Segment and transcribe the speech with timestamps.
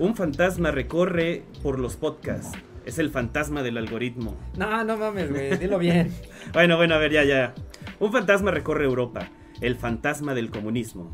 [0.00, 2.56] Un fantasma recorre por los podcasts.
[2.86, 4.34] Es el fantasma del algoritmo.
[4.56, 6.10] No, no mames, güey, dilo bien.
[6.54, 7.52] bueno, bueno, a ver, ya, ya.
[7.98, 9.28] Un fantasma recorre Europa.
[9.60, 11.10] El fantasma del comunismo.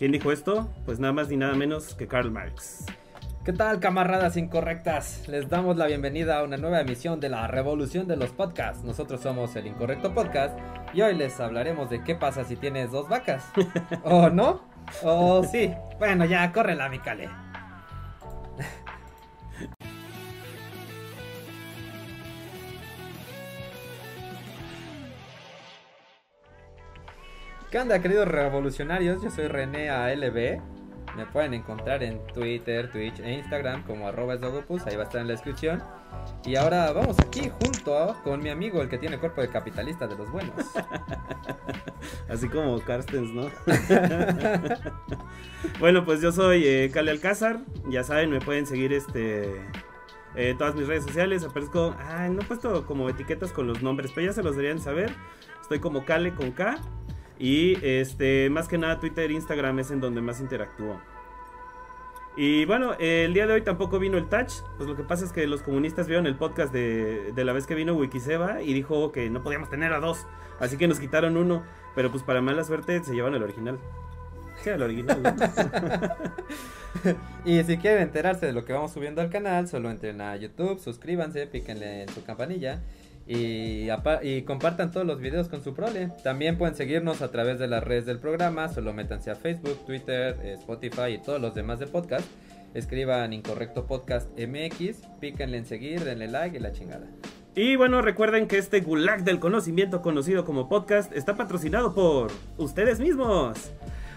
[0.00, 0.68] ¿Quién dijo esto?
[0.84, 2.84] Pues nada más ni nada menos que Karl Marx.
[3.44, 5.28] ¿Qué tal, camaradas incorrectas?
[5.28, 8.82] Les damos la bienvenida a una nueva emisión de la Revolución de los Podcasts.
[8.82, 10.58] Nosotros somos el Incorrecto Podcast
[10.92, 13.44] y hoy les hablaremos de qué pasa si tienes dos vacas.
[14.02, 14.62] ¿O no?
[15.04, 15.72] ¿O sí?
[16.00, 17.28] Bueno, ya, córrela, mi cale.
[27.74, 29.20] ¿Qué onda, queridos revolucionarios?
[29.20, 30.62] Yo soy René ALB.
[31.16, 35.20] Me pueden encontrar en Twitter, Twitch e Instagram como arroba esdogopus, ahí va a estar
[35.20, 35.82] en la descripción.
[36.44, 40.16] Y ahora vamos aquí junto con mi amigo, el que tiene cuerpo de capitalista de
[40.16, 40.54] los buenos.
[42.28, 43.50] Así como Carstens, ¿no?
[45.80, 47.58] bueno, pues yo soy eh, Cale Alcázar.
[47.88, 49.50] Ya saben, me pueden seguir este
[50.36, 51.42] eh, todas mis redes sociales.
[51.42, 51.96] Aparezco.
[51.98, 55.12] Ah, no he puesto como etiquetas con los nombres, pero ya se los deberían saber.
[55.60, 56.78] Estoy como Cale con K.
[57.38, 61.00] Y este, más que nada Twitter, Instagram es en donde más interactúo.
[62.36, 64.52] Y bueno, el día de hoy tampoco vino el Touch.
[64.76, 67.66] Pues lo que pasa es que los comunistas vieron el podcast de, de la vez
[67.66, 70.26] que vino Wikiseba y dijo que no podíamos tener a dos.
[70.58, 71.62] Así que nos quitaron uno.
[71.94, 73.78] Pero pues para mala suerte se llevan el original.
[74.64, 75.22] El original.
[77.44, 80.80] y si quieren enterarse de lo que vamos subiendo al canal, solo entren a YouTube,
[80.80, 82.82] suscríbanse, píquenle en su campanilla.
[83.26, 86.10] Y, compartan todos los videos con su prole.
[86.22, 88.68] También pueden seguirnos a través de las redes del programa.
[88.68, 92.26] Solo métanse a Facebook, Twitter, eh, Spotify y todos los demás de podcast.
[92.74, 97.06] Escriban Incorrecto Podcast MX, píquenle en seguir, denle like y la chingada.
[97.54, 102.98] Y bueno, recuerden que este gulag del conocimiento conocido como podcast está patrocinado por ustedes
[102.98, 103.72] mismos.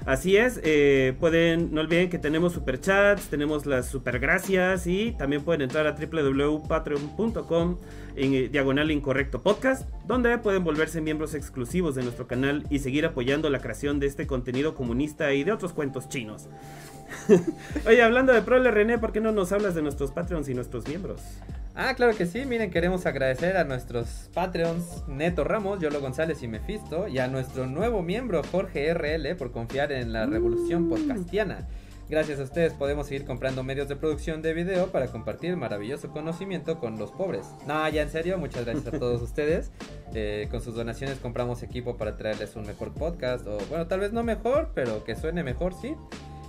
[0.08, 5.64] Así es, eh, pueden, no olviden que tenemos superchats, tenemos las supergracias y también pueden
[5.64, 7.78] entrar a www.patreon.com
[8.16, 13.06] en eh, diagonal incorrecto podcast, donde pueden volverse miembros exclusivos de nuestro canal y seguir
[13.06, 16.48] apoyando la creación de este contenido comunista y de otros cuentos chinos.
[17.88, 20.88] Oye, hablando de Prole René, ¿por qué no nos hablas de nuestros Patreons y nuestros
[20.88, 21.22] miembros?
[21.76, 22.46] Ah, claro que sí.
[22.46, 27.68] Miren, queremos agradecer a nuestros Patreons Neto Ramos, Yolo González y Mefisto, y a nuestro
[27.68, 31.68] nuevo miembro Jorge RL por confiar en la revolución podcastiana.
[32.10, 36.80] Gracias a ustedes podemos seguir comprando medios de producción de video para compartir maravilloso conocimiento
[36.80, 37.46] con los pobres.
[37.68, 39.72] No, ya en serio, muchas gracias a todos ustedes.
[40.14, 44.14] Eh, con sus donaciones compramos equipo para traerles un mejor podcast, o bueno, tal vez
[44.14, 45.96] no mejor, pero que suene mejor, sí.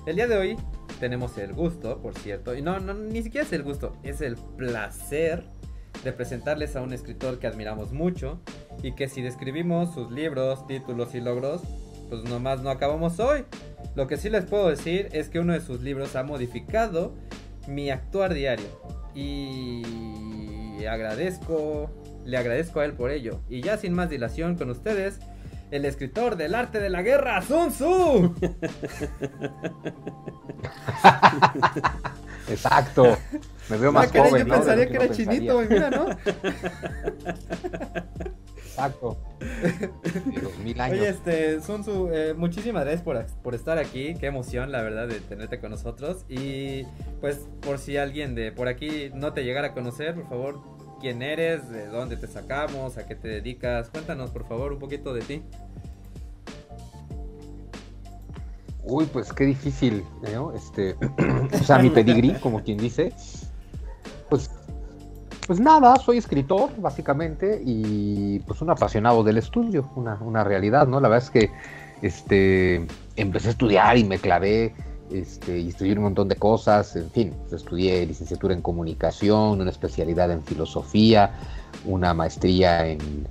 [0.08, 0.56] El día de hoy
[1.00, 4.36] tenemos el gusto, por cierto, y no, no, ni siquiera es el gusto, es el
[4.36, 5.44] placer
[6.02, 8.40] de presentarles a un escritor que admiramos mucho
[8.82, 11.60] y que si describimos sus libros, títulos y logros,
[12.08, 13.44] pues nomás no acabamos hoy.
[13.96, 17.12] Lo que sí les puedo decir es que uno de sus libros ha modificado
[17.66, 18.80] mi actuar diario
[19.14, 19.82] y
[20.86, 21.90] agradezco,
[22.24, 23.42] le agradezco a él por ello.
[23.50, 25.20] Y ya sin más dilación con ustedes,
[25.70, 28.34] el escritor del arte de la guerra, Sun Tzu.
[32.48, 33.16] Exacto.
[33.68, 34.46] Me veo más joven.
[34.46, 36.06] Yo pensaría que era chinito, mira, ¿no?
[38.56, 39.18] Exacto.
[40.64, 40.98] mil años.
[40.98, 44.14] Oye, este, Sun Tzu, eh, muchísimas gracias por, por, estar aquí.
[44.14, 46.24] Qué emoción, la verdad, de tenerte con nosotros.
[46.28, 46.84] Y
[47.20, 51.22] pues, por si alguien de por aquí no te llegara a conocer, por favor, quién
[51.22, 53.88] eres, de dónde te sacamos, a qué te dedicas.
[53.90, 55.42] Cuéntanos, por favor, un poquito de ti.
[58.84, 60.52] Uy, pues qué difícil, ¿no?
[60.54, 60.96] Este,
[61.52, 63.12] o sea, mi pedigrí, como quien dice.
[64.28, 64.50] Pues,
[65.46, 71.00] pues nada, soy escritor, básicamente, y pues un apasionado del estudio, una, una realidad, ¿no?
[71.00, 71.50] La verdad es que
[72.02, 74.74] este, empecé a estudiar y me clavé
[75.12, 80.42] este, estudié un montón de cosas, en fin, estudié licenciatura en comunicación, una especialidad en
[80.42, 81.32] filosofía,
[81.84, 83.26] una maestría en,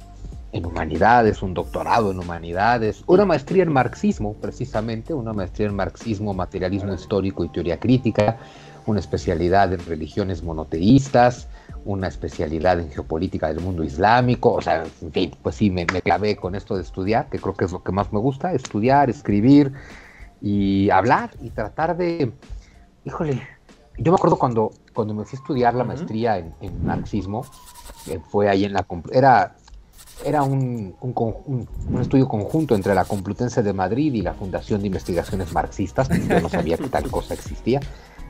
[0.54, 6.96] humanidades, un doctorado en humanidades, una maestría en marxismo, precisamente, una maestría en marxismo, materialismo
[6.96, 8.38] histórico y teoría crítica,
[8.88, 11.48] una especialidad en religiones monoteístas,
[11.86, 16.36] una especialidad en geopolítica del mundo islámico, o sea, en fin, pues sí, me clavé
[16.38, 19.74] con esto de estudiar, que creo que es lo que más me gusta, estudiar, escribir,
[20.42, 22.32] y hablar y tratar de,
[23.06, 23.42] híjole,
[23.98, 27.46] yo me acuerdo cuando, cuando me fui a estudiar la maestría en, marxismo,
[28.30, 29.56] fue ahí en la, era,
[30.24, 34.88] era un, un, un, estudio conjunto entre la Complutense de Madrid y la Fundación de
[34.88, 37.80] Investigaciones Marxistas, yo no sabía que tal cosa existía.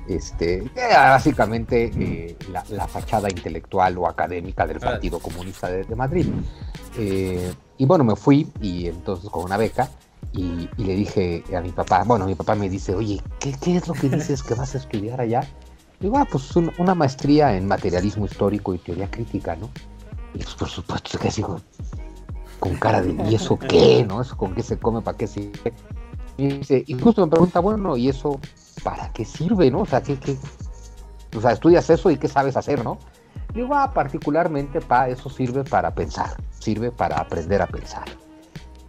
[0.08, 2.38] Este, era básicamente eh,
[2.70, 6.28] la, fachada intelectual o académica del Partido Comunista de, Madrid.
[6.98, 9.90] Eh, y bueno, me fui y entonces con una beca
[10.34, 13.88] y, le dije a mi papá, bueno, mi papá me dice, oye, ¿qué, ¿qué, es
[13.88, 15.42] lo que dices que vas a estudiar allá?
[16.00, 19.70] Digo, ah, pues una maestría en materialismo histórico y teoría crítica, ¿no?
[20.34, 21.60] Y pues por supuesto que sigo
[22.60, 24.06] con cara de, ¿y eso qué?
[24.08, 24.22] ¿No?
[24.22, 25.02] ¿Eso con qué se come?
[25.02, 25.74] ¿Para qué sirve?
[26.38, 28.40] Y, dice, y justo me pregunta, bueno, ¿y eso
[28.84, 29.72] para qué sirve?
[29.72, 29.82] ¿No?
[29.82, 30.38] O sea, ¿qué, qué?
[31.36, 33.00] O sea, estudias eso y qué sabes hacer, ¿no?
[33.56, 38.06] Digo, ah, particularmente para eso sirve para pensar, sirve para aprender a pensar.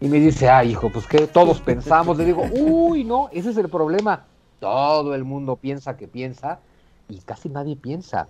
[0.01, 2.17] Y me dice, ah, hijo, pues que todos pensamos.
[2.19, 4.25] Le digo, uy, no, ese es el problema.
[4.61, 6.61] Todo el mundo piensa que piensa
[7.09, 8.29] y casi nadie piensa.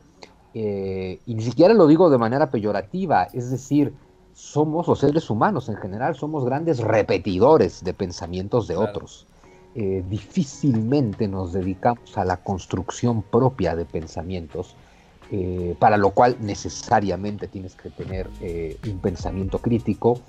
[0.55, 3.93] Eh, y ni siquiera lo digo de manera peyorativa, es decir,
[4.35, 9.27] somos los seres humanos en general, somos grandes repetidores de pensamientos de otros.
[9.75, 14.75] Eh, difícilmente nos dedicamos a la construcción propia de pensamientos,
[15.31, 18.29] eh, para lo cual necesariamente tienes que tener
[18.91, 20.21] un pensamiento crítico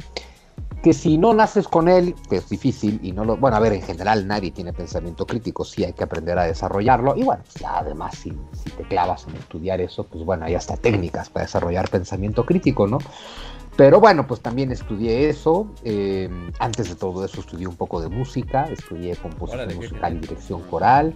[0.83, 3.35] que si no naces con él, que es difícil y no lo...
[3.37, 7.15] Bueno, a ver, en general nadie tiene pensamiento crítico, sí hay que aprender a desarrollarlo
[7.17, 8.31] y bueno, ya además si,
[8.77, 12.99] te clavas en estudiar eso, pues bueno, hay hasta técnicas para desarrollar pensamiento crítico, ¿no?
[13.75, 15.67] Pero bueno, pues también estudié eso.
[15.85, 16.29] Eh,
[16.59, 21.13] antes de todo eso estudié un poco de música, estudié composición musical y dirección coral.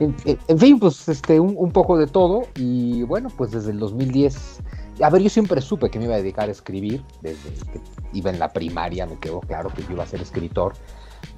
[0.00, 2.42] En, fin, pues este, un, un, poco de todo.
[2.56, 4.60] Y bueno, pues desde el 2010
[5.02, 7.80] a ver, yo siempre supe que me iba a dedicar a escribir, desde que
[8.12, 10.74] iba en la primaria me quedó claro que yo iba a ser escritor,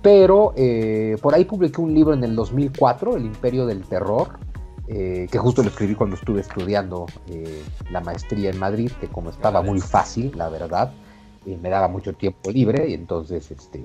[0.03, 4.39] pero eh, por ahí publiqué un libro en el 2004, El Imperio del Terror,
[4.89, 9.31] eh, que justo lo escribí cuando estuve estudiando eh, la maestría en Madrid, que como
[9.31, 10.93] estaba muy fácil, la verdad,
[11.47, 13.83] me daba mucho tiempo libre y entonces este,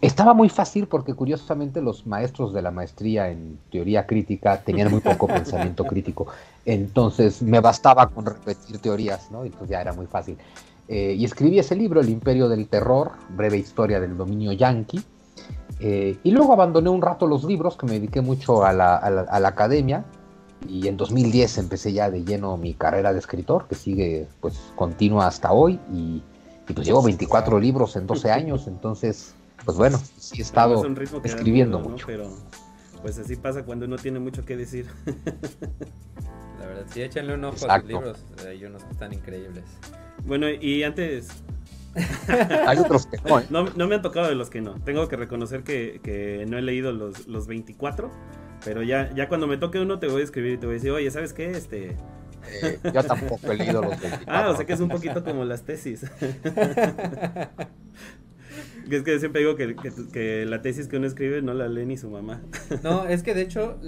[0.00, 5.00] estaba muy fácil porque curiosamente los maestros de la maestría en teoría crítica tenían muy
[5.00, 6.26] poco pensamiento crítico.
[6.64, 9.44] Entonces me bastaba con repetir teorías, ¿no?
[9.44, 10.36] Entonces ya era muy fácil.
[10.88, 15.02] Eh, y escribí ese libro, El Imperio del Terror, breve historia del dominio yanqui.
[15.80, 20.04] Eh, y luego abandoné un rato los libros, que me dediqué mucho a la, academia.
[20.68, 25.26] Y en 2010 empecé ya de lleno mi carrera de escritor, que sigue pues continua
[25.26, 25.78] hasta hoy.
[25.92, 26.22] Y,
[26.68, 30.84] y pues llevo 24 libros en 12 años, entonces pues bueno, sí he estado
[31.24, 32.06] escribiendo mucho.
[32.06, 32.30] Pero
[33.02, 34.86] pues así pasa cuando uno tiene mucho que decir.
[36.60, 39.64] La verdad, sí, échenle un ojo a los libros, hay unos que están increíbles.
[40.24, 41.28] Bueno, y antes...
[42.66, 43.46] hay otros que no, ¿eh?
[43.48, 43.88] no, no.
[43.88, 44.74] me han tocado de los que no.
[44.84, 48.10] Tengo que reconocer que, que no he leído los, los 24,
[48.64, 50.78] pero ya, ya cuando me toque uno te voy a escribir y te voy a
[50.78, 51.50] decir, oye, ¿sabes qué?
[51.50, 51.96] Este...
[52.62, 54.26] Eh, yo tampoco he leído los 24.
[54.26, 56.04] Ah, o sea que es un poquito como las tesis.
[58.90, 62.10] Es que siempre digo que, la tesis que uno escribe no la lee ni su
[62.10, 62.40] mamá.
[62.82, 63.78] No, es que de hecho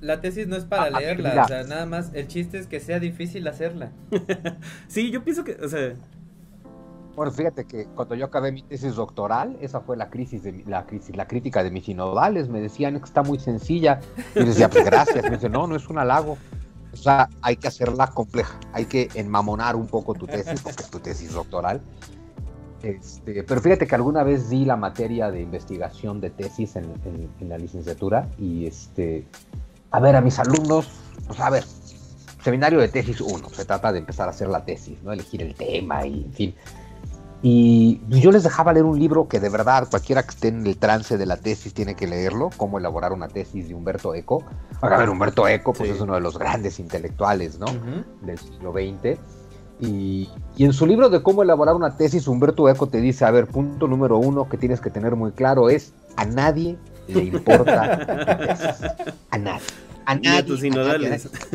[0.00, 2.80] la tesis no es para ah, leerla, o sea, nada más el chiste es que
[2.80, 3.92] sea difícil hacerla.
[4.88, 5.94] sí, yo pienso que, o sea...
[7.16, 10.84] Bueno, fíjate que cuando yo acabé mi tesis doctoral, esa fue la crisis de la
[10.84, 14.00] crisis, la crítica de mis sinodales, me decían que está muy sencilla.
[14.34, 15.22] Y yo decía, pues gracias.
[15.22, 16.36] Me dice, no, no es un halago.
[16.92, 20.90] O sea, hay que hacerla compleja, hay que enmamonar un poco tu tesis, porque es
[20.90, 21.80] tu tesis doctoral.
[22.84, 26.92] Este, pero fíjate que alguna vez di la materia de investigación de tesis en,
[27.48, 29.26] la licenciatura y este,
[29.90, 30.90] a ver, a mis alumnos,
[31.26, 31.64] pues a ver,
[32.42, 35.12] seminario de tesis 1, se trata de empezar a hacer la tesis, ¿no?
[35.12, 36.54] Elegir el tema y en fin.
[37.40, 40.76] Y yo les dejaba leer un libro que de verdad cualquiera que esté en el
[40.76, 44.44] trance de la tesis tiene que leerlo, Cómo elaborar una tesis de Humberto Eco.
[44.82, 47.66] A ver, Humberto Eco pues es uno de los grandes intelectuales, ¿no?
[48.20, 49.18] Del siglo XX
[49.80, 50.28] y,
[50.58, 53.88] en su libro de cómo elaborar una tesis, Humberto Eco te dice, a ver, punto
[53.88, 56.76] número uno que tienes que tener muy claro es, a nadie
[57.08, 58.86] le importa
[59.30, 59.66] A nadie.
[60.06, 60.58] A nadie,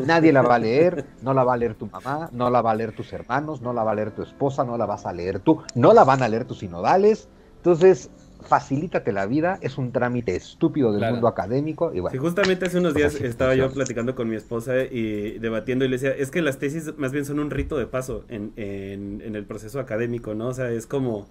[0.05, 2.71] nadie, la va a leer, no la va a leer tu mamá, no la va
[2.71, 5.13] a leer tus hermanos, no la va a leer tu esposa, no la vas a
[5.13, 7.27] leer tú, no la van a leer tus sinodales.
[7.57, 8.09] Entonces,
[8.41, 11.91] facilítate la vida, es un trámite estúpido del mundo académico.
[11.93, 15.89] Y bueno, justamente hace unos días estaba yo platicando con mi esposa y debatiendo y
[15.89, 19.35] le decía, es que las tesis más bien son un rito de paso en, en,
[19.35, 20.47] el proceso académico, ¿no?
[20.47, 21.27] O sea, es como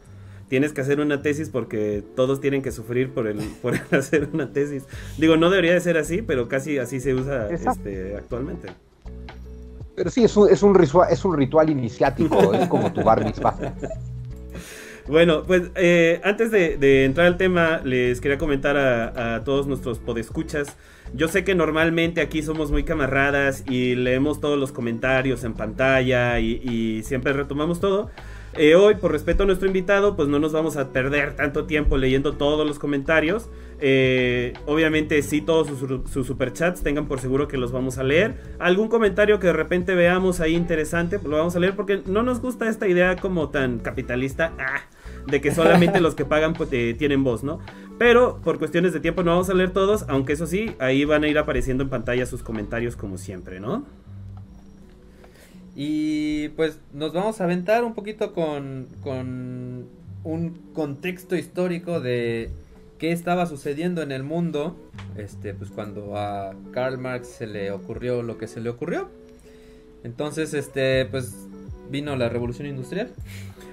[0.48, 4.52] tienes que hacer una tesis porque todos tienen que sufrir por el, por hacer una
[4.52, 4.84] tesis.
[5.16, 8.68] Digo, no debería de ser así, pero casi así se usa este, actualmente.
[9.94, 13.24] Pero sí, es un, es un, ritual, es un ritual iniciático, es como tu bar
[13.24, 13.74] mitzvah.
[15.08, 20.76] Bueno, pues eh, antes de, entrar al tema, les quería comentar a, todos nuestros podescuchas.
[21.14, 26.38] Yo sé que normalmente aquí somos muy camaradas y leemos todos los comentarios en pantalla
[26.40, 28.10] y, siempre retomamos todo.
[28.54, 31.96] Eh, hoy, por respeto a nuestro invitado, pues no nos vamos a perder tanto tiempo
[31.96, 33.48] leyendo todos los comentarios.
[33.80, 38.34] Eh, obviamente, sí, todos sus, superchats tengan por seguro que los vamos a leer.
[38.58, 42.22] Algún comentario que de repente veamos ahí interesante, pues lo vamos a leer porque no
[42.22, 44.52] nos gusta esta idea como tan capitalista.
[44.58, 44.82] Ah,
[45.30, 47.60] de que solamente los que pagan pues, tienen voz, ¿no?
[47.98, 51.24] Pero por cuestiones de tiempo no vamos a leer todos, aunque eso sí, ahí van
[51.24, 53.84] a ir apareciendo en pantalla sus comentarios como siempre, ¿no?
[55.74, 59.86] Y pues nos vamos a aventar un poquito con, con
[60.24, 62.50] un contexto histórico de
[62.98, 64.76] qué estaba sucediendo en el mundo,
[65.16, 69.08] este, pues cuando a Karl Marx se le ocurrió lo que se le ocurrió.
[70.04, 71.34] Entonces, este, pues
[71.90, 73.10] vino la revolución industrial.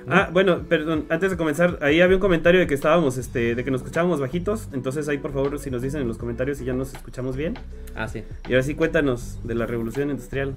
[0.07, 3.63] Ah, bueno, perdón, antes de comenzar, ahí había un comentario de que estábamos, este, de
[3.63, 6.65] que nos escuchábamos bajitos, entonces ahí por favor si nos dicen en los comentarios si
[6.65, 7.55] ya nos escuchamos bien.
[7.95, 8.23] Ah, sí.
[8.47, 10.53] Y ahora sí cuéntanos de la revolución industrial.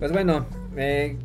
[0.00, 1.16] Pues bueno, eh,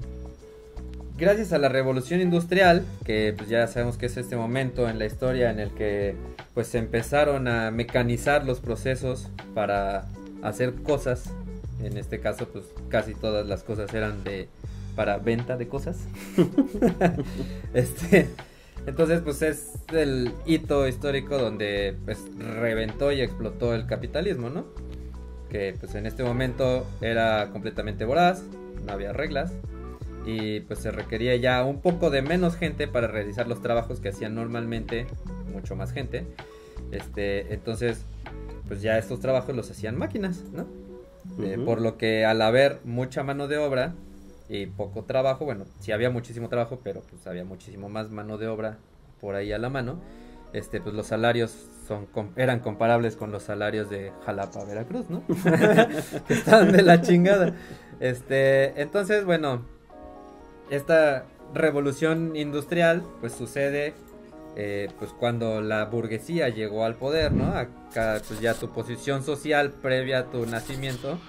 [1.18, 5.06] gracias a la revolución industrial, que pues ya sabemos que es este momento en la
[5.06, 6.15] historia en el que
[6.53, 10.06] pues se empezaron a mecanizar los procesos para
[10.44, 11.34] hacer cosas.
[11.82, 14.50] En este caso, pues casi todas las cosas eran de
[15.00, 15.98] para venta de cosas.
[17.74, 18.27] este,
[18.86, 24.65] entonces, pues es el hito histórico donde pues reventó y explotó el capitalismo, ¿no?
[25.50, 28.44] Que pues en este momento era completamente voraz,
[28.86, 29.53] no había reglas
[30.25, 34.10] y pues se requería ya un poco de menos gente para realizar los trabajos que
[34.10, 35.08] hacían normalmente
[35.53, 36.25] mucho más gente.
[36.91, 38.03] Este, entonces,
[38.68, 40.68] pues ya estos trabajos los hacían máquinas, ¿no?
[41.41, 43.96] Eh, por lo que al haber mucha mano de obra,
[44.50, 48.48] y poco trabajo, bueno, sí había muchísimo trabajo, pero pues había muchísimo más mano de
[48.48, 48.77] obra
[49.22, 50.00] por ahí a la mano.
[50.51, 51.70] Este, pues los salarios
[52.36, 55.24] eran comparables con los salarios de Jalapa, Veracruz, ¿no?
[56.27, 57.56] que estaban de la chingada.
[58.00, 59.65] Este, entonces, bueno,
[60.72, 63.94] esta revolución industrial pues sucede
[64.56, 67.46] eh, pues cuando la burguesía llegó al poder, ¿no?
[67.53, 71.20] Acá pues ya tu posición social previa a tu nacimiento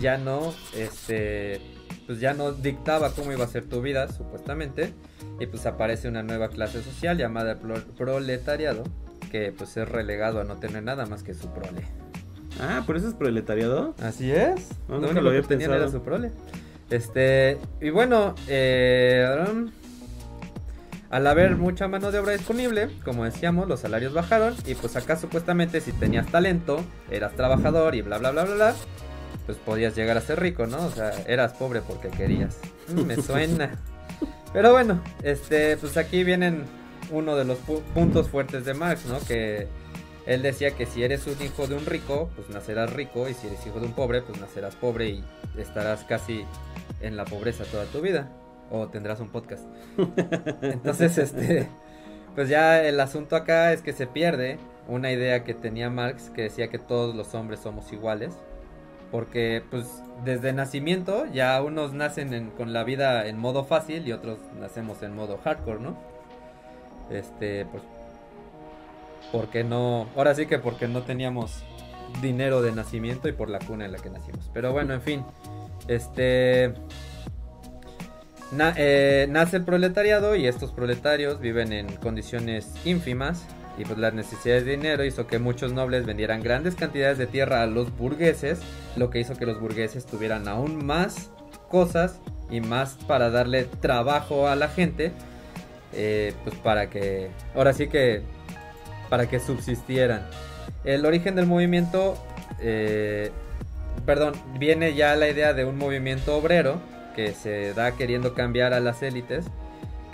[0.00, 1.60] ya no, este,
[2.08, 4.94] pues ya no dictaba cómo iba a ser tu vida, supuestamente,
[5.38, 7.58] y pues aparece una nueva clase social llamada
[7.98, 8.82] proletariado,
[9.30, 11.82] que pues es relegado a no tener nada más que su prole.
[12.58, 13.94] Ah, ¿por eso es proletariado?
[14.02, 14.70] Así es.
[14.88, 15.74] No, lo, lo había pensado.
[15.74, 16.32] Era su prole.
[16.88, 19.26] Este, y bueno, eh,
[21.10, 25.16] al haber mucha mano de obra disponible, como decíamos, los salarios bajaron y pues acá
[25.16, 28.74] supuestamente si tenías talento, eras trabajador y bla bla bla bla bla,
[29.48, 30.84] pues podías llegar a ser rico, ¿no?
[30.84, 32.58] O sea, eras pobre porque querías.
[32.88, 33.78] Mm, me suena.
[34.52, 36.64] Pero bueno, este, pues aquí vienen
[37.10, 37.56] uno de los
[37.94, 39.18] puntos fuertes de Marx, ¿no?
[39.20, 39.66] Que
[40.26, 43.46] él decía que si eres un hijo de un rico, pues nacerás rico, y si
[43.46, 45.24] eres hijo de un pobre, pues nacerás pobre y
[45.56, 46.44] estarás casi
[47.00, 48.28] en la pobreza toda tu vida.
[48.70, 49.64] O tendrás un podcast.
[50.60, 51.70] Entonces, este,
[52.34, 56.42] pues ya el asunto acá es que se pierde una idea que tenía Marx, que
[56.42, 58.34] decía que todos los hombres somos iguales
[59.10, 64.38] porque pues desde nacimiento ya unos nacen con la vida en modo fácil y otros
[64.60, 65.96] nacemos en modo hardcore, ¿no?
[67.10, 67.82] Este, pues
[69.32, 71.62] porque no, ahora sí que porque no teníamos
[72.22, 74.50] dinero de nacimiento y por la cuna en la que nacimos.
[74.52, 75.24] Pero bueno, en fin,
[75.86, 76.74] este
[78.76, 83.46] eh, nace el proletariado y estos proletarios viven en condiciones ínfimas
[83.78, 87.62] y pues las necesidades de dinero hizo que muchos nobles vendieran grandes cantidades de tierra
[87.62, 88.60] a los burgueses,
[88.96, 91.30] lo que hizo que los burgueses tuvieran aún más
[91.68, 92.18] cosas
[92.50, 95.12] y más para darle trabajo a la gente,
[95.92, 98.22] eh, pues para que, ahora sí que,
[99.08, 100.26] para que subsistieran.
[100.84, 102.16] El origen del movimiento,
[102.60, 103.30] eh,
[104.04, 106.80] perdón, viene ya la idea de un movimiento obrero
[107.14, 109.46] que se da queriendo cambiar a las élites,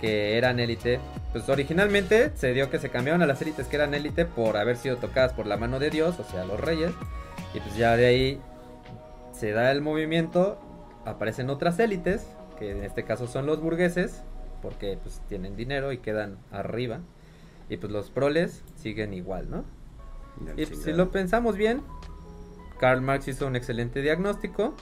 [0.05, 0.99] que eran élite
[1.31, 4.77] pues originalmente se dio que se cambiaron a las élites que eran élite por haber
[4.77, 6.91] sido tocadas por la mano de Dios, o sea, los reyes.
[7.55, 8.41] Y pues ya de ahí
[9.33, 10.59] se da el movimiento,
[11.05, 12.27] aparecen otras élites,
[12.59, 14.23] que en este caso son los burgueses,
[14.61, 16.99] porque pues tienen dinero y quedan arriba.
[17.67, 19.65] Y pues los proles siguen igual, ¿no?
[20.55, 21.81] y pues, si lo pensamos bien,
[22.79, 24.75] Karl Marx hizo un excelente diagnóstico,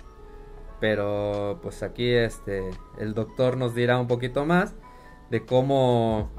[0.81, 4.75] pero pues aquí este el doctor nos dirá un poquito más
[5.33, 6.29] de cómo,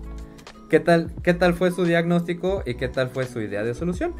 [0.70, 4.14] qué tal, qué tal fue su diagnóstico y qué tal fue su idea de solución.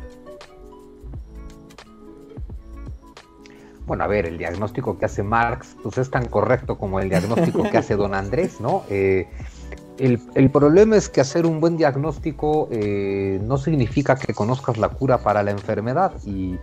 [3.87, 7.63] Bueno, a ver, el diagnóstico que hace Marx, pues es tan correcto como el diagnóstico
[7.71, 8.83] que hace don Andrés, ¿no?
[8.91, 9.29] Eh,
[9.99, 15.19] el, problema es que hacer un buen diagnóstico eh, no significa que conozcas la cura
[15.19, 16.57] para la enfermedad y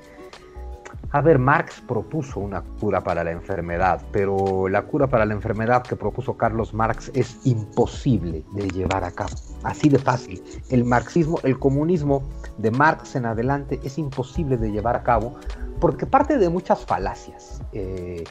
[1.13, 5.83] a ver, Marx propuso una cura para la enfermedad, pero la cura para la enfermedad
[5.83, 9.31] que propuso Carlos Marx es imposible de llevar a cabo.
[9.63, 10.41] Así de fácil.
[10.69, 12.23] El marxismo, el comunismo
[12.57, 15.35] de Marx en adelante es imposible de llevar a cabo
[15.81, 17.61] porque parte de muchas falacias.
[17.73, 18.23] Eh,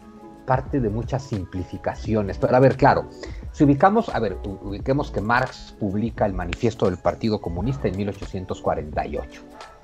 [0.47, 2.39] parte de muchas simplificaciones.
[2.39, 3.09] Pero a ver, claro,
[3.53, 9.43] si ubicamos, a ver, ubiquemos que Marx publica el manifiesto del Partido Comunista en 1848.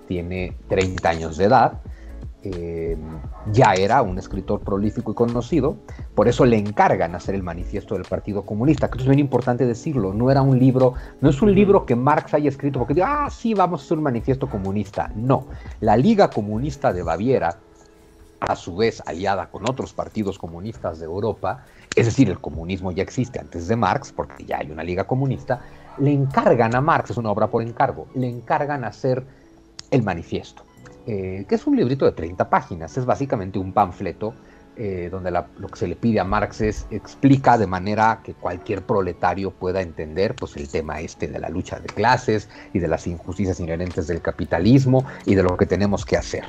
[0.09, 1.81] Tiene 30 años de edad
[2.43, 2.97] eh,
[3.53, 5.77] ya era un escritor prolífico y conocido,
[6.15, 10.13] por eso le encargan hacer el manifiesto del Partido Comunista, que es bien importante decirlo,
[10.13, 13.31] no era un libro, no es un libro que Marx haya escrito porque diga, ah,
[13.31, 15.47] sí, vamos a hacer un manifiesto comunista, no,
[15.81, 17.59] la Liga Comunista de Baviera,
[18.41, 21.65] a su vez aliada con otros partidos comunistas de Europa,
[21.95, 25.63] es decir, el comunismo ya existe antes de Marx, porque ya hay una liga comunista,
[25.99, 29.25] le encargan a Marx, es una obra por encargo, le encargan hacer
[29.91, 30.66] el manifiesto.
[31.07, 34.35] Eh, que es un librito de 30 páginas, es básicamente un panfleto
[34.79, 38.83] eh, donde lo que se le pide a Marx es explica de manera que cualquier
[38.85, 43.07] proletario pueda entender pues, el tema este de la lucha de clases y de las
[43.07, 46.45] injusticias inherentes del capitalismo y de lo que tenemos que hacer.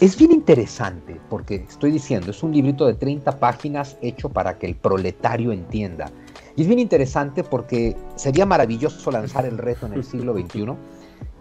[0.00, 4.66] Es bien interesante porque estoy diciendo, es un librito de 30 páginas hecho para que
[4.66, 6.10] el proletario entienda.
[6.56, 10.74] Y es bien interesante porque sería maravilloso lanzar el reto en el siglo XXI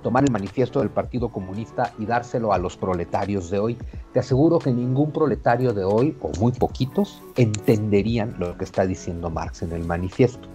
[0.05, 3.75] tomar el manifiesto del Partido Comunista y dárselo a los proletarios de hoy,
[4.13, 9.31] te aseguro que ningún proletario de hoy, o muy poquitos, entenderían lo que está diciendo
[9.31, 10.47] Marx en el manifiesto.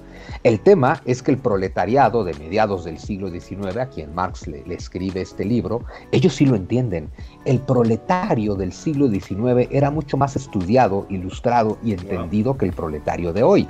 [0.44, 4.62] El tema es que el proletariado de mediados del siglo XIX, a quien Marx le,
[4.72, 7.10] escribe este libro, ellos sí lo entienden.
[7.44, 13.32] El proletario del siglo XIX era mucho más estudiado, ilustrado y entendido que el proletario
[13.32, 13.68] de hoy.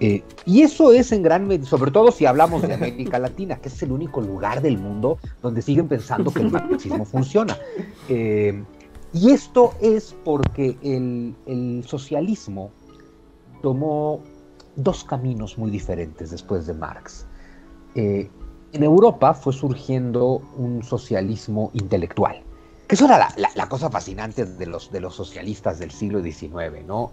[0.00, 3.68] Eh, y eso es en gran medida, sobre todo si hablamos de América Latina, que
[3.68, 7.56] es el único lugar del mundo donde siguen pensando que el marxismo funciona.
[8.08, 8.62] Eh,
[9.12, 12.72] y esto es porque el, socialismo
[13.62, 14.20] tomó
[14.74, 17.26] dos caminos muy diferentes después de Marx.
[17.94, 18.28] Eh,
[18.72, 22.42] en Europa fue surgiendo un socialismo intelectual,
[22.88, 27.10] que eso era la, cosa fascinante de los, de los socialistas del siglo XIX, ¿no?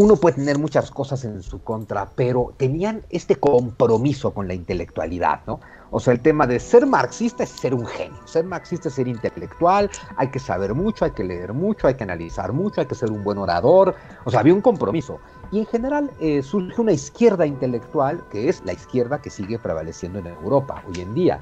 [0.00, 5.42] Uno puede tener muchas cosas en su contra, pero tenían este compromiso con la intelectualidad,
[5.46, 5.60] ¿no?
[5.90, 9.08] O sea, el tema de ser marxista es ser un genio, ser marxista es ser
[9.08, 12.94] intelectual, hay que saber mucho, hay que leer mucho, hay que analizar mucho, hay que
[12.94, 15.20] ser un buen orador, o sea, había un compromiso.
[15.52, 20.20] Y en general eh, surge una izquierda intelectual, que es la izquierda que sigue prevaleciendo
[20.20, 21.40] en Europa hoy en día.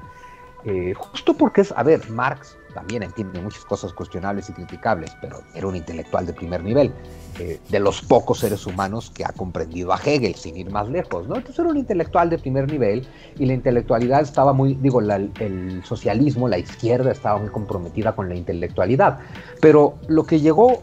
[0.65, 5.41] Eh, justo porque es, a ver, Marx también entiende muchas cosas cuestionables y criticables, pero
[5.53, 6.91] era un intelectual de primer nivel,
[7.39, 11.27] eh, de los pocos seres humanos que ha comprendido a Hegel, sin ir más lejos,
[11.27, 11.35] ¿no?
[11.35, 16.47] Entonces era un intelectual de primer nivel y la intelectualidad estaba muy, digo, el socialismo,
[16.47, 19.19] la izquierda estaba muy comprometida con la intelectualidad,
[19.61, 20.81] pero lo que llegó,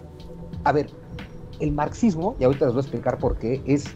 [0.65, 0.91] a ver,
[1.61, 3.87] el marxismo, y ahorita les voy a explicar por qué, es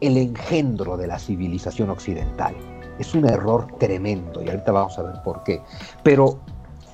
[0.00, 2.54] el engendro de la civilización occidental.
[2.98, 5.62] Es un error tremendo y ahorita vamos a ver por qué.
[6.02, 6.38] Pero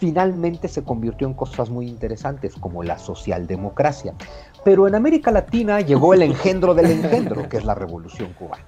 [0.01, 4.15] finalmente se convirtió en cosas muy interesantes como la socialdemocracia.
[4.65, 8.65] Pero en América Latina llegó el engendro del engendro, que es la revolución cubana.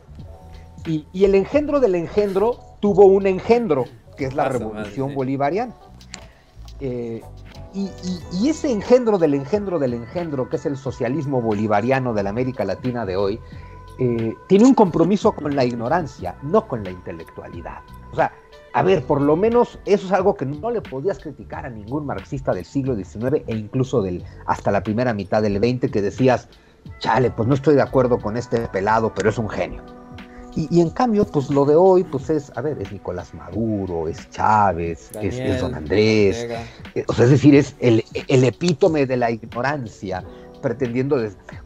[0.87, 5.75] Y, el engendro del engendro tuvo un engendro, que es la revolución bolivariana.
[6.81, 7.23] Eh,
[7.73, 12.64] y, ese engendro del engendro del engendro, que es el socialismo bolivariano de la América
[12.64, 13.40] Latina de hoy,
[13.99, 17.81] eh, tiene un compromiso con la ignorancia, no con la intelectualidad.
[18.12, 18.33] O sea,
[18.74, 22.06] a ver, por lo menos eso es algo que no le podías criticar a ningún
[22.06, 26.48] marxista del siglo XIX e incluso del, hasta la primera mitad del XX que decías,
[26.98, 29.82] chale, pues no estoy de acuerdo con este pelado, pero es un genio.
[30.54, 34.28] Y, en cambio, pues lo de hoy, pues es, a ver, es Nicolás Maduro, es
[34.28, 36.46] Chávez, es, Don Andrés,
[36.94, 40.22] eh, o sea, es decir, es el, el epítome de la ignorancia,
[40.61, 41.16] pretendiendo,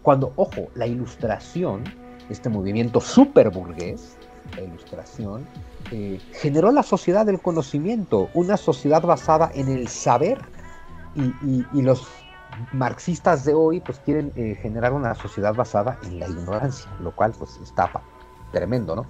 [0.03, 1.83] cuando, ojo, la ilustración,
[2.31, 4.17] este movimiento súper burgués,
[4.55, 5.45] la ilustración,
[5.93, 10.39] eh, generó la sociedad del conocimiento, una sociedad basada en el saber
[11.15, 12.07] y, los
[12.73, 17.33] marxistas de hoy pues quieren eh, generar una sociedad basada en la ignorancia, lo cual
[17.39, 17.91] pues está
[18.53, 19.07] tremendo, ¿no?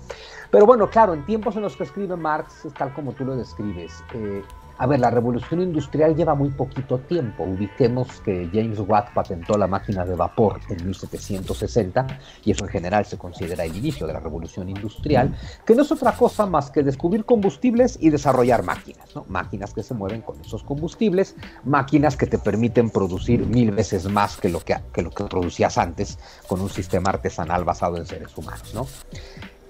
[0.50, 4.02] Pero bueno, claro, en tiempos en los que escribe Marx tal como tú lo describes.
[4.14, 4.42] Eh,
[4.78, 7.44] a ver, la revolución industrial lleva muy poquito tiempo.
[7.44, 12.06] Ubiquemos que James Watt patentó la máquina de vapor en 1760
[12.44, 15.34] y eso en general se considera el inicio de la revolución industrial,
[15.64, 19.24] que no es otra cosa más que descubrir combustibles y desarrollar máquinas, ¿no?
[19.28, 24.36] Máquinas que se mueven con esos combustibles, máquinas que te permiten producir mil veces más
[24.36, 28.74] que lo que, lo que producías antes con un sistema artesanal basado en seres humanos,
[28.74, 28.86] ¿no?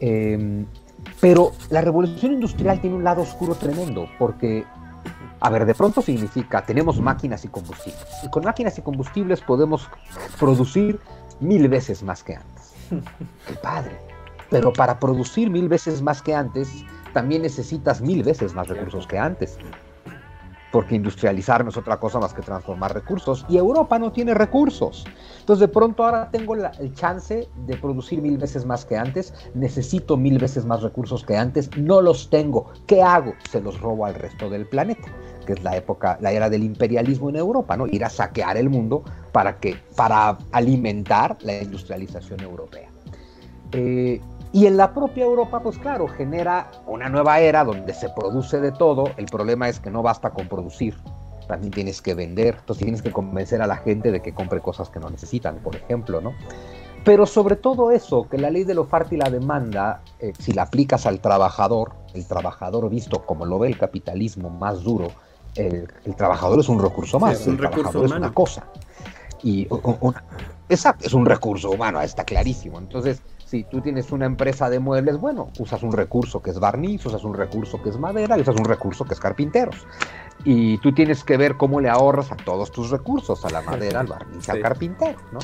[0.01, 0.67] Em,
[1.21, 4.65] pero la revolución industrial tiene un lado oscuro tremendo, porque
[5.47, 8.05] a ver, de pronto significa, tenemos máquinas y combustibles.
[8.25, 9.89] Y con máquinas y combustibles podemos
[10.41, 10.99] producir
[11.39, 12.75] mil veces más que antes.
[13.47, 13.97] ¡Qué padre!
[14.51, 16.69] Pero para producir mil veces más que antes,
[17.13, 19.57] también necesitas mil veces más recursos que antes.
[20.73, 25.05] Porque industrializar no es otra cosa más que transformar recursos y Europa no tiene recursos.
[25.41, 29.33] Entonces de pronto ahora tengo la, el chance de producir mil veces más que antes,
[29.55, 32.71] necesito mil veces más recursos que antes, no los tengo.
[32.87, 33.35] ¿Qué hago?
[33.51, 35.09] Se los robo al resto del planeta,
[35.47, 37.87] que es la época, la era del imperialismo en Europa, ¿no?
[37.87, 42.91] Ir a saquear el mundo para que, para alimentar la industrialización europea.
[43.73, 44.21] Eh,
[44.57, 48.73] y en la propia Europa, pues claro, genera una nueva era donde se produce de
[48.73, 49.05] todo.
[49.19, 50.97] El problema es que no basta con producir,
[51.47, 54.89] también tienes que vender, entonces tienes que convencer a la gente de que compre cosas
[54.89, 56.33] que no necesitan, por ejemplo, ¿no?
[57.05, 60.53] Pero sobre todo eso, que la ley de la oferta y la demanda, eh, si
[60.55, 65.13] la aplicas al trabajador, el trabajador visto como lo ve el capitalismo más duro,
[65.55, 68.27] el, el trabajador es un recurso más, Sí, un el recurso trabajador es humano.
[68.27, 68.67] una cosa.
[69.43, 69.69] Y
[70.01, 70.25] una-
[70.69, 72.79] exacto, es un recurso humano, está clarísimo.
[72.79, 77.07] Entonces, si tú tienes una empresa de muebles, bueno, usas un recurso que es barniz,
[77.07, 79.87] usas un recurso que es madera y usas un recurso que es carpinteros.
[80.45, 84.01] Y tú tienes que ver cómo le ahorras a todos tus recursos, a la madera,
[84.01, 85.39] al barniz, al carpintero, ¿no?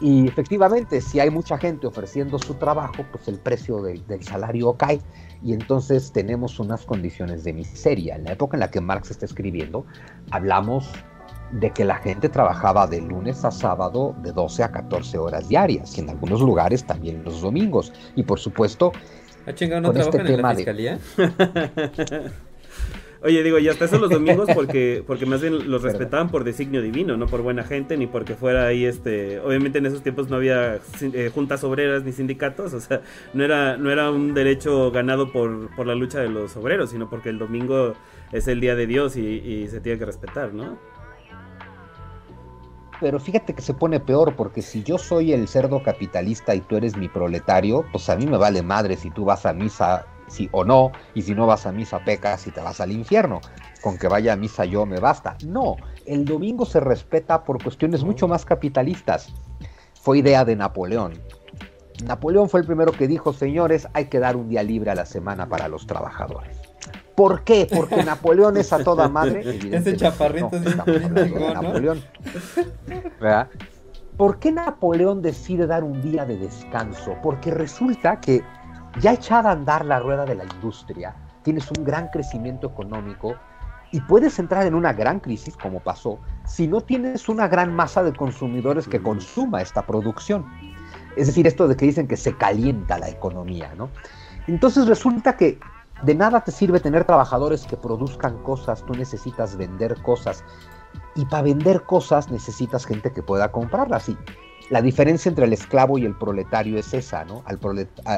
[0.00, 4.74] Y efectivamente, si hay mucha gente ofreciendo su trabajo, pues el precio del, del salario
[4.74, 5.00] cae
[5.42, 8.14] y entonces tenemos unas condiciones de miseria.
[8.16, 9.84] En la época en la que Marx está escribiendo,
[10.30, 10.88] hablamos
[11.52, 15.96] de que la gente trabajaba de lunes a sábado de 12 a 14 horas diarias
[15.96, 17.92] y en algunos lugares también los domingos.
[18.16, 18.92] Y por supuesto,
[19.46, 20.98] ¿Ah, chingado, no Con este en la tema de- fiscalía?
[23.22, 26.82] Oye, digo, y hasta eso los domingos porque, porque más bien los respetaban por designio
[26.82, 30.36] divino, no por buena gente, ni porque fuera ahí, este, obviamente en esos tiempos no
[30.36, 33.00] había eh, juntas obreras ni sindicatos, o sea,
[33.32, 37.08] no era, no era un derecho ganado por, por la lucha de los obreros, sino
[37.08, 37.94] porque el domingo
[38.30, 40.76] es el día de Dios y, y se tiene que respetar, ¿no?
[43.04, 46.78] Pero fíjate que se pone peor porque si yo soy el cerdo capitalista y tú
[46.78, 50.48] eres mi proletario, pues a mí me vale madre si tú vas a misa sí
[50.52, 53.42] o no, y si no vas a misa pecas y te vas al infierno.
[53.82, 55.36] Con que vaya a misa yo me basta.
[55.44, 59.28] No, el domingo se respeta por cuestiones mucho más capitalistas.
[60.00, 61.12] Fue idea de Napoleón.
[62.06, 65.04] Napoleón fue el primero que dijo, señores, hay que dar un día libre a la
[65.04, 66.56] semana para los trabajadores.
[67.14, 67.68] ¿Por qué?
[67.72, 69.40] Porque Napoleón es a toda madre.
[69.44, 71.62] Evidentemente, chaparrito es chingón, ¿no?
[71.62, 72.02] Napoleón.
[73.20, 73.48] ¿Verdad?
[74.16, 77.16] ¿Por qué Napoleón decide dar un día de descanso?
[77.22, 78.42] Porque resulta que
[79.00, 83.34] ya echada a andar la rueda de la industria, tienes un gran crecimiento económico
[83.90, 88.02] y puedes entrar en una gran crisis, como pasó, si no tienes una gran masa
[88.02, 90.44] de consumidores que consuma esta producción.
[91.16, 93.90] Es decir, esto de que dicen que se calienta la economía, ¿no?
[94.46, 95.58] Entonces resulta que
[96.04, 100.44] de nada te sirve tener trabajadores que produzcan cosas, tú necesitas vender cosas.
[101.14, 104.08] Y para vender cosas necesitas gente que pueda comprarlas.
[104.08, 104.18] Y
[104.70, 107.42] la diferencia entre el esclavo y el proletario es esa, ¿no?
[107.46, 107.58] Al,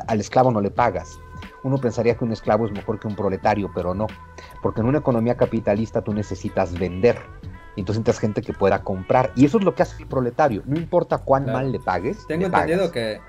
[0.08, 1.18] al esclavo no le pagas.
[1.62, 4.06] Uno pensaría que un esclavo es mejor que un proletario, pero no.
[4.62, 7.18] Porque en una economía capitalista tú necesitas vender.
[7.76, 9.32] Y entonces necesitas gente que pueda comprar.
[9.36, 10.62] Y eso es lo que hace el proletario.
[10.64, 11.58] No importa cuán Claro.
[11.58, 12.26] mal le pagues.
[12.26, 12.92] Tengo le entendido pagas.
[12.92, 13.20] que.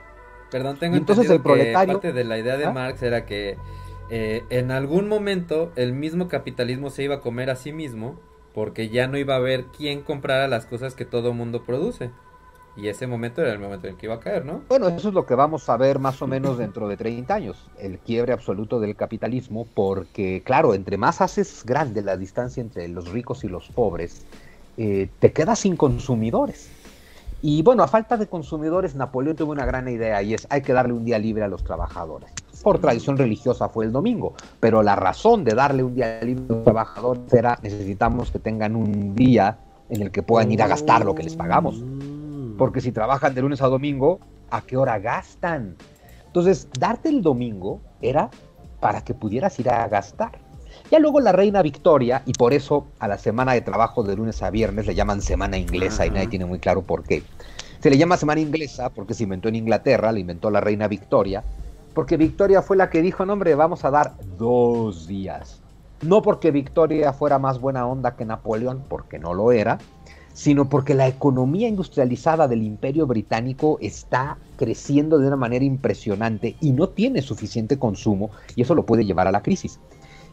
[0.49, 2.71] Perdón, tengo entonces entendido el proletario- que parte de la idea de ¿Ah?
[2.71, 3.57] Marx era que
[4.09, 8.19] eh, en algún momento el mismo capitalismo se iba a comer a sí mismo
[8.53, 12.09] porque ya no iba a haber quién comprara las cosas que todo mundo produce.
[12.75, 14.61] Y ese momento era el momento en el que iba a caer, ¿no?
[14.69, 17.69] Bueno, eso es lo que vamos a ver más o menos dentro de 30 años,
[17.79, 23.11] el quiebre absoluto del capitalismo, porque claro, entre más haces grande la distancia entre los
[23.11, 24.25] ricos y los pobres,
[24.77, 26.69] eh, te quedas sin consumidores.
[27.41, 30.73] Y bueno, a falta de consumidores, Napoleón tuvo una gran idea y es hay que
[30.73, 32.31] darle un día libre a los trabajadores.
[32.67, 36.53] Por tradición religiosa fue el domingo, pero la razón de darle un día libre a
[36.53, 41.05] los trabajadores era necesitamos que tengan un día en el que puedan ir a gastar
[41.05, 41.81] lo que les pagamos.
[42.57, 45.77] Porque si trabajan de lunes a domingo, ¿a qué hora gastan?
[46.25, 48.29] Entonces, darte el domingo era
[48.81, 50.33] para que pudieras ir a gastar.
[50.91, 54.43] Ya luego la reina Victoria, y por eso a la semana de trabajo de lunes
[54.43, 56.15] a viernes le llaman semana inglesa y Ajá.
[56.15, 57.23] nadie tiene muy claro por qué.
[57.79, 61.45] Se le llama semana inglesa porque se inventó en Inglaterra, la inventó la reina Victoria,
[61.97, 65.63] porque Victoria fue la que dijo, no hombre, vamos a dar dos días.
[66.03, 69.79] No porque Victoria fuera más buena onda que Napoleón, porque no lo era,
[70.31, 76.71] sino porque la economía industrializada del imperio británico está creciendo de una manera impresionante y
[76.71, 79.79] no tiene suficiente consumo y eso lo puede llevar a la crisis.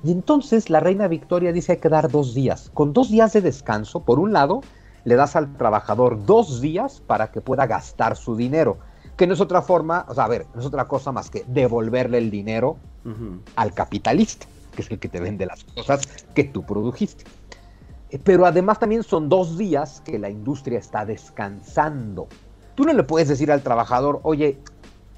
[0.02, 2.70] Y entonces la reina Victoria dice hay que dar dos días.
[2.74, 4.60] Con dos días de descanso, por un lado,
[5.04, 8.76] le das al trabajador dos días para que pueda gastar su dinero,
[9.16, 11.44] que no es otra forma, o sea, a ver, no es otra cosa más que
[11.46, 12.76] devolverle el dinero
[13.56, 17.24] al capitalista, que es el que te vende las cosas que tú produjiste.
[18.10, 22.28] Eh, Pero además también son dos días que la industria está descansando.
[22.74, 24.58] Tú no le puedes decir al trabajador, oye,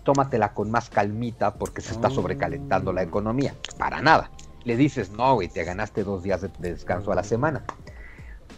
[0.03, 3.55] tómatela con más calmita porque se está sobrecalentando la economía.
[3.79, 4.31] Para nada.
[4.65, 7.63] le dices, no, güey, te ganaste dos días de, descanso a la semana.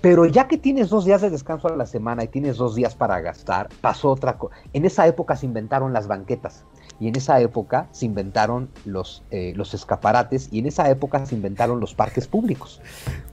[0.01, 2.95] Pero ya que tienes dos días de descanso a la semana y tienes dos días
[2.95, 4.55] para gastar, pasó otra cosa.
[4.73, 6.65] En esa época se inventaron las banquetas
[7.01, 11.35] y en esa época se inventaron los, eh, los escaparates y en esa época se
[11.35, 12.81] inventaron los parques públicos.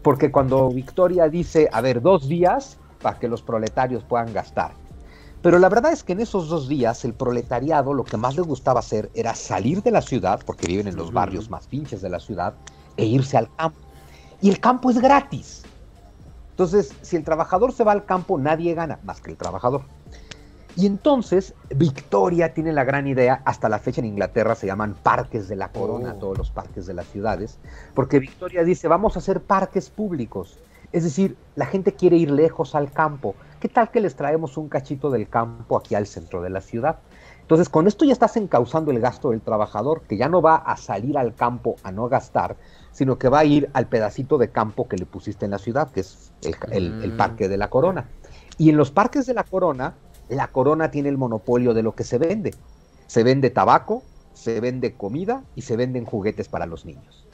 [0.02, 4.72] Porque cuando Victoria dice, a ver, dos días para que los proletarios puedan gastar.
[5.44, 8.42] Pero la verdad es que en esos dos días el proletariado lo que más le
[8.42, 12.10] gustaba hacer era salir de la ciudad, porque viven en los barrios más pinches de
[12.10, 12.56] la ciudad,
[12.98, 13.78] e irse al campo.
[14.42, 15.62] Y el campo es gratis.
[16.56, 19.82] Entonces, si el trabajador se va al campo, nadie gana más que el trabajador.
[20.78, 25.50] Y entonces, Victoria tiene la gran idea, hasta la fecha en Inglaterra se llaman parques
[25.50, 26.20] de la corona, oh.
[26.20, 27.60] todos los parques de las ciudades,
[27.94, 30.58] porque Victoria dice, vamos a hacer parques públicos.
[30.94, 33.36] Es decir, la gente quiere ir lejos al campo.
[33.60, 37.00] ¿Qué tal que les traemos un cachito del campo aquí al centro de la ciudad?
[37.46, 40.78] Entonces, con esto ya estás encauzando el gasto del trabajador, que ya no va a
[40.78, 42.56] salir al campo a no gastar,
[42.92, 45.92] sino que va a ir al pedacito de campo que le pusiste en la ciudad,
[45.92, 46.32] que es
[46.72, 47.18] el, mm.
[47.18, 48.10] parque de la corona.
[48.58, 49.94] Y en los parques de la corona,
[50.28, 52.56] la corona tiene el monopolio de lo que se vende.
[53.06, 54.02] Se vende tabaco,
[54.34, 57.28] se vende comida y se venden juguetes para los niños.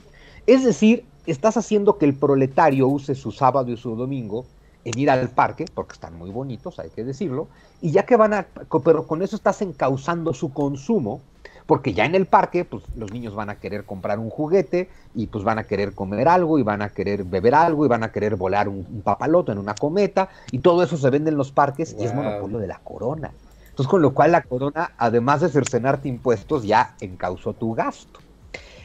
[0.45, 4.45] Es decir, estás haciendo que el proletario use su sábado y su domingo
[4.85, 7.47] en ir al parque, porque están muy bonitos, hay que decirlo,
[7.81, 8.47] y ya que van a,
[8.83, 11.21] pero con eso estás encauzando su consumo,
[11.65, 15.27] porque ya en el parque, pues los niños van a querer comprar un juguete y
[15.27, 18.11] pues van a querer comer algo y van a querer beber algo y van a
[18.11, 21.95] querer volar un, papaloto en una cometa y todo eso se vende en los parques
[21.97, 23.31] y es monopolio de la corona.
[23.69, 28.19] Entonces, con lo cual la corona, además de cercenarte impuestos, ya encausó tu gasto.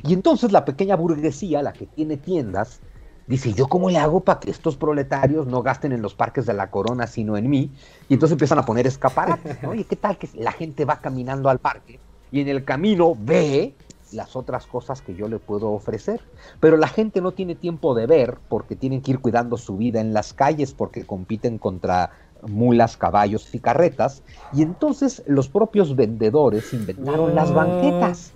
[0.05, 2.81] Y entonces la pequeña burguesía, la que tiene tiendas,
[3.27, 6.55] dice, ¿yo cómo le hago para que estos proletarios no gasten en los parques de
[6.55, 7.71] la corona, sino en mí?
[8.09, 9.59] Y entonces empiezan a poner escaparates.
[9.65, 11.99] Oye, ¿qué tal que la gente va caminando al parque
[12.31, 13.75] y en el camino ve
[14.12, 16.21] las otras cosas que yo le puedo ofrecer?
[16.61, 20.01] Pero la gente no tiene tiempo de ver porque tienen que ir cuidando su vida
[20.01, 22.11] en las calles porque compiten contra
[22.49, 24.23] mulas, caballos y carretas.
[24.53, 28.33] Y entonces los propios vendedores inventaron las banquetas.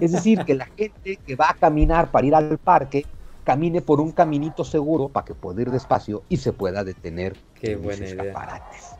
[0.00, 3.06] Es decir, que la gente que va a caminar para ir al parque
[3.46, 7.72] camine por un caminito seguro para que pueda ir despacio y se pueda detener Qué
[7.72, 8.96] en buena escaparates.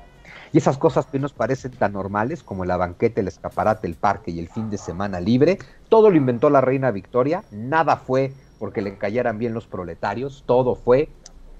[0.52, 4.30] Y esas cosas que nos parecen tan normales como la banqueta, el escaparate, el parque
[4.30, 8.82] y el fin de semana libre, todo lo inventó la reina Victoria, nada fue porque
[8.82, 11.08] le cayeran bien los proletarios, todo fue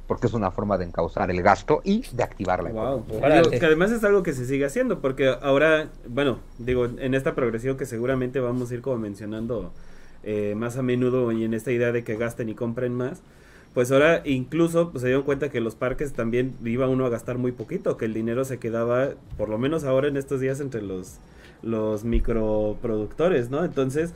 [0.06, 3.42] porque es una forma de encauzar el gasto y de activar la economía.
[3.50, 7.76] que además es algo que se sigue haciendo, porque ahora, bueno, digo, en esta progresión
[7.76, 9.72] que seguramente vamos a ir como mencionando
[10.26, 13.22] eh, más a menudo y en esta idea de que gasten y compren más,
[13.74, 17.38] pues ahora incluso pues, se dieron cuenta que los parques también iba uno a gastar
[17.38, 20.82] muy poquito, que el dinero se quedaba, por lo menos ahora en estos días, entre
[20.82, 21.18] los,
[21.62, 23.64] los microproductores, ¿no?
[23.64, 24.14] Entonces,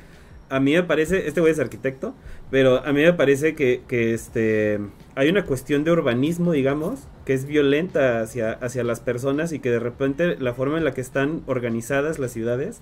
[0.49, 2.13] a mí me parece, este güey es arquitecto,
[2.51, 4.81] pero a mí me parece que, que este,
[5.15, 9.71] hay una cuestión de urbanismo, digamos, que es violenta hacia, hacia las personas y que
[9.71, 12.81] de repente la forma en la que están organizadas las ciudades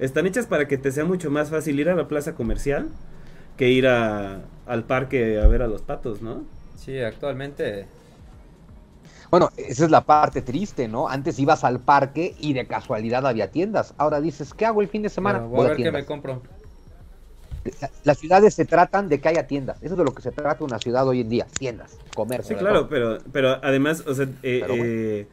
[0.00, 2.88] están hechas para que te sea mucho más fácil ir a la plaza comercial
[3.56, 6.42] que ir a, al parque a ver a los patos, ¿no?
[6.76, 7.86] Sí, actualmente
[9.30, 11.08] bueno, esa es la parte triste, ¿no?
[11.08, 13.94] Antes ibas al parque y de casualidad había tiendas.
[13.96, 15.38] Ahora dices, ¿qué hago el fin de semana?
[15.38, 16.42] voy, a ver qué me compro.
[18.04, 19.76] Las ciudades se tratan de que haya tiendas.
[19.82, 21.46] Eso es de lo que se trata una ciudad hoy en día.
[21.58, 22.56] Tiendas, comercio.
[22.56, 25.28] Sí, claro, pero, pero además, o sea, eh, eh, eh,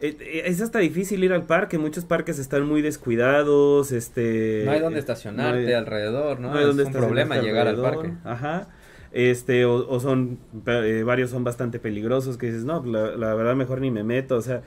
[0.00, 1.78] es hasta difícil ir al parque.
[1.78, 3.92] Muchos parques están muy descuidados.
[3.92, 6.58] Este, no hay donde estacionarte alrededor, ¿no?
[6.58, 8.12] es un problema llegar al parque.
[8.24, 8.68] Ajá.
[9.12, 13.90] Este, o, son, varios son bastante peligrosos que dices, no, la, la verdad mejor ni
[13.90, 14.36] me meto.
[14.36, 14.62] O sea,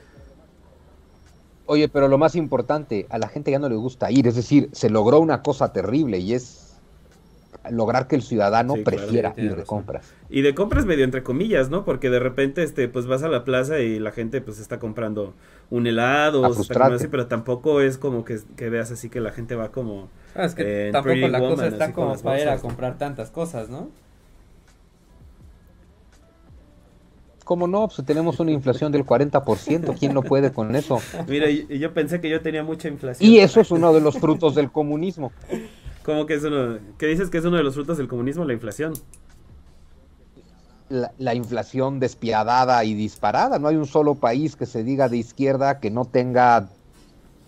[1.71, 4.69] Oye, pero lo más importante, a la gente ya no le gusta ir, es decir,
[4.71, 6.68] se logró una cosa terrible y es
[7.71, 10.13] lograr que el ciudadano prefiera ir de compras.
[10.29, 11.85] Y de compras medio entre comillas, ¿no?
[11.85, 15.33] Porque de repente este pues vas a la plaza y la gente pues está comprando
[15.69, 19.69] un helado, o así, pero tampoco es como que, veas así que la gente va
[19.69, 23.69] como ah, es que tampoco la cosa está como para ir a comprar tantas cosas,
[23.69, 23.89] ¿no?
[27.49, 27.87] ¿Cómo no?
[27.87, 31.01] Pues tenemos una inflación del 40%, ¿quién no puede con eso?
[31.27, 33.27] Mira, yo pensé que yo tenía mucha inflación.
[33.27, 35.31] Y eso es uno de los frutos del comunismo.
[36.09, 36.79] ¿Cómo que es uno?
[36.97, 38.43] ¿Qué dices que es uno de los frutos del comunismo?
[38.43, 38.93] La inflación.
[40.89, 43.59] La, inflación despiadada y disparada.
[43.59, 46.67] No hay un solo país que se diga de izquierda que no tenga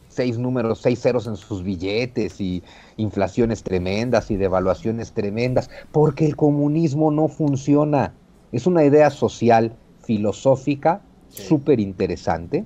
[0.09, 2.61] seis números, seis ceros en sus billetes y
[2.97, 8.13] inflaciones tremendas y devaluaciones tremendas, porque el comunismo no funciona.
[8.51, 12.63] Es una idea social, filosófica, súper interesante.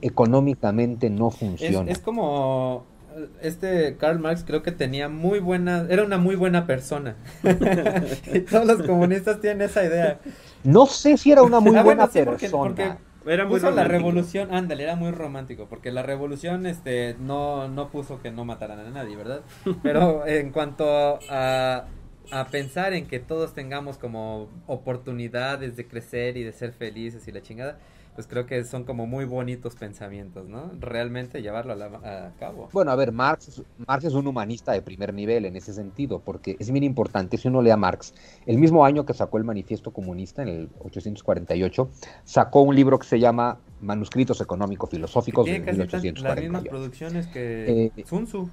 [0.00, 1.90] Económicamente no funciona.
[1.90, 2.93] es como
[3.40, 7.16] este Karl Marx creo que tenía muy buena, era una muy buena persona.
[8.32, 10.20] y todos los comunistas tienen esa idea.
[10.62, 12.64] No sé si era una muy Ah, buena bueno, sí, porque- persona.
[12.64, 17.68] porque Era muy puso la revolución, ándale, era muy romántico, porque la revolución este no,
[17.68, 19.40] no puso que no mataran a nadie, ¿verdad?
[19.82, 21.86] Pero en cuanto a,
[22.30, 27.32] a pensar en que todos tengamos como oportunidades de crecer y de ser felices y
[27.32, 27.78] la chingada,
[28.14, 30.70] pues creo que son como muy bonitos pensamientos, ¿no?
[30.80, 32.68] Realmente llevarlo a, la- a cabo.
[32.72, 36.56] Bueno, a ver, Marx, Marx es un humanista de primer nivel en ese sentido, porque
[36.60, 38.14] es bien importante, si uno lee a Marx,
[38.46, 41.90] el mismo año que sacó el Manifiesto Comunista, en el 848,
[42.24, 46.70] sacó un libro que se llama Manuscritos Económico-Filosóficos de Tiene casi tan- las mismas 1848.
[46.70, 48.48] producciones que Eh, Sun Tzu.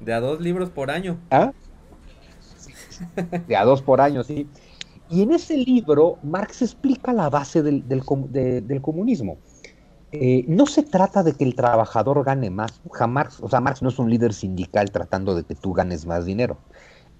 [0.00, 1.18] De a dos libros por año.
[1.30, 1.52] ¿Ah?
[3.48, 4.46] De a dos por año, sí.
[5.08, 9.36] Y en ese libro, Marx explica la base del, del com- de- del comunismo.
[10.12, 12.80] Eh, no se trata de que el trabajador gane más.
[12.92, 16.24] Jamás, o sea, Marx no es un líder sindical tratando de que tú ganes más
[16.24, 16.56] dinero.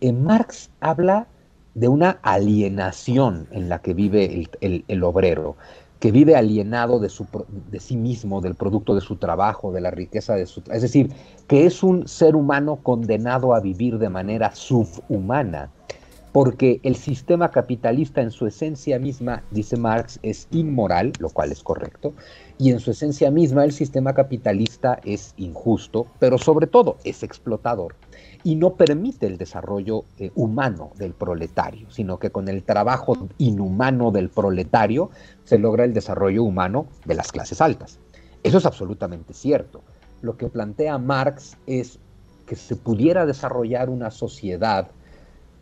[0.00, 1.26] Eh, Marx habla
[1.74, 5.56] de una alienación en la que vive el, el- el obrero,
[5.98, 7.26] que vive alienado de, su,
[7.70, 10.62] de sí mismo, del producto de su trabajo, de la riqueza de su...
[10.70, 11.10] Es decir,
[11.48, 15.70] que es un ser humano condenado a vivir de manera subhumana,
[16.34, 21.62] porque el sistema capitalista en su esencia misma, dice Marx, es inmoral, lo cual es
[21.62, 22.12] correcto,
[22.58, 27.94] y en su esencia misma el sistema capitalista es injusto, pero sobre todo es explotador
[28.42, 34.10] y no permite el desarrollo eh, humano del proletario, sino que con el trabajo inhumano
[34.10, 35.10] del proletario
[35.44, 38.00] se logra el desarrollo humano de las clases altas.
[38.42, 39.82] Eso es absolutamente cierto.
[40.20, 42.00] Lo que plantea Marx es
[42.44, 44.88] que se pudiera desarrollar una sociedad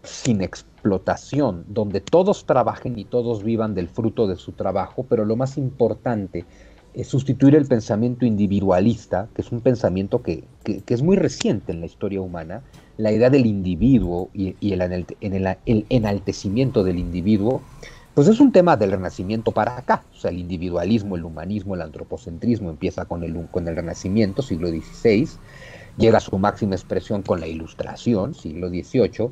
[0.03, 5.37] sin explotación, donde todos trabajen y todos vivan del fruto de su trabajo, pero lo
[5.37, 6.45] más importante
[6.95, 11.81] es sustituir el pensamiento individualista, que es un pensamiento que, que- es muy reciente en
[11.81, 12.63] la historia humana,
[12.99, 14.83] la idea del individuo y, el-
[15.65, 17.63] el enaltecimiento del individuo,
[18.15, 20.05] pues es un tema del Renacimiento para acá.
[20.13, 24.69] O sea, el individualismo, el humanismo, el antropocentrismo empieza con el, con el Renacimiento, siglo
[24.69, 25.29] XVI,
[25.97, 29.31] llega a su máxima expresión con la Ilustración, siglo XVIII,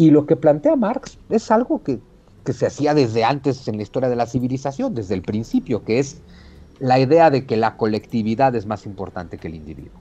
[0.00, 1.98] y lo que plantea Marx es algo que,
[2.46, 5.98] que se hacía desde antes en la historia de la civilización, desde el principio, que
[5.98, 6.22] es
[6.78, 10.00] la idea de que la colectividad es más importante que el individuo.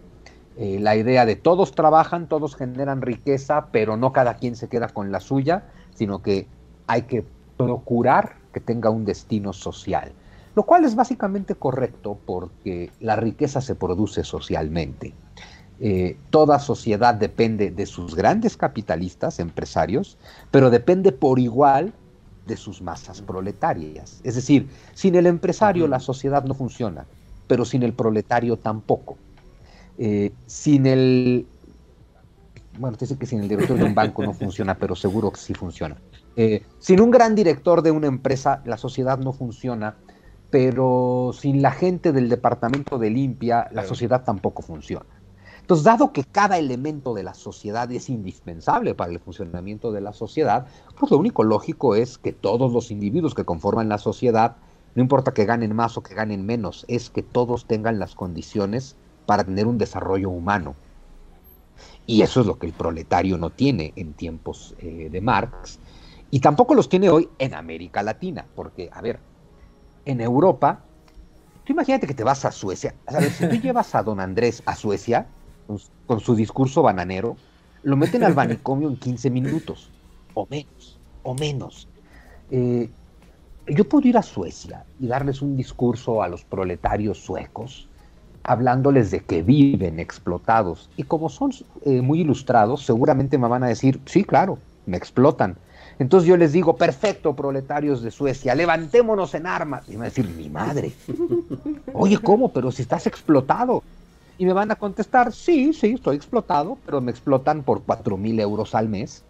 [0.55, 4.87] Eh, la idea de todos trabajan, todos generan riqueza, pero no cada quien se queda
[4.87, 6.47] con la suya, sino que
[6.87, 7.25] hay que
[7.57, 10.13] procurar que tenga un destino social.
[10.55, 15.13] Lo cual es básicamente correcto porque la riqueza se produce socialmente.
[15.81, 20.17] Eh, toda sociedad depende de sus grandes capitalistas, empresarios,
[20.51, 21.93] pero depende por igual
[22.45, 24.19] de sus masas proletarias.
[24.23, 27.05] Es decir, sin el empresario la sociedad no funciona,
[27.47, 29.17] pero sin el proletario tampoco.
[29.97, 31.45] Eh, sin el...
[32.77, 35.39] Bueno, te dice que sin el director de un banco no funciona, pero seguro que
[35.39, 35.97] sí funciona.
[36.35, 39.95] Eh, sin un gran director de una empresa, la sociedad no funciona,
[40.49, 45.05] pero sin la gente del departamento de limpia, la sociedad tampoco funciona.
[45.69, 50.13] Entonces, dado que cada elemento de la sociedad es indispensable para el funcionamiento de la
[50.13, 50.65] sociedad,
[50.97, 54.55] pues lo único lógico es que todos los individuos que conforman la sociedad,
[54.95, 58.95] no importa que ganen más o que ganen menos, es que todos tengan las condiciones
[59.27, 60.73] para tener un desarrollo humano.
[62.07, 65.77] Y eso es lo que el proletario no tiene en tiempos eh, de Marx,
[66.31, 69.19] y tampoco los tiene hoy en América Latina, porque, a ver,
[70.05, 70.79] en Europa,
[71.63, 74.63] tú imagínate que te vas a Suecia, a ver, si tú llevas a don Andrés
[74.65, 75.27] a Suecia,
[76.05, 77.37] con, su- discurso bananero,
[77.81, 79.93] lo meten al manicomio en 15 minutos,
[80.33, 81.89] o menos, o menos.
[82.49, 82.91] Eh,
[83.67, 87.91] yo puedo ir a Suecia y darles un discurso a los proletarios suecos,
[88.43, 90.91] hablándoles de que viven explotados.
[90.97, 91.51] Y como son
[91.85, 95.57] eh, muy ilustrados, seguramente me van a decir, sí, claro, me explotan.
[95.99, 99.87] Entonces yo les digo, perfecto, proletarios de Suecia, levantémonos en armas.
[99.89, 100.97] Y me van a decir, mi madre.
[101.91, 102.53] Oye, ¿cómo?
[102.53, 103.83] Pero si estás explotado.
[104.39, 108.39] Y me van a contestar, sí, sí, estoy explotado, pero me explotan por 4 mil
[108.39, 109.21] euros al mes.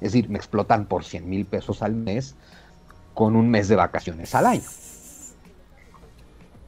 [0.00, 2.34] Es decir, me explotan por 100 mil pesos al mes
[3.14, 4.64] con un mes de vacaciones al año.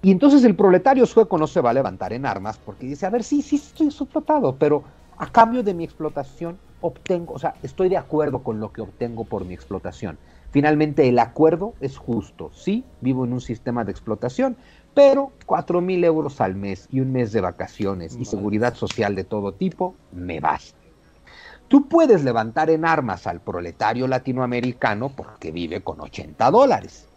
[0.03, 3.11] Y entonces el proletario sueco no se va a levantar en armas porque dice, a
[3.11, 4.85] ver, sí, sí, estoy explotado, pero
[5.16, 9.25] a cambio de mi explotación obtengo, o sea, estoy de acuerdo con lo que obtengo
[9.25, 10.16] por mi explotación.
[10.55, 12.52] Finalmente, el acuerdo es justo.
[12.55, 14.57] Sí, vivo en un sistema de explotación,
[14.94, 18.26] pero 4 mil euros al mes y un mes de vacaciones y Vale.
[18.26, 20.78] seguridad social de todo tipo me basta.
[21.66, 27.09] Tú puedes levantar en armas al proletario latinoamericano porque vive con 80 dólares.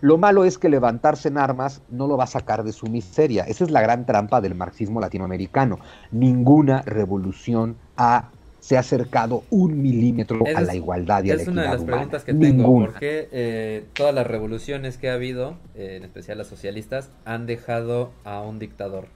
[0.00, 3.44] Lo malo es que levantarse en armas no lo va a sacar de su miseria.
[3.44, 5.78] Esa es la gran trampa del marxismo latinoamericano.
[6.10, 8.32] Ninguna revolución ha,
[8.62, 11.72] se ha acercado un milímetro a la igualdad y a la Es una de equidad
[11.72, 11.96] las humana.
[11.96, 12.44] preguntas que tengo.
[12.46, 12.86] Ninguna.
[12.86, 17.46] ¿Por qué eh, todas las revoluciones que ha habido, eh, en especial las socialistas, han
[17.46, 19.08] dejado a un dictador?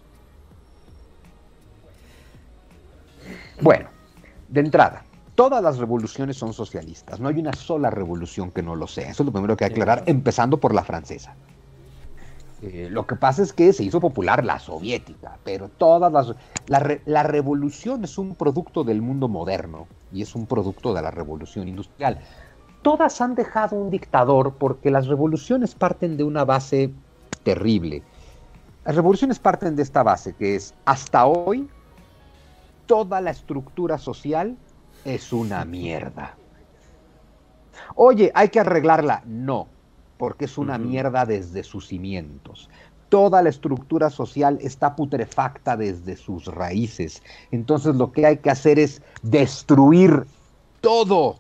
[3.60, 3.88] Bueno,
[4.48, 5.04] de entrada,
[5.36, 7.20] todas las revoluciones son socialistas.
[7.20, 9.10] No hay una sola revolución que no lo sea.
[9.10, 11.36] Eso es lo primero que hay que aclarar, empezando por la francesa.
[12.68, 16.34] Eh, lo que pasa es que se hizo popular la soviética, pero todas las...
[16.66, 21.02] La, re- la revolución es un producto del mundo moderno y es un producto de
[21.02, 22.20] la revolución industrial.
[22.82, 26.96] Todas han dejado un dictador porque las revoluciones parten de una base
[27.44, 28.08] terrible.
[28.84, 31.72] Las revoluciones parten de esta base que es, hasta hoy,
[32.86, 34.58] toda la estructura social
[35.04, 36.42] es una mierda.
[37.96, 39.22] Oye, hay que arreglarla.
[39.26, 39.75] No,
[40.18, 42.70] porque es una mierda desde sus cimientos.
[43.08, 47.22] Toda la estructura social está putrefacta desde sus raíces.
[47.50, 50.26] Entonces lo que hay que hacer es destruir
[50.80, 51.38] todo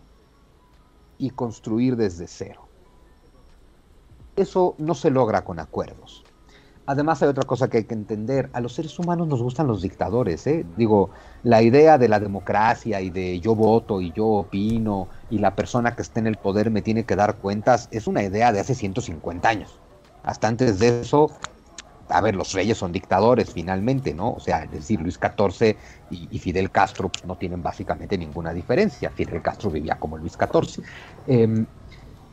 [1.18, 2.68] y construir desde cero.
[4.36, 6.25] Eso no se logra con acuerdos.
[6.86, 9.82] Además hay otra cosa que hay que entender, a los seres humanos nos gustan los
[9.82, 10.64] dictadores, ¿eh?
[10.76, 11.10] Digo,
[11.42, 15.96] la idea de la democracia y de yo voto y yo opino y la persona
[15.96, 18.74] que esté en el poder me tiene que dar cuentas es una idea de hace
[18.74, 19.80] 150 años.
[20.22, 21.30] Hasta antes de eso,
[22.08, 24.32] a ver, los reyes son dictadores finalmente, ¿no?
[24.32, 25.76] O sea, es decir, Luis XIV
[26.10, 29.10] y, Fidel Castro pues, no tienen básicamente ninguna diferencia.
[29.10, 30.84] Fidel Castro vivía como Luis XIV.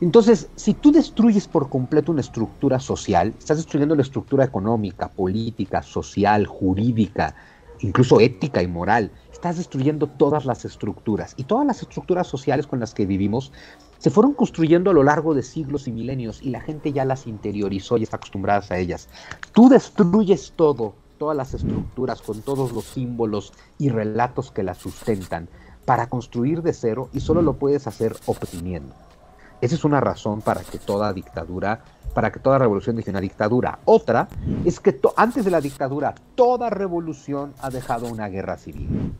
[0.04, 5.82] Entonces, si tú destruyes por completo una estructura social, estás destruyendo la estructura económica, política,
[5.82, 7.34] social, jurídica,
[7.80, 9.10] incluso ética y moral.
[9.32, 11.32] Estás destruyendo todas las estructuras.
[11.38, 13.50] Y todas las estructuras sociales con las que vivimos
[13.96, 17.26] se fueron construyendo a lo largo de siglos y milenios y la gente ya las
[17.26, 19.08] interiorizó y está acostumbrada a ellas.
[19.52, 25.48] Tú destruyes todo, todas las estructuras con todos los símbolos y relatos que las sustentan
[25.86, 28.94] para construir de cero y solo lo puedes hacer oprimiendo.
[29.64, 31.80] Esa es una razón para que toda dictadura,
[32.12, 33.78] para que toda revolución deje una dictadura.
[33.86, 34.28] Otra
[34.62, 39.14] es que antes de la dictadura, toda revolución ha dejado una guerra civil.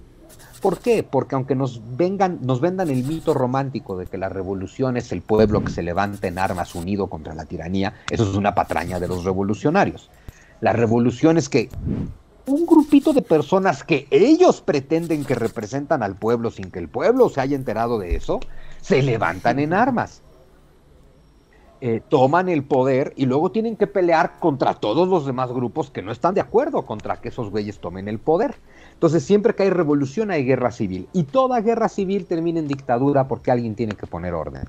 [0.60, 1.02] ¿Por qué?
[1.02, 5.22] Porque aunque nos vengan, nos vendan el mito romántico de que la revolución es el
[5.22, 9.08] pueblo que se levanta en armas unido contra la tiranía, eso es una patraña de
[9.08, 10.10] los revolucionarios.
[10.60, 11.70] La revolución es que
[12.44, 17.30] un grupito de personas que ellos pretenden que representan al pueblo sin que el pueblo
[17.30, 18.40] se haya enterado de eso,
[18.82, 20.20] se levantan en armas.
[21.80, 26.02] Eh, toman el poder y luego tienen que pelear contra todos los demás grupos que
[26.02, 28.54] no están de acuerdo contra que esos güeyes tomen el poder.
[28.94, 33.28] Entonces siempre que hay revolución hay guerra civil y toda guerra civil termina en dictadura
[33.28, 34.62] porque alguien tiene que poner orden.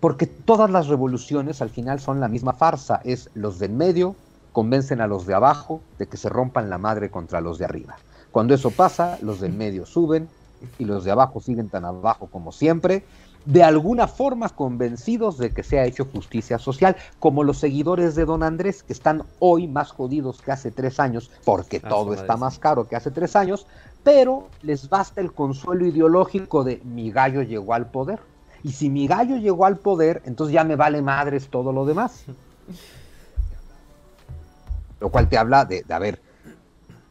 [0.00, 4.16] Porque todas las revoluciones al final son la misma farsa, es los de en medio
[4.52, 7.96] convencen a los de abajo de que se rompan la madre contra los de arriba.
[8.30, 10.28] Cuando eso pasa, los del medio suben
[10.78, 13.04] y los de abajo siguen tan abajo como siempre,
[13.44, 18.24] de alguna forma convencidos de que se ha hecho justicia social, como los seguidores de
[18.24, 22.36] don Andrés, que están hoy más jodidos que hace tres años, porque Ah, todo está
[22.36, 23.66] más caro que hace tres años,
[24.04, 28.20] pero les basta el consuelo ideológico de mi gallo llegó al poder.
[28.64, 32.24] Y si mi gallo llegó al poder, entonces ya me vale madres todo lo demás.
[35.00, 36.20] Lo cual te habla de, de a ver,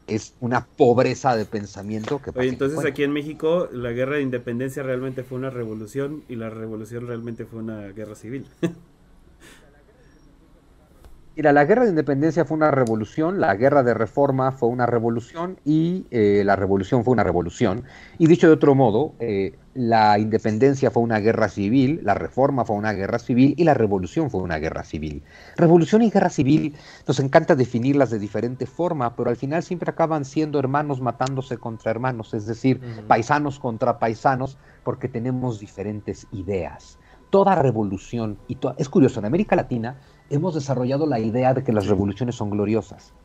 [0.07, 2.31] es una pobreza de pensamiento que...
[2.35, 6.35] Oye, entonces bueno, aquí en México la guerra de independencia realmente fue una revolución y
[6.35, 8.45] la revolución realmente fue una guerra civil.
[11.34, 15.61] Mira, la guerra de independencia fue una revolución, la guerra de reforma fue una revolución
[15.63, 17.86] y eh, la revolución fue una revolución.
[18.17, 22.75] Y dicho de otro modo, eh, la independencia fue una guerra civil, la reforma fue
[22.75, 25.23] una guerra civil y la revolución fue una guerra civil.
[25.55, 26.77] Revolución y guerra civil
[27.07, 31.91] nos encanta definirlas de diferente forma, pero al final siempre acaban siendo hermanos matándose contra
[31.91, 36.99] hermanos, es decir, paisanos contra paisanos, porque tenemos diferentes ideas.
[37.29, 40.01] Toda revolución, y to- es curioso, en América Latina
[40.32, 43.15] hemos desarrollado la idea de que las revoluciones son gloriosas.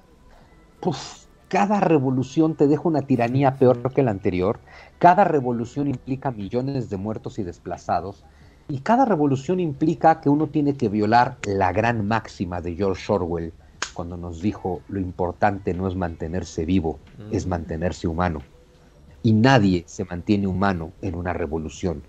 [0.80, 4.62] Puf, cada revolución te deja una tiranía peor que la anterior,
[4.98, 8.26] cada revolución implica millones de muertos y desplazados,
[8.68, 13.54] y cada revolución implica que uno tiene que violar la gran máxima de George Orwell,
[13.92, 17.50] cuando nos dijo lo importante no es mantenerse vivo, es Mm.
[17.50, 18.48] mantenerse humano.
[19.22, 22.08] Y nadie se mantiene humano en una revolución.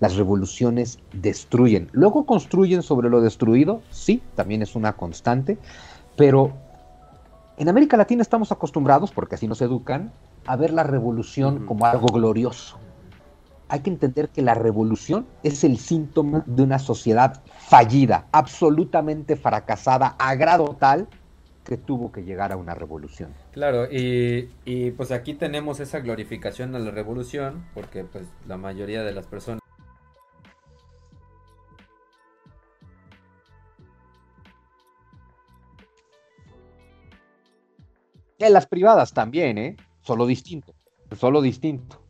[0.00, 1.88] Las revoluciones destruyen.
[1.92, 5.58] Luego construyen sobre lo destruido, sí, también es una constante,
[6.16, 6.52] pero
[7.56, 10.12] en América Latina estamos acostumbrados, porque así nos educan,
[10.46, 12.78] a ver la revolución como algo glorioso.
[13.68, 20.16] hay que entender que la revolución es el síntoma de una sociedad fallida, absolutamente fracasada,
[20.18, 21.08] a grado tal
[21.64, 23.30] que tuvo que llegar a una revolución.
[23.52, 29.02] Claro, y, y pues aquí tenemos esa glorificación a la revolución, porque pues la mayoría
[29.02, 29.60] de las personas
[38.38, 39.76] En las privadas también, ¿eh?
[40.02, 40.74] Solo distinto.
[41.18, 42.03] Solo distinto.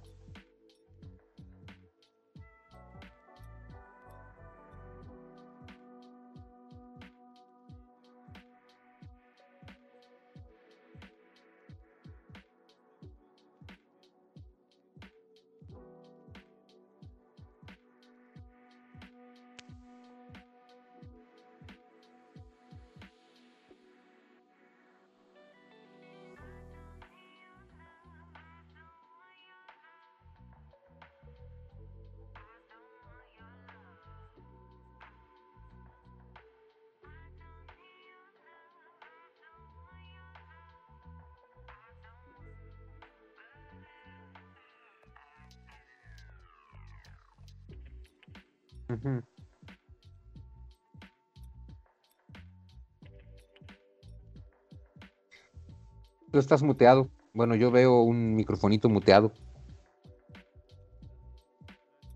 [56.33, 57.09] Tú estás muteado.
[57.33, 59.33] Bueno, yo veo un microfonito muteado.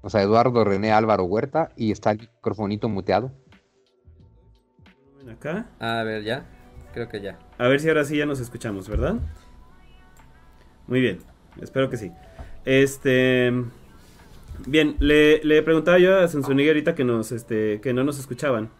[0.01, 3.33] O sea, Eduardo René Álvaro Huerta y está el microfonito muteado.
[5.19, 5.71] Ven Acá.
[5.79, 6.47] A ver, ya.
[6.93, 7.39] Creo que ya.
[7.59, 9.17] A ver si ahora sí ya nos escuchamos, ¿verdad?
[10.87, 11.19] Muy bien,
[11.61, 12.13] espero que sí.
[12.65, 13.53] Este.
[14.67, 18.71] Bien, le, le preguntaba yo a Sonsonigui ahorita que nos, este, que no nos escuchaban.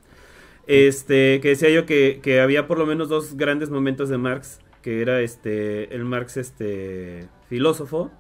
[0.67, 4.61] Este, que decía yo que, que había por lo menos dos grandes momentos de Marx,
[4.83, 8.11] que era este, el Marx este, filósofo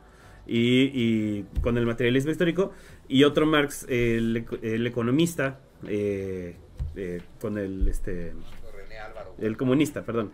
[0.46, 2.72] y, y con el materialismo histórico,
[3.06, 6.56] y otro Marx, el, el economista, eh,
[6.96, 8.32] eh, con el, este,
[9.40, 10.32] el comunista, perdón.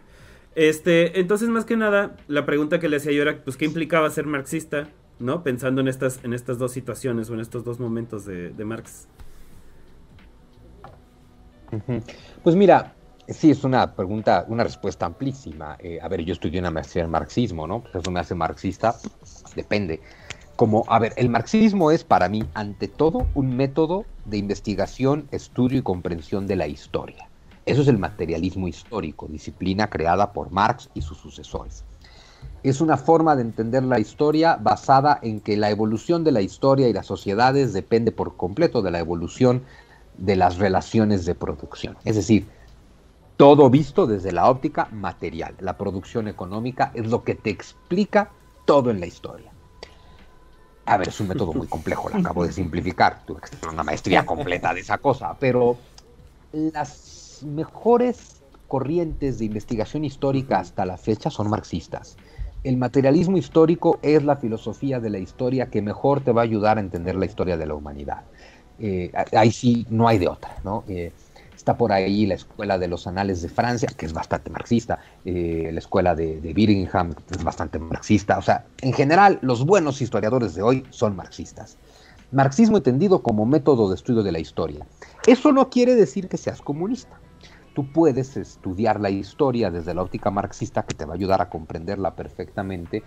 [0.55, 4.09] Este, entonces más que nada, la pregunta que le hacía yo era, pues, ¿qué implicaba
[4.11, 4.89] ser marxista?
[5.19, 5.43] ¿No?
[5.43, 9.07] Pensando en estas, en estas dos situaciones o en estos dos momentos de, Marx.
[12.43, 12.95] Pues mira,
[13.29, 15.77] sí, es una pregunta, una respuesta amplísima.
[15.81, 17.83] Eh, a ver, yo estudié una maestría en marxismo, ¿no?
[17.83, 18.95] Pues eso me hace marxista,
[19.57, 20.01] depende.
[20.57, 25.79] Como, a ver, el marxismo es para mí, ante todo, un método de investigación, estudio
[25.79, 27.29] y comprensión de la historia.
[27.67, 31.85] Eso es el materialismo histórico, disciplina creada por Marx y sus sucesores.
[32.65, 36.89] Es una forma de entender la historia basada en que la evolución de la historia
[36.89, 39.65] y las sociedades depende por completo de la evolución
[40.17, 41.99] de las relaciones de producción.
[42.07, 42.47] Es decir,
[43.37, 45.55] todo visto desde la óptica material.
[45.61, 48.31] La producción económica es lo que te explica
[48.65, 49.53] todo en la historia.
[50.87, 53.27] A ver, es un método muy complejo, lo acabo de simplificar.
[53.27, 55.77] Tuve que hacer una maestría completa de esa cosa, pero
[56.53, 62.17] las mejores corrientes de investigación histórica hasta la fecha son marxistas.
[62.65, 66.79] El materialismo histórico es la filosofía de la historia que mejor te va a ayudar
[66.79, 68.23] a entender la historia de la humanidad.
[68.79, 70.83] Eh, ahí sí no hay de otra, ¿no?
[70.89, 71.13] Eh,
[71.55, 75.69] está por ahí la escuela de los anales de Francia, que es bastante marxista, eh,
[75.75, 78.39] la escuela de, de Birmingham, que es bastante marxista.
[78.39, 81.77] O sea, en general, los buenos historiadores de hoy son marxistas.
[82.33, 84.87] Marxismo entendido como método de estudio de la historia.
[85.27, 87.21] Eso no quiere decir que seas comunista.
[87.75, 91.51] Tú puedes estudiar la historia desde la óptica marxista que te va a ayudar a
[91.51, 93.03] comprenderla perfectamente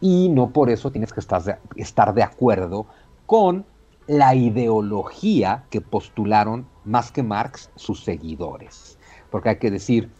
[0.00, 2.86] y no por eso tienes que estar de, estar de acuerdo
[3.26, 3.66] con
[4.06, 8.98] la ideología que postularon más que Marx sus seguidores.
[9.30, 10.10] Porque hay que decir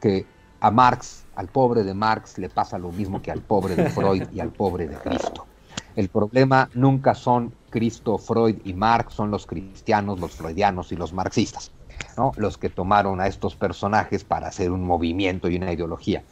[0.00, 0.26] que
[0.60, 4.24] a Marx, al pobre de Marx, le pasa lo mismo que al pobre de Freud
[4.32, 5.46] y al pobre de Cristo.
[5.94, 11.12] El problema nunca son Cristo, Freud y Marx, son los cristianos, los freudianos y los
[11.12, 11.72] marxistas,
[12.16, 12.32] ¿no?
[12.36, 16.22] los que tomaron a estos personajes para hacer un movimiento y una ideología.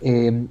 [0.00, 0.46] Eh,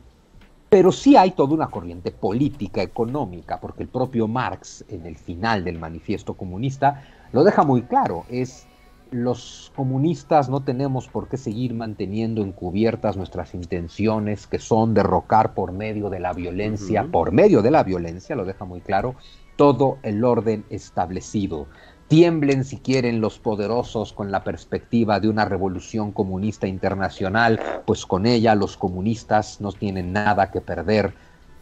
[0.70, 5.64] pero sí hay toda una corriente política, económica, porque el propio Marx, en el final
[5.64, 8.26] del manifiesto comunista, lo deja muy claro.
[8.30, 8.68] Es
[9.12, 15.72] los comunistas no tenemos por qué seguir manteniendo encubiertas nuestras intenciones, que son derrocar por
[15.72, 17.12] medio de la violencia, uh -huh.
[17.12, 19.16] por medio de la violencia, lo deja muy claro,
[19.56, 21.68] todo el orden establecido.
[22.08, 28.26] Tiemblen si quieren los poderosos con la perspectiva de una revolución comunista internacional, pues con
[28.26, 31.14] ella los comunistas no tienen nada que perder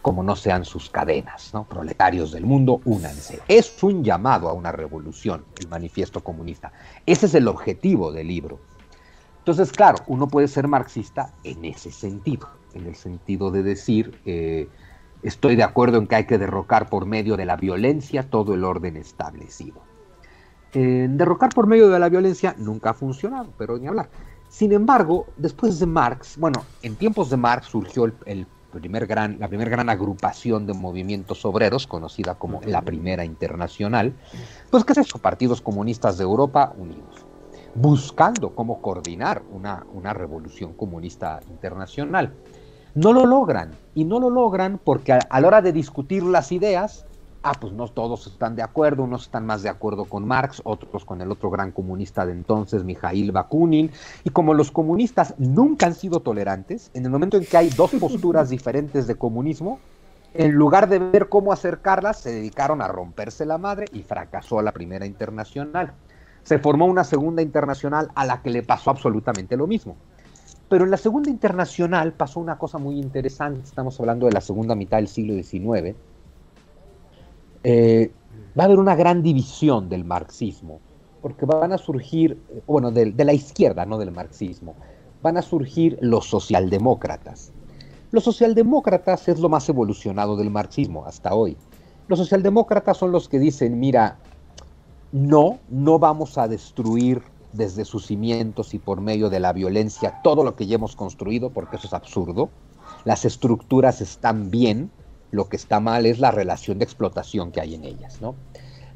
[0.02, 1.64] como no sean sus cadenas, ¿no?
[1.64, 3.39] Proletarios del mundo, únanse.
[3.48, 6.72] Es un llamado a una revolución, el manifiesto comunista.
[7.08, 8.60] Ese es el objetivo del libro.
[9.39, 14.70] Entonces, claro, uno puede ser marxista en ese sentido, en el sentido de decir, eh,
[15.26, 18.64] Estoy de acuerdo en que hay que derrocar por medio de la violencia todo el
[18.64, 19.82] orden establecido.
[20.82, 24.10] Derrocar por medio de la violencia nunca ha funcionado, pero ni hablar.
[24.50, 29.48] Sin embargo, después de Marx, bueno, en tiempos de Marx surgió el, primer gran, la
[29.48, 34.14] primera gran agrupación de movimientos obreros, conocida como la Primera Internacional,
[34.70, 35.18] pues ¿qué es eso?
[35.18, 37.26] Partidos comunistas de Europa unidos,
[37.74, 42.34] buscando cómo coordinar una, una revolución comunista internacional.
[42.94, 47.06] No lo logran, y no lo logran porque a, la hora de discutir las ideas,
[47.46, 51.06] ah, pues no todos están de acuerdo, unos están más de acuerdo con Marx, otros
[51.06, 53.91] con el otro gran comunista de entonces, Mijail Bakunin,
[54.24, 57.91] y como los comunistas nunca han sido tolerantes, en el momento en que hay dos
[57.91, 59.80] posturas diferentes de comunismo,
[60.34, 64.72] en lugar de ver cómo acercarlas, se dedicaron a romperse la madre y fracasó la
[64.72, 65.93] primera internacional.
[66.43, 69.96] Se formó una segunda internacional a la que le pasó absolutamente lo mismo.
[70.68, 74.74] Pero en la Segunda Internacional pasó una cosa muy interesante, estamos hablando de la segunda
[74.74, 75.96] mitad del siglo XIX.
[77.68, 78.11] Eh,
[78.57, 80.80] va a haber una gran división del marxismo,
[81.24, 84.76] porque van a surgir, bueno, de, de la izquierda, no del marxismo,
[85.24, 87.51] van a surgir los socialdemócratas.
[88.11, 91.57] Los socialdemócratas es lo más evolucionado del marxismo hasta hoy.
[92.07, 94.20] Los socialdemócratas son los que dicen, mira,
[95.11, 100.43] no, no vamos a destruir desde sus cimientos y por medio de la violencia todo
[100.43, 102.49] lo que ya hemos construido, porque eso es absurdo.
[103.05, 104.91] Las estructuras están bien,
[105.36, 108.36] lo que está mal es la relación de explotación que hay en ellas, ¿no?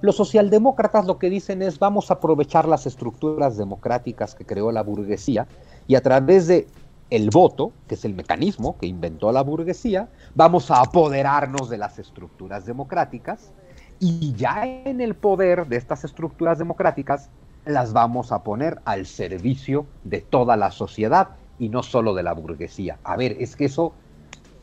[0.01, 4.81] Los socialdemócratas lo que dicen es vamos a aprovechar las estructuras democráticas que creó la
[4.81, 5.45] burguesía
[5.87, 6.67] y a través de
[7.09, 11.99] el voto, que es el mecanismo que inventó la burguesía, vamos a apoderarnos de las
[11.99, 13.51] estructuras democráticas
[13.99, 17.29] y ya en el poder de estas estructuras democráticas
[17.65, 22.33] las vamos a poner al servicio de toda la sociedad y no solo de la
[22.33, 22.99] burguesía.
[23.03, 23.93] A ver, es que eso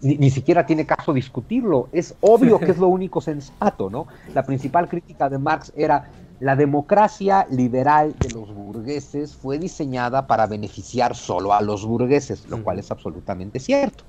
[0.07, 4.07] ni, siquiera tiene caso discutirlo, es obvio que es lo único sensato, ¿no?
[4.35, 10.47] La principal crítica de Marx era la democracia liberal de los burgueses fue diseñada para
[10.47, 14.05] beneficiar solo a los burgueses, lo cual es absolutamente cierto.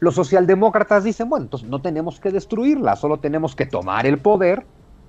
[0.00, 4.66] Los socialdemócratas dicen, bueno, entonces no tenemos que destruirla, solo tenemos que tomar el poder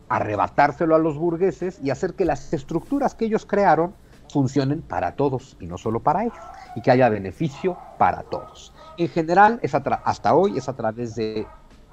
[0.09, 3.93] arrebatárselo a los burgueses y hacer que las estructuras que ellos crearon
[4.31, 6.37] funcionen para todos y no solo para ellos,
[6.75, 8.73] y que haya beneficio para todos.
[8.97, 11.45] En general, es hasta hoy es a través de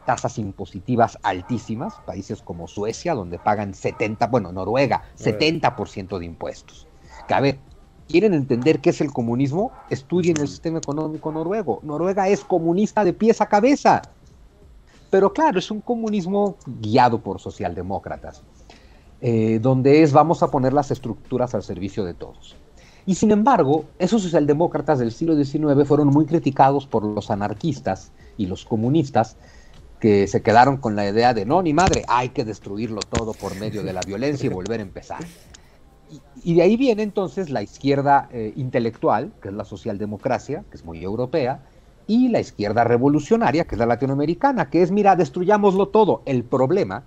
[0.06, 6.86] tasas impositivas altísimas, países como Suecia, donde pagan 70, bueno, Noruega, 70% de impuestos.
[7.28, 7.58] Que a ver,
[8.08, 9.72] ¿quieren entender qué es el comunismo?
[9.90, 11.80] Estudien el sistema económico noruego.
[11.82, 14.02] Noruega es comunista de pies a cabeza.
[15.10, 18.42] Pero claro, es un comunismo guiado por socialdemócratas,
[19.20, 22.56] eh, donde es vamos a poner las estructuras al servicio de todos.
[23.06, 28.46] Y sin embargo, esos socialdemócratas del siglo XIX fueron muy criticados por los anarquistas y
[28.46, 29.36] los comunistas,
[30.00, 33.58] que se quedaron con la idea de no, ni madre, hay que destruirlo todo por
[33.58, 35.24] medio de la violencia y volver a empezar.
[36.42, 40.84] Y, de ahí viene entonces la izquierda eh, intelectual, que es la socialdemocracia, que es
[40.84, 41.62] muy europea,
[42.06, 46.22] y la izquierda revolucionaria, que es la latinoamericana, que es, mira, destruyámoslo todo.
[46.26, 47.04] El problema,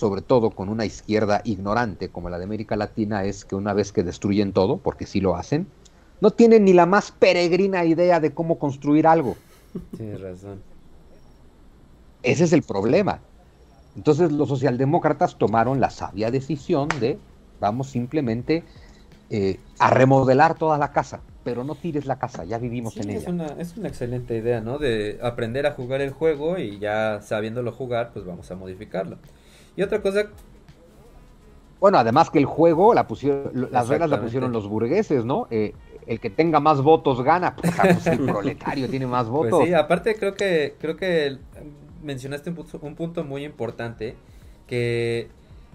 [0.00, 3.92] sobre todo con una izquierda ignorante como la de América Latina, es que una vez
[3.92, 5.66] que destruyen todo, porque sí lo hacen,
[6.22, 9.36] no tienen ni la más peregrina idea de cómo construir algo.
[9.98, 10.62] Tienes razón.
[12.22, 13.20] Ese es el problema.
[13.94, 17.18] Entonces los socialdemócratas tomaron la sabia decisión de
[17.60, 18.64] vamos simplemente
[19.28, 23.22] eh, a remodelar toda la casa pero no tires la casa, ya vivimos en es
[23.22, 23.30] ella.
[23.30, 24.76] Una, es una excelente idea, ¿no?
[24.76, 29.16] De aprender a jugar el juego y ya sabiéndolo jugar, pues vamos a modificarlo.
[29.76, 30.26] Y otra cosa...
[31.80, 35.46] Bueno, además que el juego, la pusieron, las reglas la pusieron los burgueses, ¿no?
[35.50, 35.72] Eh,
[36.06, 39.66] el que tenga más votos gana, pues, pues el proletario tiene más pues votos.
[39.66, 41.38] sí, aparte creo que, creo que
[42.02, 44.16] mencionaste un un punto muy importante,
[44.66, 45.28] que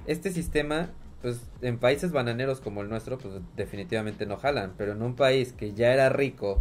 [0.05, 0.89] este sistema
[1.25, 5.53] pues en países bananeros como el nuestro, pues definitivamente no jalan, pero en un país
[5.53, 6.59] que ya era rico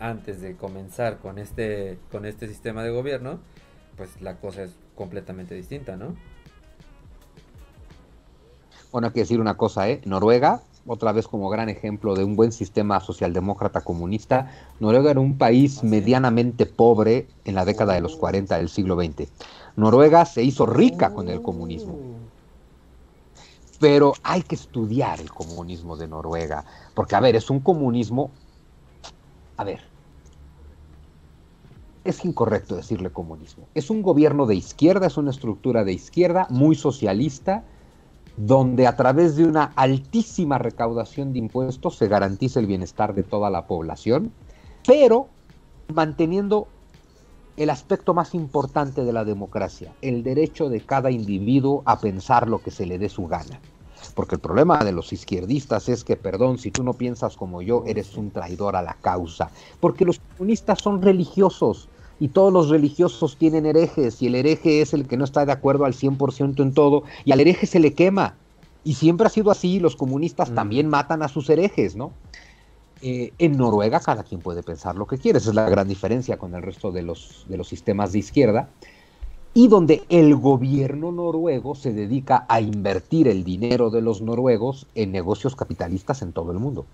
[0.00, 3.38] antes de comenzar con este con este sistema de gobierno,
[3.96, 6.16] pues la cosa es completamente distinta, ¿no?
[8.96, 10.00] Bueno, hay que decir una cosa, ¿eh?
[10.06, 15.36] Noruega, otra vez como gran ejemplo de un buen sistema socialdemócrata comunista, Noruega era un
[15.36, 19.30] país medianamente pobre en la década de los 40 del siglo XX.
[19.76, 21.94] Noruega se hizo rica con el comunismo.
[23.80, 28.30] Pero hay que estudiar el comunismo de Noruega, porque a ver, es un comunismo,
[29.58, 29.82] a ver,
[32.02, 33.68] es incorrecto decirle comunismo.
[33.74, 37.62] Es un gobierno de izquierda, es una estructura de izquierda muy socialista,
[38.36, 43.50] donde a través de una altísima recaudación de impuestos se garantiza el bienestar de toda
[43.50, 44.32] la población,
[44.86, 45.28] pero
[45.92, 46.68] manteniendo
[47.56, 52.60] el aspecto más importante de la democracia, el derecho de cada individuo a pensar lo
[52.60, 53.58] que se le dé su gana.
[54.14, 57.82] Porque el problema de los izquierdistas es que, perdón, si tú no piensas como yo,
[57.86, 59.50] eres un traidor a la causa.
[59.80, 61.88] Porque los comunistas son religiosos
[62.18, 65.52] y todos los religiosos tienen herejes y el hereje es el que no está de
[65.52, 68.36] acuerdo al 100% en todo y al hereje se le quema.
[68.84, 70.54] Y siempre ha sido así, los comunistas mm.
[70.54, 72.12] también matan a sus herejes, ¿no?
[73.02, 76.38] Eh, en Noruega cada quien puede pensar lo que quiere, esa es la gran diferencia
[76.38, 78.70] con el resto de los, de los sistemas de izquierda,
[79.52, 85.12] y donde el gobierno noruego se dedica a invertir el dinero de los noruegos en
[85.12, 86.86] negocios capitalistas en todo el mundo.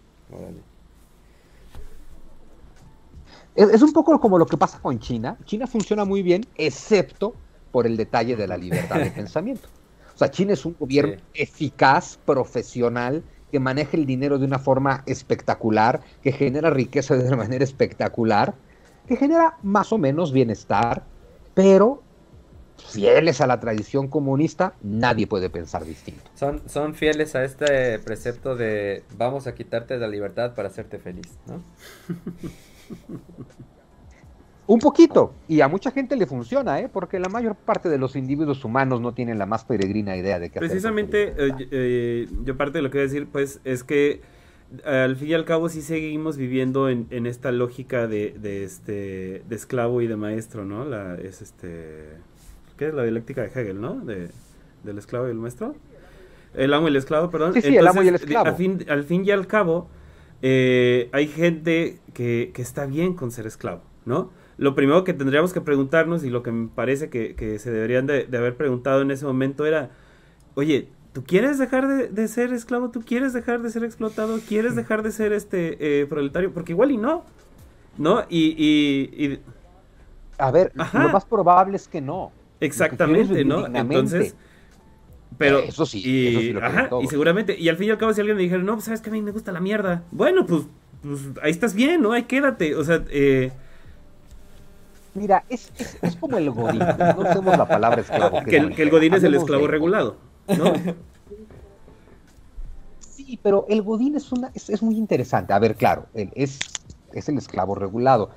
[3.55, 5.36] Es, un poco como lo que pasa con China.
[5.44, 7.34] China funciona muy bien, excepto
[7.70, 9.68] por el detalle de la libertad de pensamiento.
[10.14, 15.03] O sea, China es un gobierno eficaz, profesional, que maneja el dinero de una forma
[15.07, 18.55] espectacular, que genera riqueza de una manera espectacular,
[19.07, 21.05] que genera más o menos bienestar,
[21.55, 22.03] pero
[22.76, 26.22] fieles a la tradición comunista, nadie puede pensar distinto.
[26.34, 31.28] Son, son fieles a este precepto de vamos a quitarte la libertad para hacerte feliz,
[31.46, 31.62] ¿no?
[34.66, 36.88] Un poquito, y a mucha gente le funciona, ¿eh?
[36.90, 40.51] porque la mayor parte de los individuos humanos no tienen la más peregrina idea de
[40.51, 44.22] qué Precisamente, eh, eh, yo parte de lo que voy a decir, pues, es que
[44.84, 48.34] al fin y al cabo sí seguimos viviendo en, esta lógica de,
[48.64, 50.84] este de esclavo y de maestro, ¿no?
[50.84, 52.16] La, es este
[52.78, 53.97] ¿qué es la dialéctica de Hegel, ¿no?
[53.97, 54.28] De,
[54.84, 55.74] del esclavo y el maestro.
[56.55, 57.55] El amo y el esclavo, perdón.
[57.55, 58.55] Sí, sí, el amo y el esclavo.
[58.55, 59.88] Fin, al fin y al cabo,
[60.43, 64.30] eh, hay gente que, está bien con ser esclavo, ¿no?
[64.59, 68.26] Lo primero que tendríamos que preguntarnos y lo que me parece que, se deberían de,
[68.36, 69.90] haber preguntado en ese momento era,
[70.55, 72.90] oye, ¿tú quieres dejar de, ser esclavo?
[72.90, 74.40] ¿Tú quieres dejar de ser explotado?
[74.47, 76.53] ¿Quieres dejar de ser este eh, proletario?
[76.53, 77.24] Porque igual y no,
[77.97, 78.24] ¿no?
[78.28, 79.38] Y...
[80.38, 82.32] A ver, lo más probable es que no.
[82.59, 83.66] Exactamente, ¿no?
[83.66, 84.34] Entonces
[85.39, 86.57] pero, eso sí, y,
[87.03, 89.01] y seguramente, y al fin y al cabo, si alguien me dijera, no, pues sabes
[89.01, 90.03] que a mí me gusta la mierda.
[90.11, 90.62] Bueno, pues,
[91.03, 92.12] pues ahí estás bien, ¿no?
[92.12, 92.74] Ahí quédate.
[92.74, 93.53] O sea, eh.
[95.14, 96.78] Mira, es, es, como el godín.
[96.80, 98.43] No usemos la palabra esclavo.
[98.45, 100.16] Que, el, godín es el esclavo regulado,
[100.49, 100.72] ¿no?
[103.01, 105.53] Sí, pero el godín es, una, es, es muy interesante.
[105.53, 106.59] A ver, claro, es,
[107.12, 108.30] es el esclavo regulado.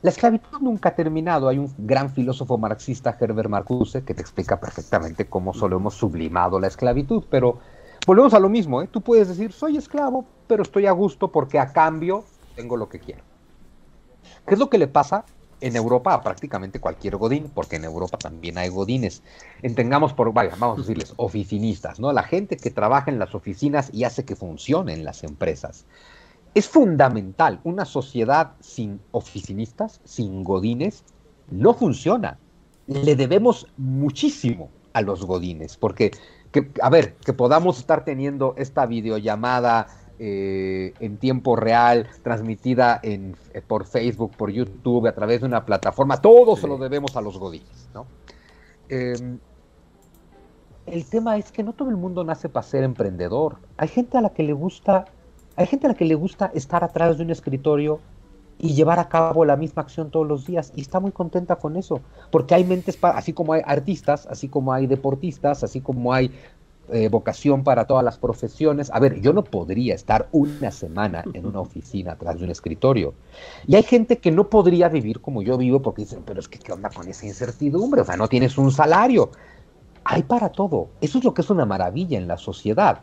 [0.00, 1.48] La esclavitud nunca ha terminado.
[1.48, 6.60] Hay un gran filósofo marxista, Herbert Marcuse, que te explica perfectamente cómo solo hemos sublimado
[6.60, 7.24] la esclavitud.
[7.28, 7.58] Pero
[8.06, 8.80] volvemos a lo mismo.
[8.80, 8.88] ¿eh?
[8.88, 12.24] Tú puedes decir, soy esclavo, pero estoy a gusto porque a cambio
[12.54, 13.22] tengo lo que quiero.
[14.46, 15.24] ¿Qué es lo que le pasa
[15.60, 17.50] en Europa a prácticamente cualquier godín?
[17.52, 19.22] Porque en Europa también hay godines.
[19.62, 22.12] Entendamos por, vaya, vamos a decirles, oficinistas, ¿no?
[22.12, 25.86] La gente que trabaja en las oficinas y hace que funcionen las empresas.
[26.58, 27.60] Es fundamental.
[27.62, 31.04] Una sociedad sin oficinistas, sin godines,
[31.52, 32.36] no funciona.
[32.88, 36.10] Le debemos muchísimo a los godines, porque,
[36.82, 39.86] a ver, que podamos estar teniendo esta videollamada
[40.18, 45.64] eh, en tiempo real, transmitida en, eh, por Facebook, por YouTube, a través de una
[45.64, 48.04] plataforma, todo se lo debemos a los godines, ¿no?
[48.88, 49.38] Em,
[50.86, 53.58] el tema es que no todo el mundo nace para ser emprendedor.
[53.76, 55.04] Hay gente a la que le gusta
[55.58, 57.98] hay gente a la que le gusta estar atrás de un escritorio
[58.60, 61.76] y llevar a cabo la misma acción todos los días y está muy contenta con
[61.76, 62.00] eso,
[62.30, 66.30] porque hay mentes, así como hay artistas, así como hay deportistas, así como hay
[66.90, 68.88] eh, vocación para todas las profesiones.
[68.92, 73.14] A ver, yo no podría estar una semana en una oficina atrás de un escritorio.
[73.66, 76.60] Y hay gente que no podría vivir como yo vivo porque dicen, pero es que
[76.60, 78.02] ¿qué onda con esa incertidumbre?
[78.02, 79.32] O sea, no tienes un salario.
[80.04, 80.88] Hay para todo.
[81.00, 83.00] Eso es lo que es una maravilla en la sociedad.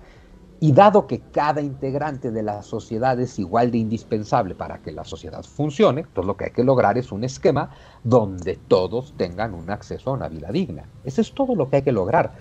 [0.65, 5.03] Y dado que cada integrante de la sociedad es igual de indispensable para que la
[5.03, 7.69] sociedad funcione, entonces lo que hay que lograr es un esquema
[8.03, 10.89] donde todos tengan un acceso a una vida digna.
[11.03, 12.33] Eso es todo lo que hay que lograr.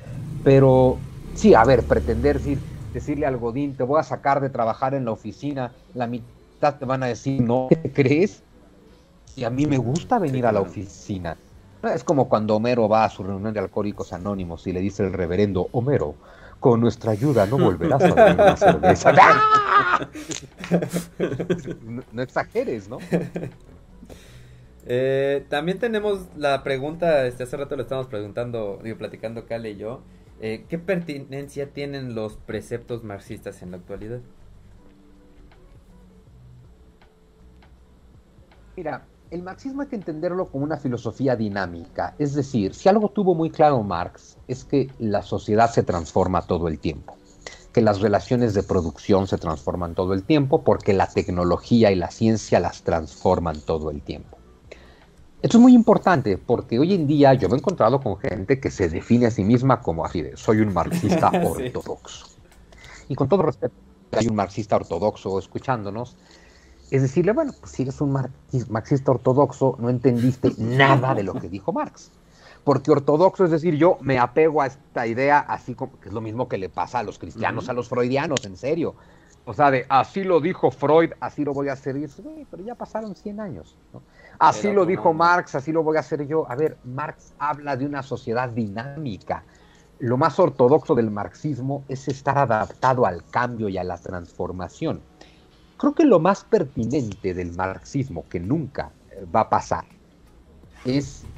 [0.42, 0.96] Pero
[1.34, 2.58] sí, a ver, pretender decir,
[2.94, 6.86] decirle al Godín, te voy a sacar de trabajar en la oficina, la mitad te
[6.86, 8.42] van a decir, no, ¿qué crees?
[9.36, 11.36] Y a mí me gusta venir a la oficina.
[11.82, 15.12] Es como cuando Homero va a su reunión de alcohólicos anónimos y le dice el
[15.12, 16.14] reverendo, Homero,
[16.64, 19.12] con nuestra ayuda no volverás a beber una cerveza.
[22.10, 22.96] no, exageres, ¿no?
[24.86, 29.76] Eh, también tenemos la pregunta, este, hace rato le estamos preguntando, digo, platicando Kale y
[29.76, 30.00] yo,
[30.40, 34.20] eh, ¿qué pertinencia tienen los preceptos marxistas en la actualidad?
[38.74, 39.04] Mira,
[39.35, 42.14] el marxismo hay que entenderlo como una filosofía dinámica.
[42.20, 46.68] Es decir, si algo tuvo muy claro Marx es que la sociedad se transforma todo
[46.68, 47.16] el tiempo,
[47.72, 52.12] que las relaciones de producción se transforman todo el tiempo porque la tecnología y la
[52.12, 54.39] ciencia las transforman todo el tiempo.
[55.43, 58.70] Esto es muy importante porque hoy en día yo me he encontrado con gente que
[58.70, 62.26] se define a sí misma como así de soy un marxista ortodoxo.
[63.09, 63.74] Y con todo respeto,
[64.12, 66.16] hay un marxista ortodoxo escuchándonos,
[66.91, 68.12] es decirle, bueno, pues si eres un
[68.68, 72.11] marxista ortodoxo, no entendiste nada de lo que dijo Marx.
[72.62, 76.20] Porque ortodoxo es decir, yo me apego a esta idea así como que es lo
[76.20, 78.95] mismo que le pasa a los cristianos, a los freudianos, en serio.
[79.45, 81.97] O sea, de así lo dijo Freud, así lo voy a hacer.
[81.99, 82.07] Y
[82.51, 83.76] pero ya pasaron 100 años.
[84.39, 86.51] Así lo dijo Marx, así lo voy a hacer yo.
[86.51, 89.45] A ver, Marx habla de una sociedad dinámica.
[89.99, 95.03] Lo más ortodoxo del marxismo es estar adaptado al cambio y a la transformación.
[95.85, 99.85] Creo que lo más pertinente del marxismo que nunca eh, va a pasar
[100.82, 101.28] es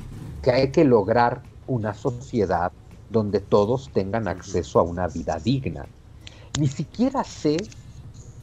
[0.41, 2.73] que hay que lograr una sociedad
[3.09, 5.89] donde todos tengan acceso a una vida digna.
[6.55, 7.73] Ni siquiera sé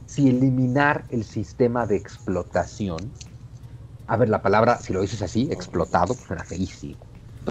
[0.06, 3.14] si eliminar el sistema de explotación,
[4.06, 7.08] a ver, la palabra, si lo dices así, explotado, pues suena feísimo.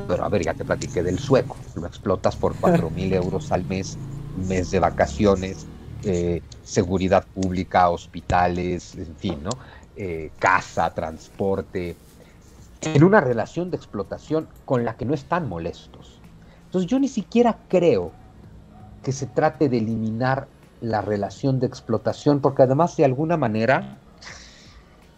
[0.07, 1.57] Pero a ver, ya te platiqué del sueco.
[1.75, 3.99] Lo explotas por 4 mil euros al mes,
[4.35, 5.71] mes de vacaciones,
[6.63, 9.51] seguridad pública, hospitales, en fin, ¿no?
[9.97, 11.97] Eh, casa, transporte,
[12.81, 16.19] en una relación de explotación con la que no están molestos.
[16.65, 18.11] Entonces yo ni siquiera creo
[19.03, 20.49] que se trate de eliminar
[20.81, 23.99] la relación de explotación, porque además de alguna manera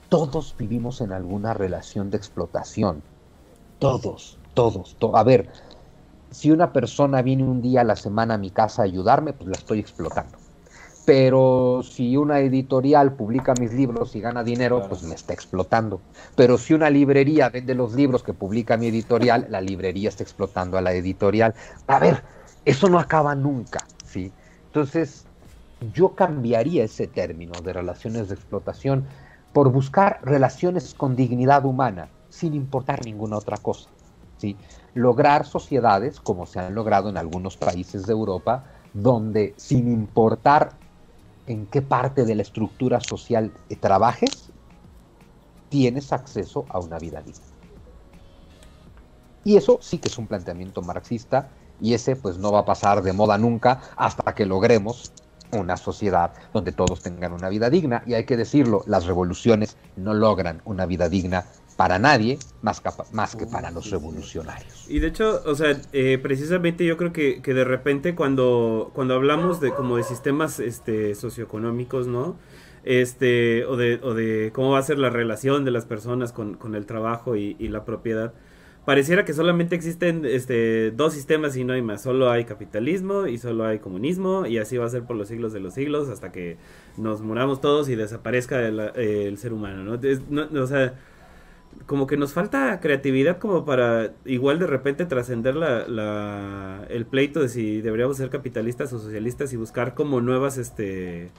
[0.08, 3.02] todos vivimos en alguna relación de explotación.
[3.78, 4.96] Todos, todos.
[5.14, 5.50] a ver,
[6.30, 9.48] si una persona viene un día a la semana a mi casa a ayudarme, pues
[9.48, 10.43] la estoy explotando
[11.04, 16.00] pero si una editorial publica mis libros y gana dinero, pues me está explotando.
[16.34, 20.78] Pero si una librería vende los libros que publica mi editorial, la librería está explotando
[20.78, 21.54] a la editorial.
[21.86, 22.22] A ver,
[22.64, 24.32] eso no acaba nunca, ¿sí?
[24.66, 25.26] Entonces,
[25.92, 29.06] yo cambiaría ese término de relaciones de explotación
[29.52, 33.90] por buscar relaciones con dignidad humana, sin importar ninguna otra cosa,
[34.38, 34.56] ¿sí?
[34.94, 40.72] Lograr sociedades, como se han logrado en algunos países de Europa, donde sin importar
[41.46, 44.50] en qué parte de la estructura social trabajes,
[45.68, 47.44] tienes acceso a una vida digna.
[49.44, 53.02] Y eso sí que es un planteamiento marxista y ese pues no va a pasar
[53.02, 55.12] de moda nunca hasta que logremos
[55.52, 58.02] una sociedad donde todos tengan una vida digna.
[58.06, 63.36] Y hay que decirlo, las revoluciones no logran una vida digna para nadie más, más
[63.36, 64.86] que para los revolucionarios.
[64.88, 69.14] Y de hecho, o sea, eh, precisamente yo creo que, que, de repente cuando, cuando
[69.14, 72.36] hablamos de como de sistemas este, socioeconómicos, ¿no?
[72.84, 76.54] Este, o de, o de cómo va a ser la relación de las personas con,
[76.54, 78.34] con el trabajo y, y, la propiedad,
[78.84, 82.02] pareciera que solamente existen este, dos sistemas y no hay más.
[82.02, 85.54] Solo hay capitalismo y solo hay comunismo y así va a ser por los siglos
[85.54, 86.58] de los siglos hasta que
[86.98, 90.46] nos muramos todos y desaparezca el, el ser humano, ¿no?
[90.48, 90.94] no o sea
[91.86, 97.48] como que nos falta creatividad como para igual de repente trascender la, el pleito de
[97.48, 101.30] si deberíamos ser capitalistas o socialistas y buscar como nuevas este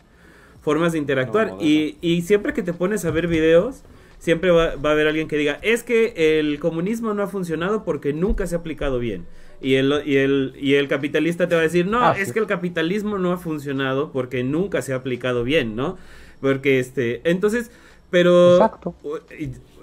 [0.61, 1.55] formas de interactuar.
[1.59, 3.83] y, y, siempre que te pones a ver videos,
[4.17, 7.83] siempre va, va, a haber alguien que diga, es que el comunismo no ha funcionado
[7.83, 9.25] porque nunca se ha aplicado bien.
[9.61, 12.39] Y el, y el, y el capitalista te va a decir, no, ah, es que
[12.39, 15.97] el capitalismo no ha funcionado porque nunca se ha aplicado bien, ¿no?
[16.41, 17.71] Porque este, entonces,
[18.09, 18.95] pero Exacto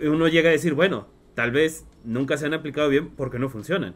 [0.09, 3.95] uno llega a decir, bueno, tal vez nunca se han aplicado bien porque no funcionan,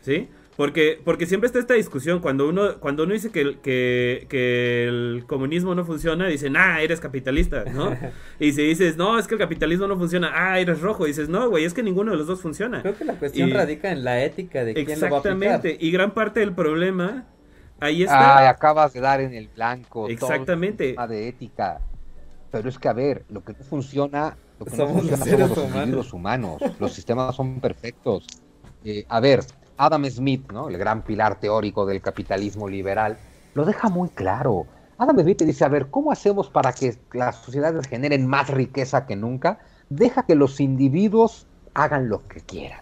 [0.00, 0.28] ¿sí?
[0.58, 5.22] Porque, porque siempre está esta discusión, cuando uno, cuando uno dice que, que, que el
[5.28, 7.96] comunismo no funciona, dicen, ah, eres capitalista, ¿no?
[8.40, 11.48] y si dices, no, es que el capitalismo no funciona, ah, eres rojo, dices, no,
[11.48, 12.82] güey, es que ninguno de los dos funciona.
[12.82, 15.92] Creo que la cuestión radica en la ética de quién lo va a Exactamente, y
[15.92, 17.28] gran parte del problema,
[17.78, 18.38] ahí está.
[18.38, 20.08] Ah, acabas de dar en el blanco.
[20.08, 20.94] Exactamente.
[20.94, 21.80] Todo el de ética.
[22.50, 24.36] Pero es que, a ver, lo que no funciona
[24.74, 26.62] somos, los individuos humanos.
[26.78, 28.26] Los sistemas son perfectos.
[28.84, 29.44] Eh, a ver,
[29.76, 30.68] Adam Smith, ¿no?
[30.68, 33.16] el gran pilar teórico del capitalismo liberal,
[33.54, 34.66] lo deja muy claro.
[34.98, 39.16] Adam Smith dice, a ver, ¿cómo hacemos para que las sociedades generen más riqueza que
[39.16, 39.60] nunca?
[39.88, 42.80] Deja que los individuos hagan lo que quieran.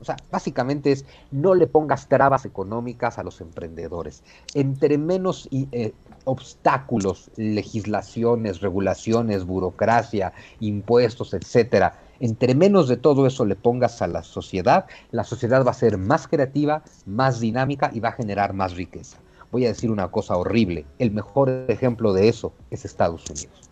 [0.00, 4.22] O sea, básicamente es no le pongas trabas económicas a los emprendedores.
[4.54, 5.92] Entre menos eh,
[6.24, 14.22] obstáculos, legislaciones, regulaciones, burocracia, impuestos, etcétera, entre menos de todo eso le pongas a la
[14.22, 18.76] sociedad, la sociedad va a ser más creativa, más dinámica y va a generar más
[18.76, 19.18] riqueza.
[19.50, 20.86] Voy a decir una cosa horrible.
[20.98, 23.70] El mejor ejemplo de eso es Estados Unidos.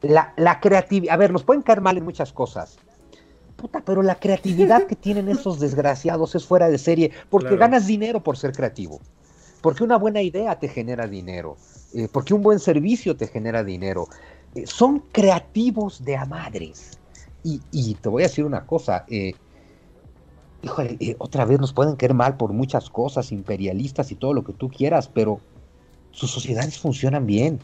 [0.00, 2.78] La, la creatividad, a ver, nos pueden caer mal en muchas cosas,
[3.58, 8.22] puta, pero la creatividad que tienen esos desgraciados es fuera de serie, porque ganas dinero
[8.22, 9.00] por ser creativo,
[9.60, 11.58] porque una buena idea te genera dinero,
[11.92, 14.08] eh, porque un buen servicio te genera dinero.
[14.54, 16.92] Eh, son creativos de a madres.
[17.44, 19.32] Y, te voy a decir una cosa, eh,
[20.62, 24.44] híjole, eh, otra vez nos pueden querer mal por muchas cosas, imperialistas y todo lo
[24.44, 25.40] que tú quieras, pero
[26.10, 27.58] sus sociedades funcionan bien.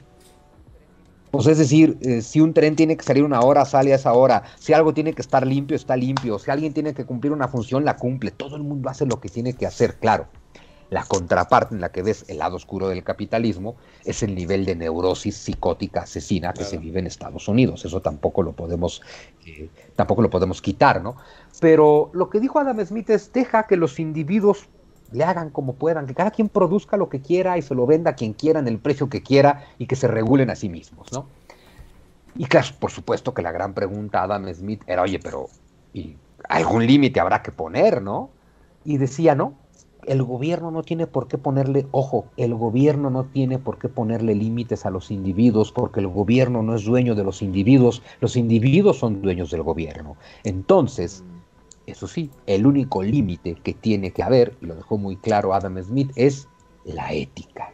[1.35, 4.13] Pues es decir, eh, si un tren tiene que salir una hora, sale a esa
[4.13, 4.45] hora.
[4.57, 6.39] Si algo tiene que estar limpio, está limpio.
[6.39, 8.31] Si alguien tiene que cumplir una función, la cumple.
[8.31, 10.29] Todo el mundo hace lo que tiene que hacer, claro.
[10.91, 13.75] La contraparte en la que ves el lado oscuro del capitalismo
[14.05, 17.85] es el nivel de neurosis psicótica asesina que se vive en Estados Unidos.
[17.85, 19.03] Eso tampoco lo podemos,
[19.45, 21.17] eh, tampoco lo podemos quitar, ¿no?
[21.59, 24.69] Pero lo que dijo Adam Smith es deja que los individuos
[25.13, 28.13] le hagan como puedan, que cada quien produzca lo que quiera y se lo venda
[28.13, 31.13] a quien quiera en el precio que quiera y que se regulen a sí mismos,
[31.13, 31.27] ¿no?
[32.37, 35.49] Y claro, por supuesto que la gran pregunta a Adam Smith era, oye, pero
[35.93, 36.17] ¿y
[36.49, 38.31] algún límite habrá que poner, ¿no?
[38.85, 39.55] Y decía, no,
[40.07, 44.35] el gobierno no tiene por qué ponerle, ojo, el gobierno no tiene por qué ponerle
[44.35, 48.99] límites a los individuos porque el gobierno no es dueño de los individuos, los individuos
[48.99, 50.17] son dueños del gobierno.
[50.43, 51.23] Entonces,
[51.87, 55.83] eso sí, el único límite que tiene que haber, y lo dejó muy claro Adam
[55.83, 56.49] Smith, es
[56.85, 57.73] la ética.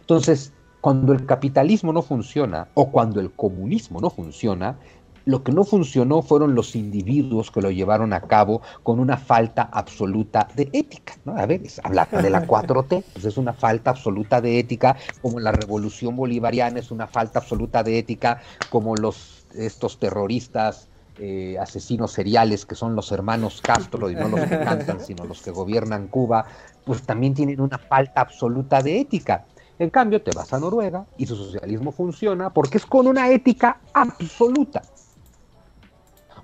[0.00, 4.78] Entonces, cuando el capitalismo no funciona o cuando el comunismo no funciona,
[5.24, 9.62] lo que no funcionó fueron los individuos que lo llevaron a cabo con una falta
[9.72, 11.14] absoluta de ética.
[11.36, 15.52] A ver, hablar de la 4T, pues es una falta absoluta de ética, como la
[15.52, 18.40] revolución bolivariana es una falta absoluta de ética,
[18.70, 20.88] como los estos terroristas
[21.18, 25.42] eh, asesinos seriales que son los hermanos Castro y no los que cantan, sino los
[25.42, 26.46] que gobiernan Cuba,
[26.84, 29.44] pues también tienen una falta absoluta de ética.
[29.78, 33.80] En cambio, te vas a Noruega y su socialismo funciona porque es con una ética
[33.92, 34.82] absoluta.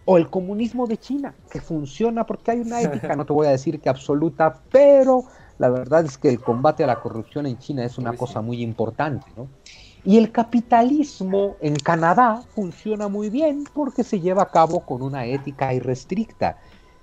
[0.05, 3.51] O el comunismo de China, que funciona porque hay una ética, no te voy a
[3.51, 5.25] decir que absoluta, pero
[5.59, 8.63] la verdad es que el combate a la corrupción en China es una cosa muy
[8.63, 9.49] importante, ¿no?
[10.09, 15.27] Y el capitalismo en Canadá funciona muy bien porque se lleva a cabo con una
[15.27, 16.57] ética irrestricta.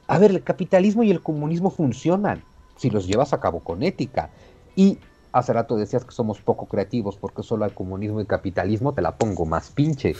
[0.08, 2.44] A ver, el capitalismo y el comunismo funcionan
[2.78, 4.32] si los llevas a cabo con ética.
[4.76, 4.98] Y
[5.34, 9.16] hace rato decías que somos poco creativos porque solo hay comunismo y capitalismo, te la
[9.16, 10.16] pongo más pinche.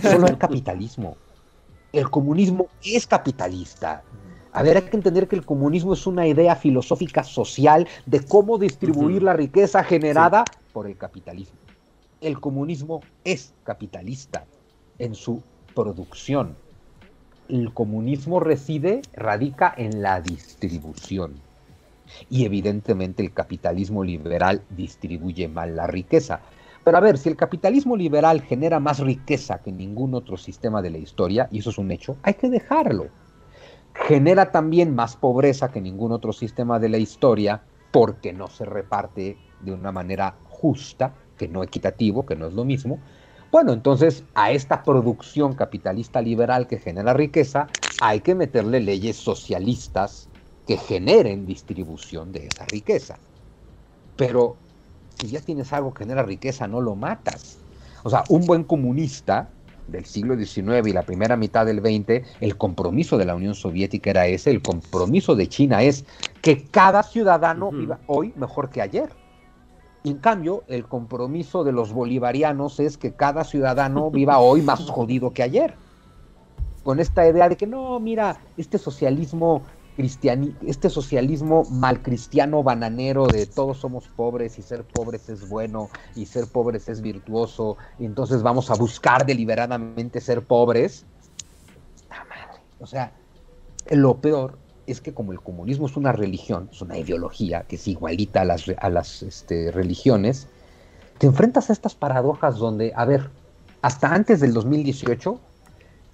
[0.00, 1.16] Solo hay capitalismo.
[1.92, 4.04] El comunismo es capitalista.
[4.52, 8.58] A ver, hay que entender que el comunismo es una idea filosófica social de cómo
[8.58, 11.58] distribuir la riqueza generada por el capitalismo
[12.20, 14.44] el comunismo es capitalista
[14.98, 15.42] en su
[15.74, 16.56] producción.
[17.48, 21.34] El comunismo reside, radica en la distribución.
[22.28, 26.40] Y evidentemente el capitalismo liberal distribuye mal la riqueza.
[26.84, 30.90] Pero a ver, si el capitalismo liberal genera más riqueza que ningún otro sistema de
[30.90, 33.08] la historia, y eso es un hecho, hay que dejarlo.
[33.94, 37.62] Genera también más pobreza que ningún otro sistema de la historia
[37.92, 42.64] porque no se reparte de una manera justa que no equitativo, que no es lo
[42.64, 42.98] mismo,
[43.50, 47.68] bueno, entonces a esta producción capitalista liberal que genera riqueza
[48.00, 50.28] hay que meterle leyes socialistas
[50.66, 53.18] que generen distribución de esa riqueza.
[54.16, 54.56] Pero
[55.18, 57.58] si ya tienes algo que genera riqueza, no lo matas.
[58.02, 59.48] O sea, un buen comunista
[59.86, 64.10] del siglo XIX y la primera mitad del XX, el compromiso de la Unión Soviética
[64.10, 66.04] era ese, el compromiso de China es
[66.42, 69.08] que cada ciudadano viva hoy mejor que ayer
[70.04, 75.32] en cambio, el compromiso de los bolivarianos es que cada ciudadano viva hoy más jodido
[75.32, 75.74] que ayer.
[76.84, 79.62] Con esta idea de que no, mira, este socialismo
[79.96, 86.26] cristiani este socialismo malcristiano bananero de todos somos pobres y ser pobres es bueno y
[86.26, 91.04] ser pobres es virtuoso y entonces vamos a buscar deliberadamente ser pobres.
[92.08, 92.60] ¡La madre!
[92.78, 93.12] O sea,
[93.90, 94.56] lo peor
[94.88, 98.44] es que como el comunismo es una religión, es una ideología que es igualita a
[98.44, 100.48] las, a las este, religiones,
[101.18, 103.30] te enfrentas a estas paradojas donde, a ver,
[103.82, 105.38] hasta antes del 2018,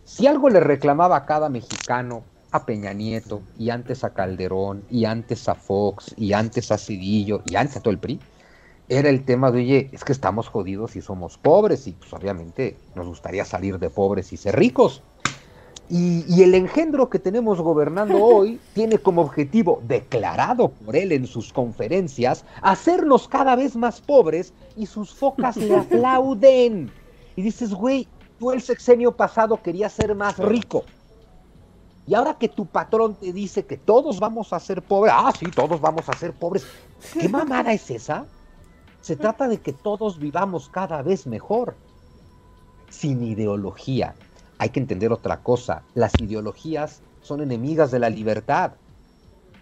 [0.04, 5.06] si algo le reclamaba a cada mexicano, a Peña Nieto, y antes a Calderón, y
[5.06, 8.20] antes a Fox, y antes a Cedillo, y antes a todo el PRI,
[8.88, 12.76] era el tema de, oye, es que estamos jodidos y somos pobres, y pues obviamente
[12.94, 15.02] nos gustaría salir de pobres y ser ricos.
[15.90, 21.52] Y, el engendro que tenemos gobernando hoy tiene como objetivo, declarado por él en sus
[21.52, 26.90] conferencias, hacernos cada vez más pobres y sus focas le aplauden.
[27.36, 28.08] Y dices, güey,
[28.38, 30.84] tú el sexenio pasado querías ser más rico.
[32.06, 35.46] Y ahora que tu patrón te dice que todos vamos a ser pobres, ah, sí,
[35.46, 36.66] todos vamos a ser pobres.
[37.18, 38.26] ¿Qué mamada es esa?
[39.00, 41.76] Se trata de que todos vivamos cada vez mejor,
[42.90, 44.14] sin ideología,
[44.58, 45.84] hay que entender otra cosa.
[45.94, 48.72] Las ideologías son enemigas de la libertad.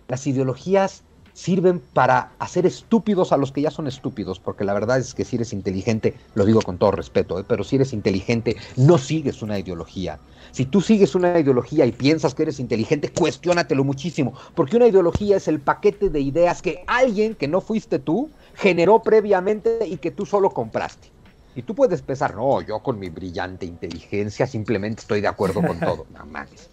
[0.09, 4.99] Las ideologías sirven para hacer estúpidos a los que ya son estúpidos, porque la verdad
[4.99, 7.45] es que si eres inteligente, lo digo con todo respeto, ¿eh?
[7.47, 10.20] pero si eres inteligente, no sigues una ideología.
[10.51, 15.36] Si tú sigues una ideología y piensas que eres inteligente, cuestiónatelo muchísimo, porque una ideología
[15.36, 20.11] es el paquete de ideas que alguien que no fuiste tú generó previamente y que
[20.11, 21.12] tú solo compraste.
[21.55, 25.78] Y tú puedes pensar, no, yo con mi brillante inteligencia simplemente estoy de acuerdo con
[25.80, 26.07] todo.
[26.12, 26.70] No mames.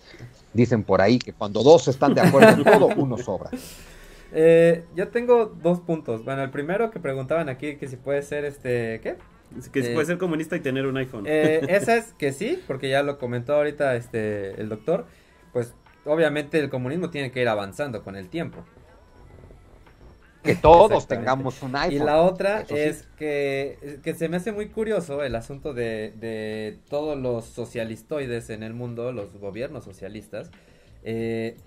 [0.53, 3.49] Dicen por ahí que cuando dos están de acuerdo en todo, uno sobra.
[4.32, 6.23] Eh, yo tengo dos puntos.
[6.23, 9.15] Bueno, el primero que preguntaban aquí que si puede ser este, ¿qué?
[9.71, 11.23] Que si puede ser comunista y tener un iPhone.
[11.27, 15.07] Eh, esa es que sí, porque ya lo comentó ahorita este el doctor.
[15.51, 15.73] Pues
[16.05, 18.63] obviamente el comunismo tiene que ir avanzando con el tiempo.
[20.44, 22.02] Que todos tengamos un iPhone.
[22.02, 26.78] Y la otra es que, que, se me hace muy curioso el asunto de, de
[26.90, 30.50] todos los socialistoides en el mundo, los gobiernos socialistas.
[31.04, 31.58] Eh,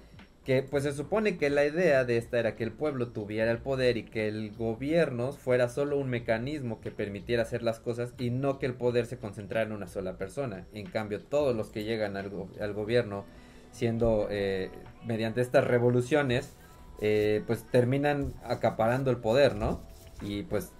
[0.44, 3.58] que pues se supone que la idea de esta era que el pueblo tuviera el
[3.58, 8.30] poder y que el gobierno fuera solo un mecanismo que permitiera hacer las cosas y
[8.30, 10.66] no que el poder se concentrara en una sola persona.
[10.74, 13.24] En cambio, todos los que llegan al, al gobierno
[13.70, 14.70] siendo eh,
[15.06, 16.56] mediante estas revoluciones,
[17.04, 19.80] eh, pues terminan acaparando el poder, ¿no?
[20.20, 20.70] Y pues,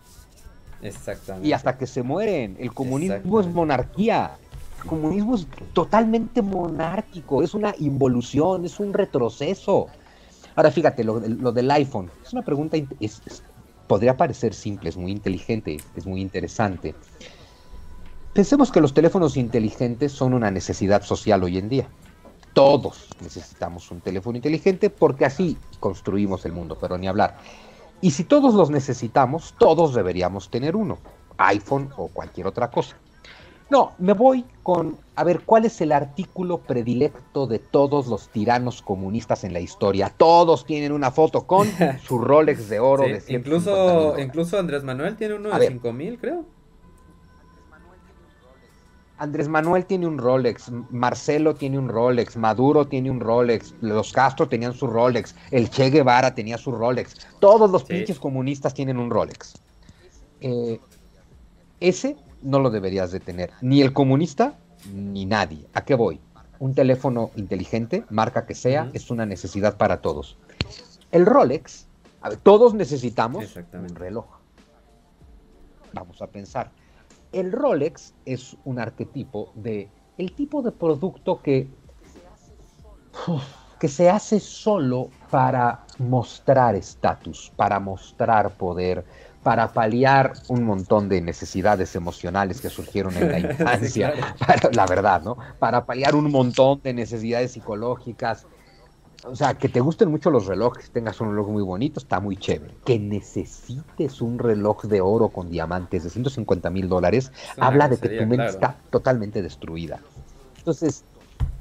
[0.80, 1.48] exactamente.
[1.48, 2.56] Y hasta que se mueren.
[2.60, 4.38] El comunismo es monarquía
[4.86, 9.86] comunismo es totalmente monárquico, es una involución, es un retroceso.
[10.54, 12.76] Ahora fíjate, lo, del iPhone, es una pregunta,
[13.86, 16.94] podría parecer simple, es muy inteligente, es muy interesante.
[18.34, 21.88] Pensemos que los teléfonos inteligentes son una necesidad social hoy en día.
[22.54, 27.36] Todos necesitamos un teléfono inteligente porque así construimos el mundo, pero ni hablar.
[28.00, 30.96] Y si todos los necesitamos, todos deberíamos tener uno,
[31.36, 32.96] iPhone o cualquier otra cosa.
[33.68, 38.82] No, me voy con, a ver, ¿cuál es el artículo predilecto de todos los tiranos
[38.82, 40.12] comunistas en la historia?
[40.14, 41.66] Todos tienen una foto con
[42.04, 46.44] su Rolex de oro de incluso, incluso Andrés Manuel tiene uno de 5 mil, creo.
[49.22, 54.48] Andrés Manuel tiene un Rolex, Marcelo tiene un Rolex, Maduro tiene un Rolex, los Castro
[54.48, 59.10] tenían su Rolex, el Che Guevara tenía su Rolex, todos los pinches comunistas tienen un
[59.10, 59.54] Rolex.
[60.40, 60.80] Eh,
[61.78, 63.52] ese no lo deberías de tener.
[63.60, 64.58] Ni el comunista,
[64.92, 65.68] ni nadie.
[65.72, 66.18] ¿A qué voy?
[66.58, 70.36] Un teléfono inteligente, marca que sea, es una necesidad para todos.
[71.12, 71.86] El Rolex,
[72.42, 74.26] todos necesitamos un reloj.
[75.92, 76.72] Vamos a pensar.
[77.32, 81.68] El Rolex es un arquetipo de el tipo de producto que,
[83.80, 89.04] que se hace solo para mostrar estatus, para mostrar poder,
[89.42, 94.12] para paliar un montón de necesidades emocionales que surgieron en la infancia,
[94.72, 95.38] la verdad, ¿no?
[95.58, 98.46] Para paliar un montón de necesidades psicológicas.
[99.24, 102.36] O sea, que te gusten mucho los relojes, tengas un reloj muy bonito, está muy
[102.36, 102.74] chévere.
[102.84, 108.08] Que necesites un reloj de oro con diamantes de 150 mil dólares, habla de que
[108.08, 110.00] tu mente está totalmente destruida.
[110.58, 111.04] Entonces,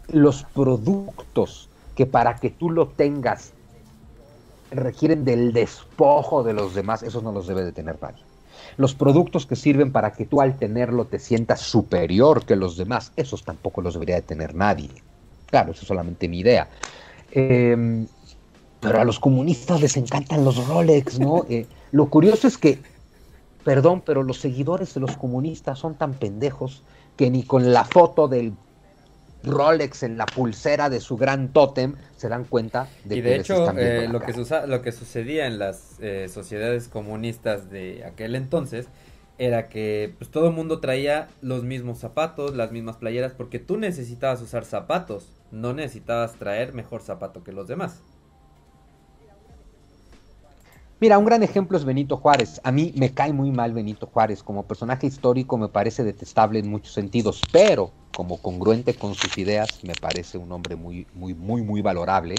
[0.07, 3.53] los productos que para que tú lo tengas
[4.71, 8.23] requieren del despojo de los demás, esos no los debe de tener nadie.
[8.77, 13.11] Los productos que sirven para que tú al tenerlo te sientas superior que los demás,
[13.17, 14.89] esos tampoco los debería de tener nadie.
[15.47, 16.67] Claro, eso es solamente mi idea.
[17.31, 18.07] Em,
[18.79, 21.45] pero a los comunistas les encantan los Rolex, ¿no?
[21.49, 22.79] Eh, lo curioso es que,
[23.63, 26.83] perdón, pero los seguidores de los comunistas son tan pendejos
[27.17, 28.53] que ni con la foto del
[29.43, 33.71] Rolex en la pulsera de su gran tótem, se dan cuenta de y de hecho,
[33.77, 34.33] eh, lo, que
[34.67, 38.87] lo que sucedía en las eh, sociedades comunistas de aquel entonces
[39.37, 43.77] era que pues, todo el mundo traía los mismos zapatos, las mismas playeras, porque tú
[43.77, 48.01] necesitabas usar zapatos, no necesitabas traer mejor zapato que los demás.
[51.01, 52.61] Mira, un gran ejemplo es Benito Juárez.
[52.63, 54.43] A mí me cae muy mal Benito Juárez.
[54.43, 59.83] Como personaje histórico me parece detestable en muchos sentidos, pero como congruente con sus ideas
[59.83, 62.35] me parece un hombre muy, muy, muy, muy valorable,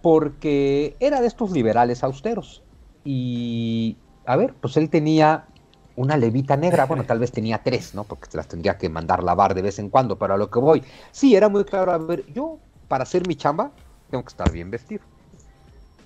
[0.00, 2.62] porque era de estos liberales austeros.
[3.04, 3.96] Y,
[4.26, 5.48] a ver, pues él tenía
[5.96, 8.04] una levita negra, bueno, tal vez tenía tres, ¿no?
[8.04, 10.58] Porque se las tendría que mandar lavar de vez en cuando, pero a lo que
[10.58, 12.58] voy, sí, era muy claro, a ver, yo
[12.88, 13.70] para hacer mi chamba
[14.10, 15.02] tengo que estar bien vestido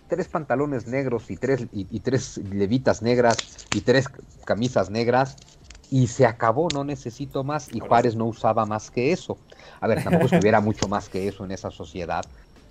[0.08, 3.36] tres pantalones negros y tres, y, tres levitas negras
[3.74, 4.08] y tres
[4.44, 5.36] camisas negras
[5.90, 7.72] y se acabó, no necesito más.
[7.72, 9.38] Y Juárez no usaba más que eso.
[9.80, 12.24] A ver, tampoco estuviera mucho más que eso en esa sociedad,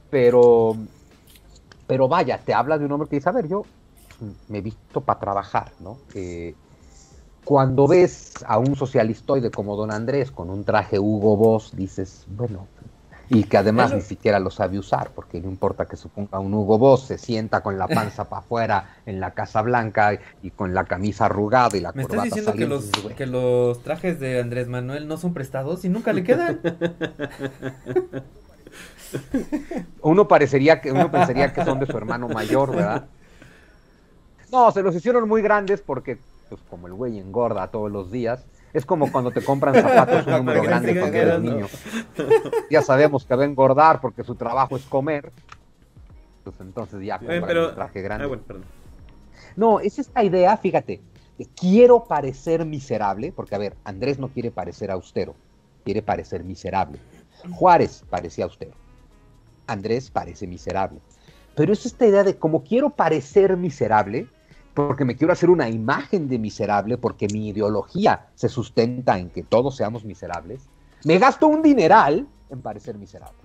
[0.09, 0.75] pero,
[1.87, 3.63] pero vaya, te habla de un hombre que dice, a ver, yo
[4.47, 5.97] me he visto para trabajar, ¿no?
[6.13, 6.55] Eh,
[7.45, 12.67] cuando ves a un socialistoide como don Andrés con un traje Hugo Boss, dices, bueno,
[13.29, 16.53] y que además ni siquiera lo sabe usar, porque no importa que se ponga un
[16.53, 20.73] Hugo Boss, se sienta con la panza para afuera en la Casa Blanca y con
[20.73, 24.41] la camisa arrugada y la ¿Me estás diciendo que los, güey, que los trajes de
[24.41, 26.59] Andrés Manuel no son prestados y nunca le quedan?
[30.01, 33.05] Uno parecería que uno pensaría que son de su hermano mayor, ¿verdad?
[34.51, 36.19] No, se los hicieron muy grandes porque,
[36.49, 40.33] pues como el güey engorda todos los días, es como cuando te compran zapatos un
[40.37, 41.67] número grande cuando eres niño.
[42.69, 45.31] Ya sabemos que va a engordar porque su trabajo es comer.
[46.43, 47.69] Pues entonces ya Eh, pero...
[47.69, 48.25] el traje grande.
[48.25, 48.65] Ah, bueno, perdón.
[49.55, 51.01] No, es esta idea, fíjate,
[51.37, 55.35] de quiero parecer miserable, porque a ver, Andrés no quiere parecer austero,
[55.83, 56.99] quiere parecer miserable.
[57.51, 58.71] Juárez parecía austero.
[59.67, 60.99] Andrés parece miserable.
[61.55, 64.27] Pero es esta idea de como quiero parecer miserable,
[64.75, 69.41] porque me quiero hacer una imagen de miserable, porque mi ideología se sustenta en que
[69.41, 70.67] todos seamos miserables,
[71.05, 73.39] me gasto un dineral en parecer miserable.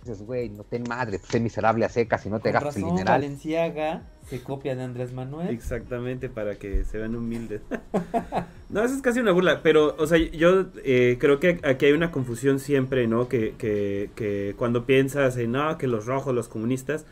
[0.00, 2.76] Dices, güey, no ten madre, pues, sé miserable a secas y no te Con gastes
[2.76, 3.20] el dineral.
[3.20, 5.50] Valenciaga se copia de Andrés Manuel.
[5.50, 7.60] Exactamente, para que se vean humildes.
[8.70, 11.92] no, eso es casi una burla, pero, o sea, yo eh, creo que aquí hay
[11.92, 13.28] una confusión siempre, ¿no?
[13.28, 17.04] Que, que, que cuando piensas en, no, que los rojos, los comunistas,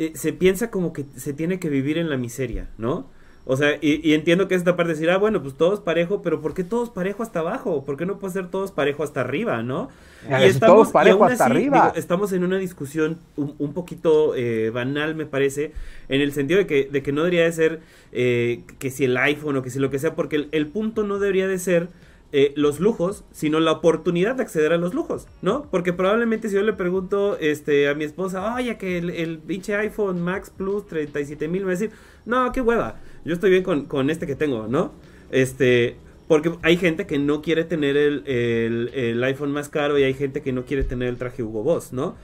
[0.00, 3.06] eh, se piensa como que se tiene que vivir en la miseria, ¿no?
[3.44, 6.22] O sea, y, y entiendo que esta parte de decir, ah, bueno, pues todos parejo,
[6.22, 7.84] pero ¿por qué todos parejo hasta abajo?
[7.84, 9.90] ¿Por qué no puede ser todos parejo hasta arriba, no?
[10.30, 11.86] A ver, si todos y parejo hasta así, arriba.
[11.88, 15.72] digo, estamos en una discusión un, un poquito eh, banal, me parece,
[16.08, 17.80] en el sentido de que, de que no debería de ser
[18.12, 21.04] eh, que si el iPhone o que si lo que sea, porque el, el punto
[21.04, 21.88] no debería de ser
[22.32, 25.66] eh, los lujos, sino la oportunidad de acceder a los lujos, ¿no?
[25.70, 29.74] Porque probablemente si yo le pregunto este, a mi esposa, oye, que el, el pinche
[29.76, 31.90] iPhone Max Plus 37 mil, me va a decir,
[32.24, 34.92] no, qué hueva, yo estoy bien con, con este que tengo, ¿no?
[35.30, 35.96] Este,
[36.28, 40.14] porque hay gente que no quiere tener el, el- el iPhone más caro y hay
[40.14, 42.16] gente que no quiere tener el traje Hugo Boss, ¿no?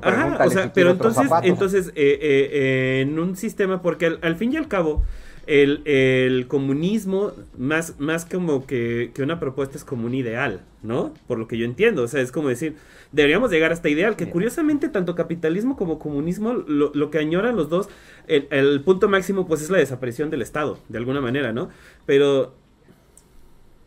[0.02, 4.18] Ajá, o sea, si pero entonces, entonces eh, eh, eh, en un sistema, porque al,
[4.22, 5.04] al fin y al cabo,
[5.48, 11.14] el, el comunismo, más, más como que, que una propuesta es como un ideal, ¿no?
[11.26, 12.76] Por lo que yo entiendo, o sea, es como decir,
[13.12, 17.56] deberíamos llegar a este ideal, que curiosamente tanto capitalismo como comunismo, lo, lo que añoran
[17.56, 17.88] los dos,
[18.26, 21.70] el, el punto máximo pues es la desaparición del Estado, de alguna manera, ¿no?
[22.06, 22.54] Pero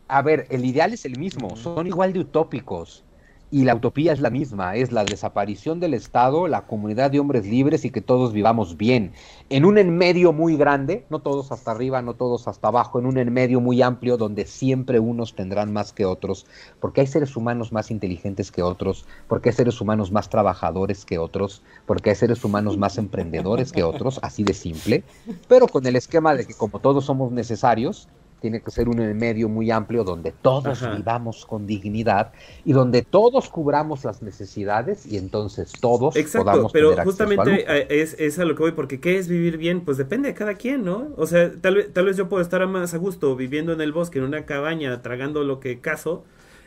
[0.08, 3.04] A ver, el ideal es el mismo, son igual de utópicos.
[3.54, 7.44] Y la utopía es la misma, es la desaparición del Estado, la comunidad de hombres
[7.44, 9.12] libres y que todos vivamos bien.
[9.50, 13.04] En un en medio muy grande, no todos hasta arriba, no todos hasta abajo, en
[13.04, 16.46] un en medio muy amplio donde siempre unos tendrán más que otros,
[16.80, 21.18] porque hay seres humanos más inteligentes que otros, porque hay seres humanos más trabajadores que
[21.18, 25.04] otros, porque hay seres humanos más emprendedores que otros, así de simple,
[25.46, 28.08] pero con el esquema de que como todos somos necesarios,
[28.42, 30.96] tiene que ser un en medio muy amplio donde todos Ajá.
[30.96, 32.32] vivamos con dignidad
[32.64, 38.14] y donde todos cubramos las necesidades y entonces todos Exacto, podamos pero tener justamente es,
[38.18, 39.80] es a lo que voy, porque ¿qué es vivir bien?
[39.82, 41.08] Pues depende de cada quien, ¿no?
[41.16, 43.92] O sea, tal vez, tal vez yo puedo estar más a gusto viviendo en el
[43.92, 46.24] bosque, en una cabaña, tragando lo que cazo,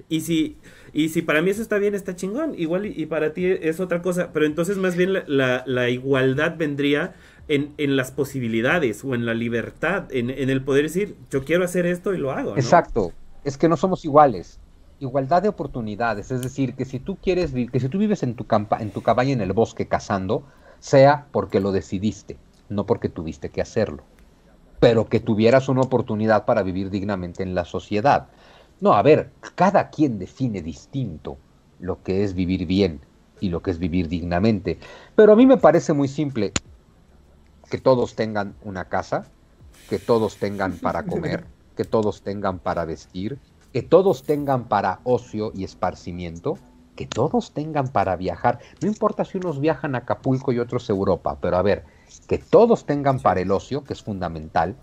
[0.09, 0.57] y si,
[0.93, 3.79] y si para mí eso está bien, está chingón, igual y, y para ti es
[3.79, 7.13] otra cosa, pero entonces más bien la, la, la igualdad vendría
[7.47, 11.63] en, en las posibilidades o en la libertad, en, en el poder decir, yo quiero
[11.63, 12.55] hacer esto y lo hago.
[12.55, 13.11] Exacto,
[13.43, 14.59] es que no somos iguales.
[14.99, 18.45] Igualdad de oportunidades, es decir, que si tú quieres que si tú vives en tu
[18.45, 20.43] campa en tu cabaña en el bosque cazando,
[20.79, 22.37] sea porque lo decidiste,
[22.69, 24.03] no porque tuviste que hacerlo.
[24.79, 28.27] Pero que tuvieras una oportunidad para vivir dignamente en la sociedad.
[28.79, 31.37] No, a ver, cada quien define distinto
[31.79, 33.01] lo que es vivir bien
[33.39, 34.79] y lo que es vivir dignamente.
[35.15, 36.53] Pero a mí me parece muy simple
[37.69, 39.25] que todos tengan una casa,
[39.89, 43.39] que todos tengan para comer, que todos tengan para vestir,
[43.73, 46.57] que todos tengan para ocio y esparcimiento,
[46.95, 48.59] que todos tengan para viajar.
[48.81, 51.83] No importa si unos viajan a Acapulco y otros a Europa, pero a ver,
[52.27, 54.77] que todos tengan para el ocio, que es fundamental,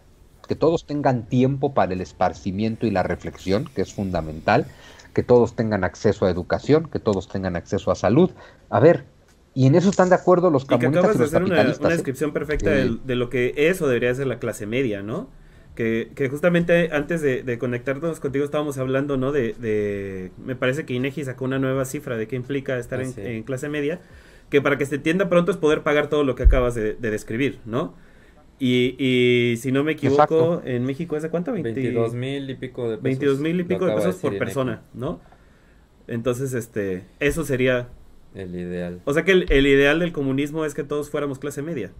[0.46, 4.66] que todos tengan tiempo para el esparcimiento y la reflexión, que es fundamental,
[5.14, 8.30] que todos tengan acceso a educación, que todos tengan acceso a salud.
[8.68, 9.06] A ver,
[9.54, 11.42] y en eso están de acuerdo los Y que comunistas acabas y de los hacer
[11.42, 11.80] una, capitalistas.
[11.80, 11.92] una ¿eh?
[11.96, 12.76] descripción perfecta Sí.
[12.76, 15.28] del- de, lo que es o debería ser la clase media, ¿no?
[15.74, 19.32] Que, que justamente antes de, de conectarnos contigo estábamos hablando, ¿no?
[19.32, 23.04] De, de- me parece que Inegi sacó una nueva cifra de qué implica estar Ah,
[23.04, 23.20] en, sí.
[23.24, 24.00] en clase media,
[24.50, 27.10] que para que se entienda pronto es poder pagar todo lo que acabas de, de
[27.10, 27.94] describir, ¿no?
[28.58, 30.62] Y, y si no me equivoco, Exacto.
[30.66, 31.52] en México es de cuánto?
[31.52, 33.02] 20 22 mil y pico de pesos.
[33.02, 35.20] 22 mil y pico de pesos por persona, ¿no?
[36.06, 37.88] Entonces, este, eso sería,
[38.34, 39.00] El ideal.
[39.04, 41.92] o sea que el, el ideal del comunismo es que todos fuéramos clase media.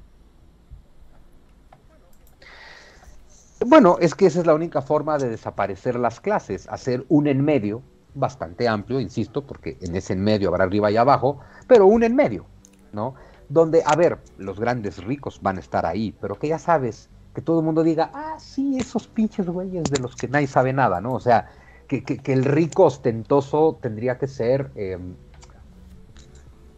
[3.65, 7.45] Bueno, es que esa es la única forma de desaparecer las clases, hacer un en
[7.45, 7.83] medio
[8.15, 12.15] bastante amplio, insisto, porque en ese en medio habrá arriba y abajo, pero un en
[12.17, 12.45] medio,
[12.93, 13.15] ¿no?
[13.49, 17.41] Donde, a ver, los grandes ricos van a estar ahí, pero que ya sabes, que
[17.41, 21.01] todo el mundo diga, ah, sí, esos pinches güeyes de los que nadie sabe nada,
[21.01, 21.13] ¿no?
[21.13, 21.51] O sea,
[21.87, 24.99] que, que, el rico ostentoso tendría que ser eh,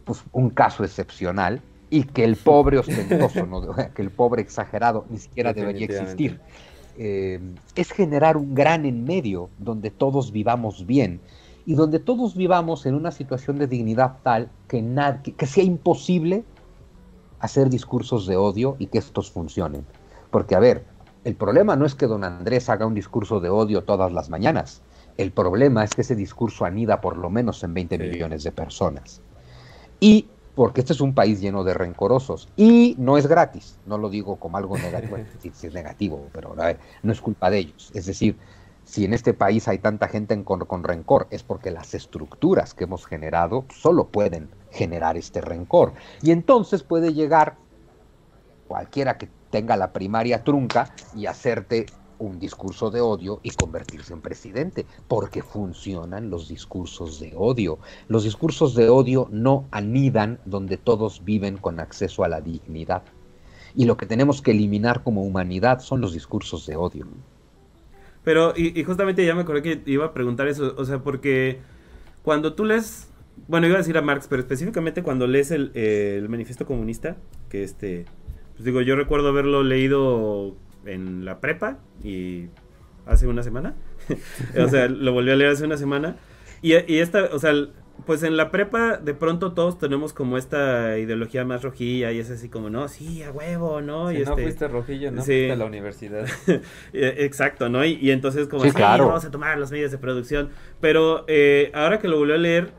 [0.05, 3.61] pues, un caso excepcional y que el pobre ostentoso, ¿no?
[3.95, 6.39] que el pobre exagerado ni siquiera debería existir.
[6.97, 7.41] Eh,
[7.75, 11.19] es generar un gran en medio donde todos vivamos bien
[11.65, 14.81] y donde todos vivamos en una situación de dignidad tal que,
[15.35, 16.45] que sea imposible
[17.39, 19.85] hacer discursos de odio y que estos funcionen.
[20.31, 20.85] Porque, a ver,
[21.23, 24.81] el problema no es que don Andrés haga un discurso de odio todas las mañanas.
[25.17, 29.21] El problema es que ese discurso anida por lo menos en 20 millones de personas.
[29.99, 32.47] Y porque este es un país lleno de rencorosos.
[32.55, 36.55] Y no es gratis, no lo digo como algo negativo, sí, es negativo, pero
[37.03, 37.91] no es culpa de ellos.
[37.93, 38.37] Es decir,
[38.85, 42.85] si en este país hay tanta gente con, con, rencor, es porque las estructuras que
[42.85, 45.93] hemos generado solo pueden generar este rencor.
[46.21, 47.57] Y entonces puede llegar
[48.67, 51.85] cualquiera que tenga la primaria trunca y hacerte
[52.19, 57.79] un discurso de odio y convertirse en presidente, porque funcionan los discursos de odio.
[58.07, 63.03] Los discursos de odio no anidan donde todos viven con acceso a la dignidad.
[63.75, 67.05] Y lo que tenemos que eliminar como humanidad son los discursos de odio.
[68.23, 71.59] Pero, y, justamente ya me acordé que iba a preguntar eso, o sea, porque
[72.23, 73.07] cuando tú lees,
[73.47, 77.17] bueno, iba a decir a Marx, pero específicamente cuando lees el, el manifiesto comunista,
[77.49, 78.05] que este,
[78.53, 80.55] pues digo, yo recuerdo haberlo leído
[80.85, 82.47] en la prepa y
[83.05, 83.75] hace una semana.
[84.57, 86.17] o sea, lo volví a leer hace una semana.
[86.61, 87.53] Y, y, esta, o sea,
[88.05, 92.29] pues en la prepa de pronto todos tenemos como esta ideología más rojilla y es
[92.29, 94.11] así como, no, sí, a huevo, ¿no?
[94.11, 96.27] y no este, fuiste rojillo, no fuiste a la universidad.
[96.93, 97.83] E, exacto, ¿no?
[97.85, 99.07] Y, entonces como, sí, claro.
[99.07, 100.49] vamos a tomar los medios de producción.
[100.81, 102.73] Pero eh, ahora que lo volví a leer,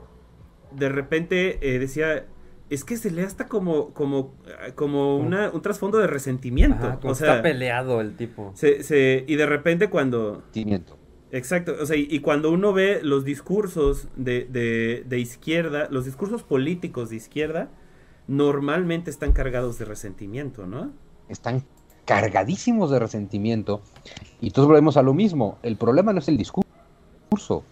[0.72, 2.26] de repente eh, decía,
[2.68, 4.34] es que se lee hasta como como
[4.74, 6.98] como una, un trasfondo de resentimiento.
[7.02, 8.52] o sea, está peleado el tipo.
[8.54, 10.36] Se, se, y de repente cuando...
[10.36, 10.98] Resentimiento.
[11.32, 16.44] Exacto, o sea, y, cuando uno ve los discursos de, de, de, izquierda, los discursos
[16.44, 17.68] políticos de izquierda,
[18.28, 20.92] normalmente están cargados de resentimiento, ¿no?
[21.28, 21.64] Están
[22.04, 23.82] cargadísimos de resentimiento.
[24.40, 25.58] Y todos volvemos a lo mismo.
[25.62, 26.65] El problema no es el discurso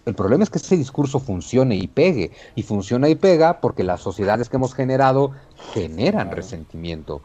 [0.05, 2.31] el problema es que ese discurso funcione y pegue.
[2.55, 5.31] Y funciona y pega porque las sociedades que hemos generado
[5.73, 7.21] generan resentimiento.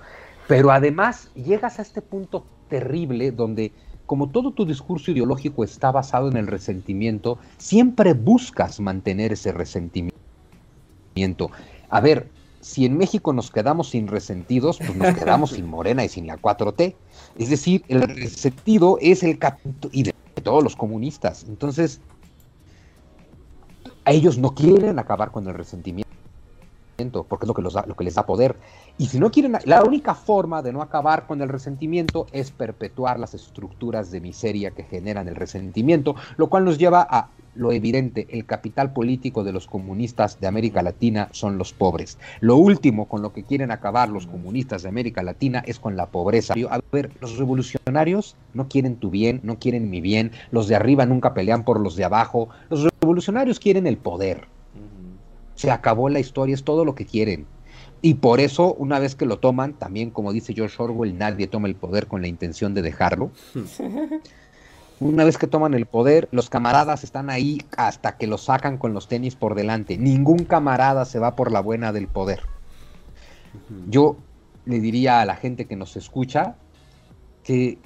[0.49, 3.73] Pero además llegas a este punto terrible donde
[4.07, 10.13] como todo tu discurso ideológico está basado en el resentimiento, siempre buscas mantener ese resentimiento.
[11.91, 12.29] A ver,
[12.61, 16.39] si en México nos quedamos sin resentidos, pues nos quedamos sin Morena y sin la
[16.39, 16.95] 4T.
[17.39, 21.45] Es decir, el resentido es el capítulo y de todos los comunistas.
[21.49, 22.01] Entonces,
[24.05, 26.10] ellos no quieren acabar con el resentimiento
[27.09, 28.57] porque es lo que, lo que les da poder.
[28.99, 33.19] Y si no quieren, la única forma de no acabar con el resentimiento es perpetuar
[33.19, 38.27] las estructuras de miseria que generan el resentimiento, lo cual nos lleva a lo evidente,
[38.31, 42.19] el capital político de los comunistas de América Latina son los pobres.
[42.41, 46.07] Lo último con lo que quieren acabar los comunistas de América Latina es con la
[46.07, 46.55] pobreza.
[46.71, 51.07] A ver, los revolucionarios no quieren tu bien, no quieren mi bien, los de arriba
[51.07, 54.47] nunca pelean por los de abajo, los revolucionarios quieren el poder.
[55.61, 57.47] Se acabó la historia, es todo lo que quieren.
[58.01, 61.69] Y por eso, una vez que lo toman, también como dice George Orwell, nadie toma
[61.69, 63.31] el poder con la intención de dejarlo.
[65.01, 68.95] Una vez que toman el poder, los camaradas están ahí hasta que lo sacan con
[68.95, 69.99] los tenis por delante.
[69.99, 72.41] Ningún camarada se va por la buena del poder.
[73.87, 74.17] Yo
[74.65, 76.57] le diría a la gente que nos escucha
[77.45, 77.77] que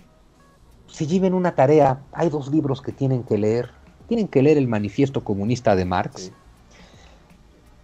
[0.87, 2.03] se lleven una tarea.
[2.13, 3.73] Hay dos libros que tienen que leer.
[4.07, 6.31] Tienen que leer el Manifiesto Comunista de Marx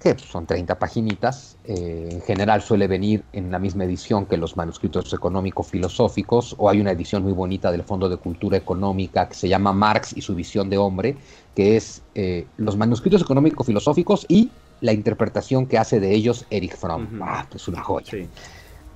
[0.01, 1.59] que son 30 paginitas.
[1.65, 6.81] Eh, en general suele venir en la misma edición que los manuscritos económico-filosóficos, o hay
[6.81, 10.35] una edición muy bonita del Fondo de Cultura Económica que se llama Marx y su
[10.35, 11.17] visión de hombre,
[11.55, 14.51] que es eh, los manuscritos económico-filosóficos y
[14.81, 17.21] la interpretación que hace de ellos Erich Fromm.
[17.23, 18.27] Ah, es una joya.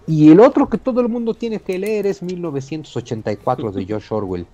[0.06, 4.46] Y el otro que todo el mundo tiene que leer es 1984 de George Orwell.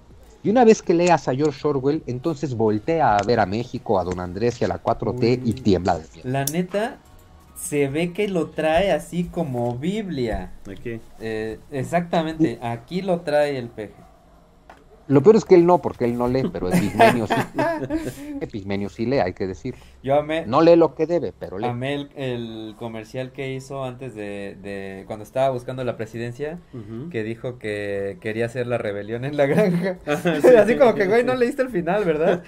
[0.43, 4.05] Y una vez que leas a George Orwell, entonces voltea a ver a México, a
[4.05, 6.29] Don Andrés y a la 4T y tiembla de miedo.
[6.29, 6.99] La neta,
[7.57, 10.53] se ve que lo trae así como Biblia.
[10.71, 11.01] Aquí.
[11.21, 14.10] Eh, exactamente, aquí lo trae el peje.
[15.11, 17.35] Lo peor es que él no, porque él no lee, pero Epigmenio sí.
[18.41, 19.74] Epigmenio sí lee, hay que decir.
[20.05, 20.47] Yo amé.
[20.47, 21.66] No lee lo que debe, pero lee.
[21.66, 26.61] Amé el, comercial que hizo antes de, cuando estaba buscando la presidencia,
[27.11, 29.99] que dijo que quería hacer la rebelión en la granja.
[30.59, 32.45] Así como que, güey, no leíste el final, ¿verdad?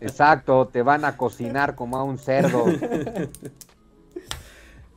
[0.00, 2.64] Exacto, te van a cocinar como a un cerdo.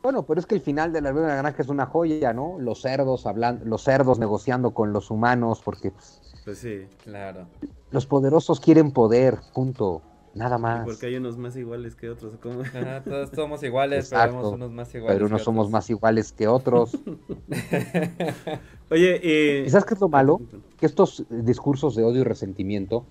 [0.06, 2.60] Bueno, pero es que el final de la de la Granja es una joya, ¿no?
[2.60, 6.86] Los cerdos hablando, los cerdos negociando con los humanos, porque pues, Pues sí.
[7.04, 7.48] Claro.
[7.90, 10.04] los poderosos quieren poder, punto.
[10.36, 10.86] Nada más.
[10.86, 12.36] Porque hay unos más iguales que otros.
[12.40, 12.62] ¿cómo?
[12.62, 15.16] Ajá, todos somos iguales, pero Exacto, vemos unos más iguales.
[15.16, 15.72] Pero unos que somos otros.
[15.72, 17.00] más iguales que otros.
[18.92, 19.64] Oye, eh...
[19.66, 20.40] ¿Y sabes qué es lo malo?
[20.78, 23.08] Que estos discursos de odio y resentimiento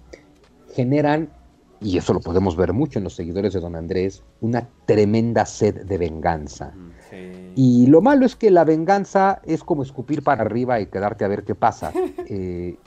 [0.75, 1.29] generan,
[1.85, 5.85] y eso lo podemos ver mucho en los seguidores de Don Andrés, una tremenda sed
[5.85, 6.73] de venganza.
[7.11, 7.53] Sí.
[7.55, 11.29] Y lo malo es que la venganza es como escupir para arriba y quedarte a
[11.29, 11.93] ver qué pasa.
[12.27, 12.79] Eh,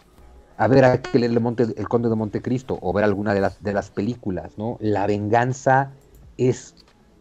[0.58, 3.62] a ver a que el, Monte, el Conde de Montecristo o ver alguna de las,
[3.62, 4.78] de las películas, ¿no?
[4.80, 5.92] La venganza
[6.38, 6.74] es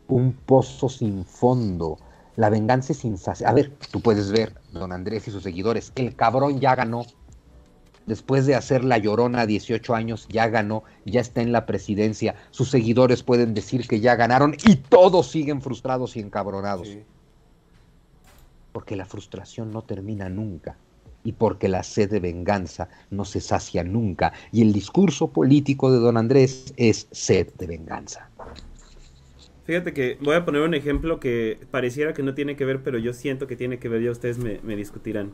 [0.09, 1.99] un pozo sin fondo.
[2.37, 3.51] La venganza es insaciable.
[3.51, 7.05] A ver, tú puedes ver, don Andrés y sus seguidores, el cabrón ya ganó.
[8.07, 12.37] Después de hacer la llorona a 18 años, ya ganó, ya está en la presidencia.
[12.51, 16.89] Sus seguidores pueden decir que ya ganaron y todos siguen frustrados y encabronados.
[16.89, 17.03] Sí.
[18.73, 20.77] Porque la frustración no termina nunca
[21.25, 24.33] y porque la sed de venganza no se sacia nunca.
[24.53, 28.31] Y el discurso político de don Andrés es sed de venganza.
[29.65, 32.99] Fíjate que voy a poner un ejemplo que pareciera que no tiene que ver, pero
[32.99, 35.33] yo siento que tiene que ver, ya ustedes me, me discutirán.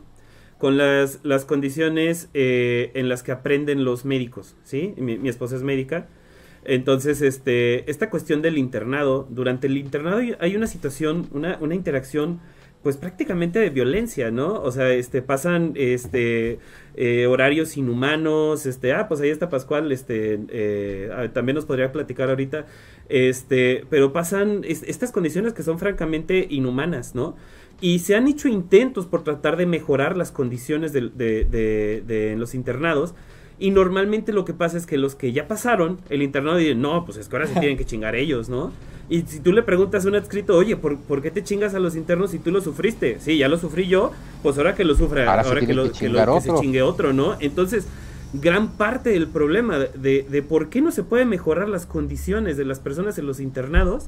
[0.63, 4.93] Con las, las condiciones eh, en las que aprenden los médicos, ¿sí?
[4.95, 6.07] Mi, mi esposa es médica.
[6.63, 12.39] Entonces, este, esta cuestión del internado, durante el internado hay- una situación, una, una interacción,
[12.81, 14.61] pues prácticamente de violencia, ¿no?
[14.61, 16.59] O sea, este, pasan, este,
[16.95, 21.91] eh, horarios inhumanos, este, ah, pues ahí está Pascual, este, eh, ah, también nos podría
[21.91, 22.65] platicar ahorita,
[23.09, 27.35] este, pero pasan es- estas condiciones que son francamente inhumanas, ¿no?
[27.83, 32.35] Y se han hecho intentos por tratar de mejorar las condiciones de, de- de- de
[32.37, 33.13] los internados.
[33.59, 37.03] Y normalmente lo que pasa es que los que ya pasaron el internado dicen, no,
[37.05, 38.71] pues es que ahora se tienen que chingar ellos, ¿no?
[39.09, 41.79] Y si tú le preguntas a un adscrito, oye, ¿por, por qué te chingas a
[41.79, 43.17] los internos si tú lo sufriste?
[43.19, 44.11] Sí, ya lo sufrí yo,
[44.41, 46.81] pues ahora que lo sufra, Ahora que, lo, que que lo- chingar que se chingue
[46.81, 47.35] otro, ¿no?
[47.41, 47.85] Entonces,
[48.33, 52.65] gran parte del problema de, de por qué no se puede mejorar las condiciones de
[52.65, 54.05] las personas en los internados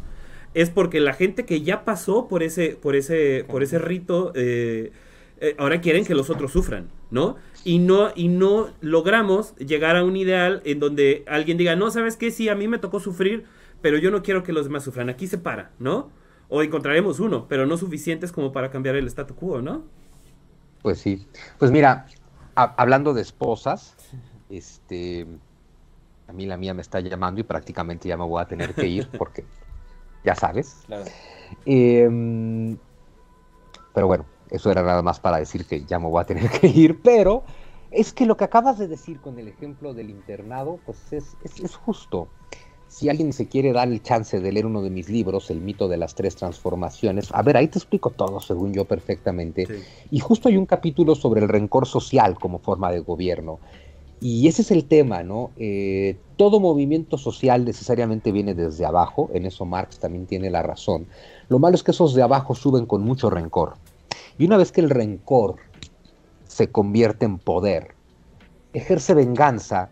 [0.55, 4.93] es porque la gente que ya pasó por ese, por ese, por ese rito, eh,
[5.41, 7.35] eh, ahora quieren que los otros sufran, ¿no?
[7.65, 12.15] Y no, y no logramos llegar a un ideal en donde alguien diga, no, ¿sabes
[12.15, 12.31] qué?
[12.31, 13.43] Sí, a mí me tocó sufrir,
[13.81, 15.09] pero yo no quiero que los demás sufran.
[15.09, 16.09] Aquí se para, ¿no?
[16.47, 19.83] O encontraremos uno, pero no suficientes como para cambiar el statu quo, ¿no?
[20.81, 21.27] Pues sí.
[21.59, 22.05] Pues mira,
[22.55, 23.97] hablando de esposas,
[24.49, 25.27] este,
[26.29, 28.87] a mí la mía me está llamando y prácticamente ya me voy a tener que
[28.87, 29.43] ir porque,
[30.25, 30.83] ya sabes.
[30.85, 31.05] Claro.
[31.65, 32.77] Em,
[33.93, 36.67] pero bueno, eso era nada más para decir que ya me voy a tener que
[36.67, 37.43] ir, pero
[37.91, 41.59] es que lo que acabas de decir con el ejemplo del internado, pues es, es-
[41.59, 42.29] es justo.
[42.87, 45.87] Si alguien se quiere dar el chance de leer uno de mis libros, El mito
[45.87, 49.65] de las tres transformaciones, a ver, ahí te explico todo, según yo, perfectamente.
[49.65, 49.73] Sí.
[50.11, 53.59] Y justo hay un capítulo sobre el rencor social como forma de gobierno.
[54.21, 55.51] Y ese es el tema, ¿no?
[55.57, 61.07] Eh, todo movimiento social necesariamente viene desde abajo, en eso Marx también tiene la razón.
[61.49, 63.73] Lo malo es que esos de abajo suben con mucho rencor.
[64.37, 65.57] Y una vez que el rencor
[66.47, 67.95] se convierte en poder,
[68.73, 69.89] ejerce venganza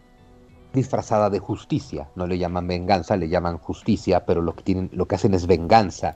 [0.73, 2.09] disfrazada de justicia.
[2.15, 5.47] No le llaman venganza, le llaman justicia, pero lo que, tienen, lo que hacen es
[5.47, 6.15] venganza.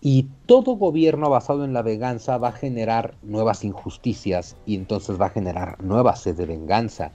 [0.00, 5.26] Y todo gobierno basado en la venganza va a generar nuevas injusticias y entonces va
[5.26, 7.12] a generar nueva sed de venganza.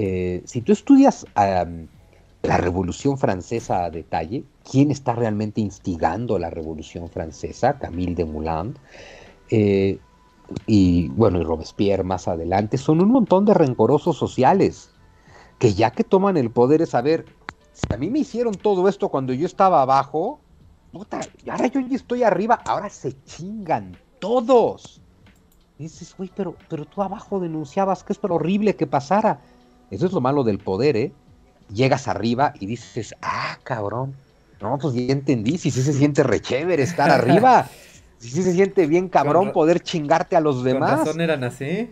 [0.00, 7.08] Eh, si tú estudias la Revolución Francesa a detalle, ¿quién está realmente instigando la Revolución
[7.08, 7.80] Francesa?
[7.80, 8.78] Camille Desmoulins.
[9.50, 9.98] Eh,
[10.68, 14.88] y bueno, y Robespierre más adelante, son un montón de rencorosos sociales
[15.58, 17.26] que ya que toman el poder es saber,
[17.72, 20.38] si a mí me hicieron todo esto cuando yo estaba abajo,
[21.50, 25.02] ahora yo ya estoy arriba, ahora se chingan todos.
[25.76, 29.40] Dices, güey, pero, pero tú abajo denunciabas que era horrible que pasara.
[29.90, 31.12] Eso es lo malo del poder, ¿eh?
[31.72, 34.14] Llegas arriba y dices, ah, cabrón.
[34.60, 37.68] No, pues ya entendí, si sí se siente re chévere estar arriba.
[38.20, 40.98] Si sí se siente bien cabrón poder chingarte a los Con demás.
[41.06, 41.88] razón eran así.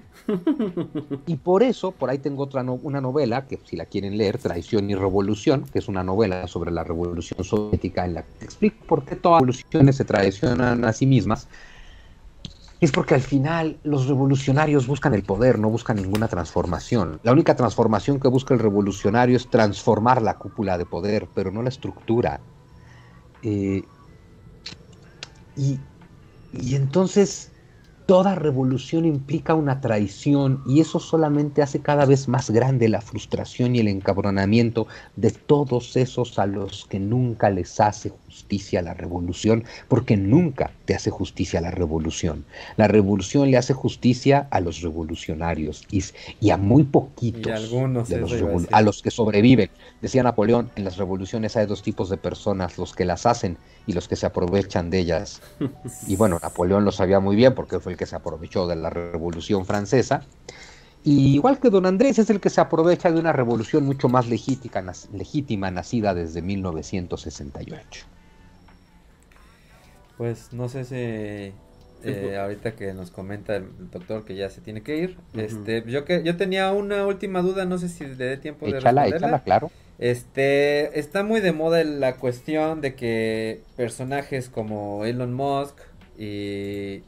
[1.24, 4.36] Y por eso, por ahí tengo otra no- una novela que si la quieren leer,
[4.38, 8.44] Traición y Revolución, que es una novela sobre la revolución soviética en la que te
[8.44, 11.46] explico por qué todas las revoluciones se traicionan a sí mismas.
[12.80, 17.20] Es porque al final los revolucionarios buscan el poder, no buscan ninguna transformación.
[17.22, 21.62] La única transformación que busca el revolucionario es transformar la cúpula de poder, pero no
[21.62, 22.40] la estructura.
[23.42, 23.82] Eh,
[25.56, 25.80] y,
[26.52, 27.50] y entonces
[28.06, 33.74] Toda revolución implica una traición y eso solamente hace cada vez más grande la frustración
[33.74, 39.64] y el encabronamiento de todos esos a los que nunca les hace justicia la revolución,
[39.88, 42.44] porque nunca te hace justicia la revolución.
[42.76, 48.32] La revolución le hace justicia a los revolucionarios y, a muy poquitos algunos, de los
[48.32, 49.68] a, a los que sobreviven.
[50.00, 53.92] Decía Napoleón, en las revoluciones hay dos tipos de personas, los que las hacen y
[53.92, 55.40] los que se aprovechan de ellas.
[56.06, 59.64] Y bueno, Napoleón lo sabía muy bien porque fue que se aprovechó de la Revolución
[59.64, 60.22] Francesa.
[61.04, 64.28] Y igual que don Andrés es el que se aprovecha de una revolución mucho más
[64.28, 68.06] legítima, legítima nacida desde 1968.
[70.18, 71.54] Pues no sé si
[72.02, 76.04] eh, ahorita que nos comenta el, doctor que ya se tiene que ir, este, yo
[76.04, 79.16] que yo tenía una última duda, no sé si le dé tiempo de responderla.
[79.16, 79.70] Échala, claro.
[79.98, 85.78] Este, está muy de moda la cuestión de que personajes como Elon Musk
[86.18, 87.02] y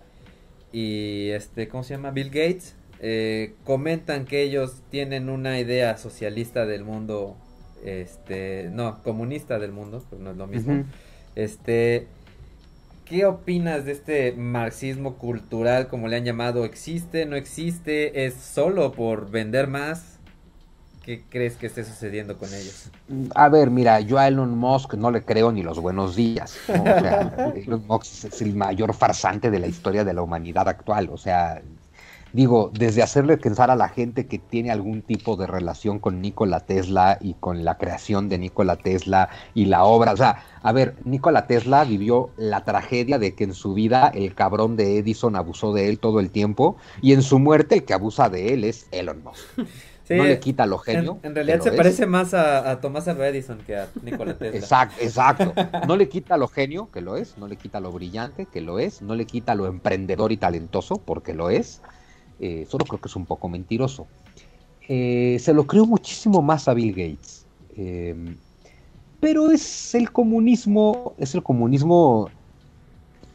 [0.73, 2.10] y este, ¿cómo se llama?
[2.10, 7.36] Bill Gates, eh, comentan que ellos tienen una idea socialista del mundo,
[7.85, 10.85] este, no, comunista del mundo, pues no es lo mismo.
[11.36, 12.06] Este,
[13.06, 16.65] ¿qué opinas de este marxismo cultural, como le han llamado?
[16.65, 17.24] ¿Existe?
[17.24, 18.27] ¿No existe?
[18.27, 20.17] ¿Es solo por vender más?
[21.09, 22.90] ¿Qué crees que esté sucediendo con ellos?
[23.35, 26.59] A ver, mira, yo a Elon Musk no le creo ni los buenos días.
[26.68, 31.09] Elon Musk es el mayor farsante de la historia de la humanidad actual.
[31.10, 31.62] O sea,
[32.35, 36.60] digo, desde hacerle pensar a la gente que tiene algún tipo de relación con Nikola
[36.60, 40.12] Tesla y con la creación de Nikola Tesla y la obra.
[40.12, 44.35] O sea, a ver, Nikola Tesla vivió la tragedia de que en su vida el
[44.35, 47.94] cabrón de Edison abusó de él todo el tiempo y en su muerte el que
[47.94, 49.40] abusa de él es Elon Musk
[50.10, 51.18] no le quita lo genio.
[51.22, 54.59] En, realidad se parece más a, Tomás Alva Edison que a Nikola Tesla.
[54.59, 55.52] Exacto, exacto.
[55.86, 58.78] No le quita lo genio, que lo es, no le quita lo brillante, que lo
[58.78, 61.82] es, no le quita lo emprendedor y talentoso, porque lo es.
[62.40, 64.06] Eh, solo creo que es un poco mentiroso.
[64.89, 67.47] Eh, se lo creo muchísimo más a Bill Gates.
[67.76, 68.36] Eh,
[69.20, 72.30] pero es el comunismo, es el comunismo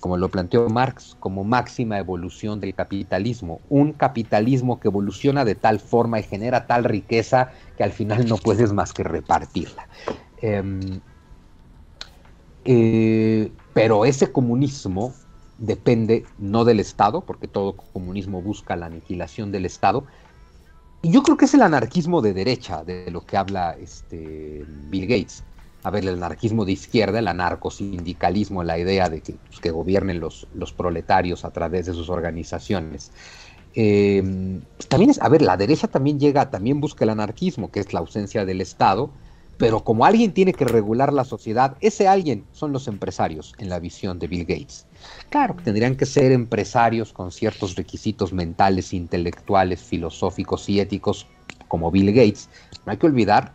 [0.04, 5.80] como lo planteó Marx, como máxima evolución del capitalismo, un capitalismo que evoluciona de tal
[5.80, 9.88] forma y genera tal riqueza que al final no puedes más que repartirla.
[10.42, 11.00] Em,
[12.66, 15.14] eh, pero ese comunismo
[15.58, 20.04] depende no del Estado, porque todo comunismo busca la aniquilación del Estado,
[21.02, 25.08] y yo creo que es el anarquismo de derecha de lo que habla este Bill
[25.08, 25.46] Gates
[25.84, 30.20] a ver, el anarquismo de izquierda, el anarcosindicalismo, la idea de que, pues, que gobiernen
[30.20, 33.12] los, los, proletarios a través de sus organizaciones.
[33.76, 34.24] Eh,
[34.78, 37.92] pues, también es, a ver, la derecha también llega, también busca el anarquismo, que es
[37.92, 39.12] la ausencia del Estado,
[39.58, 43.80] pero como alguien tiene que regular la sociedad, ese alguien son los empresarios en la
[43.80, 44.86] visión de Bill Gates.
[45.30, 51.28] Claro tendrían que ser empresarios con ciertos requisitos mentales, intelectuales, filosóficos y éticos,
[51.68, 52.50] como Bill Gates.
[52.86, 53.54] No hay que olvidar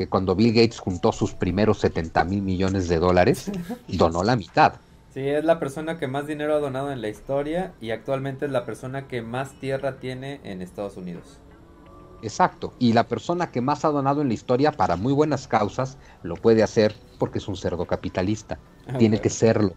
[0.00, 3.52] que cuando Bill Gates juntó sus primeros 70 mil millones de dólares,
[3.86, 4.76] donó la mitad.
[5.12, 8.50] Sí, es la persona que más dinero ha donado en la historia y actualmente es
[8.50, 11.38] la persona que más tierra tiene en Estados Unidos.
[12.22, 15.98] Exacto, y la persona que más ha donado en la historia para muy buenas causas
[16.22, 18.58] lo puede hacer porque es un cerdo capitalista.
[18.88, 19.74] Ah, tiene que serlo,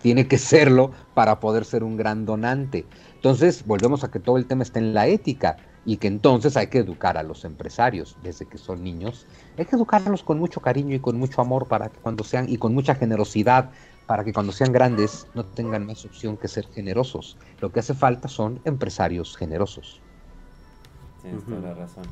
[0.00, 2.86] tiene que serlo para poder ser un gran donante.
[3.14, 6.66] Entonces, volvemos a que todo el tema está en la ética y que entonces hay
[6.66, 9.24] que educar a los empresarios desde que son niños.
[9.56, 12.58] Hay que educarlos con mucho cariño y con mucho amor para que cuando sean y
[12.58, 13.70] con mucha generosidad
[14.06, 17.36] para que cuando sean grandes no tengan más opción que ser generosos.
[17.60, 20.00] Lo que hace falta son empresarios generosos.
[21.22, 22.04] Tienes toda la razón.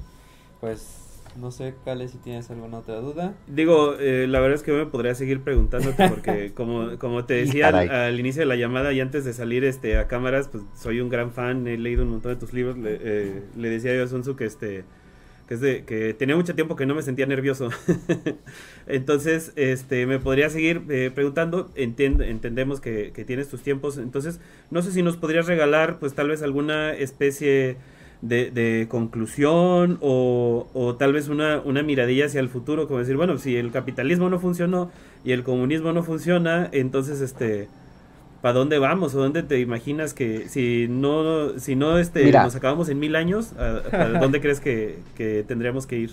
[0.61, 1.03] Pues
[1.40, 3.35] no sé, Cale, si tienes alguna otra duda.
[3.47, 7.69] Digo, eh, la verdad es que me podría seguir preguntándote porque como, como te decía
[7.69, 11.09] al, inicio de la llamada y antes de salir este a cámaras, pues soy un
[11.09, 12.78] gran fan, he leído un montón de tus libros.
[12.78, 14.85] Le, eh, decía yo a Sunsu que este
[15.48, 17.69] que es de que tenía mucho tiempo que no me sentía nervioso.
[18.86, 24.40] entonces, este me podría seguir eh, preguntando, entendemos que, que tienes tus tiempos, entonces
[24.70, 27.77] no sé si nos podrías regalar pues tal vez alguna especie
[28.29, 33.57] de, conclusión o, tal vez una, una, miradilla hacia el futuro, como decir, bueno, si
[33.57, 34.91] el capitalismo no funcionó
[35.25, 37.69] y el comunismo no funciona, entonces, este,
[38.41, 39.15] ¿para dónde vamos?
[39.15, 43.53] ¿O dónde te imaginas que si no, si no este, nos acabamos en mil años,
[43.59, 46.11] ¿a, dónde crees que, que tendríamos que ir?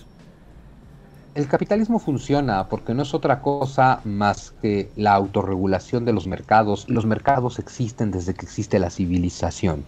[1.33, 6.89] El capitalismo funciona porque no es otra cosa más que la autorregulación de los mercados.
[6.89, 9.85] Los mercados existen desde que existe la civilización.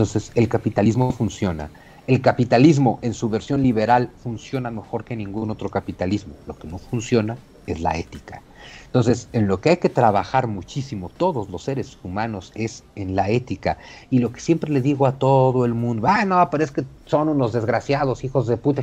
[0.00, 1.68] Entonces, el capitalismo funciona.
[2.06, 6.32] El capitalismo en su versión liberal funciona mejor que ningún otro capitalismo.
[6.46, 7.36] Lo que no funciona
[7.66, 8.40] es la ética.
[8.86, 13.28] Entonces, en lo que hay que trabajar muchísimo todos los seres humanos es en la
[13.28, 13.76] ética.
[14.08, 16.82] Y lo que siempre le digo a todo el mundo, ah, no, pero es que
[17.04, 18.82] son unos desgraciados hijos de puta.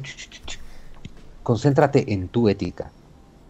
[1.42, 2.92] Concéntrate en tu ética.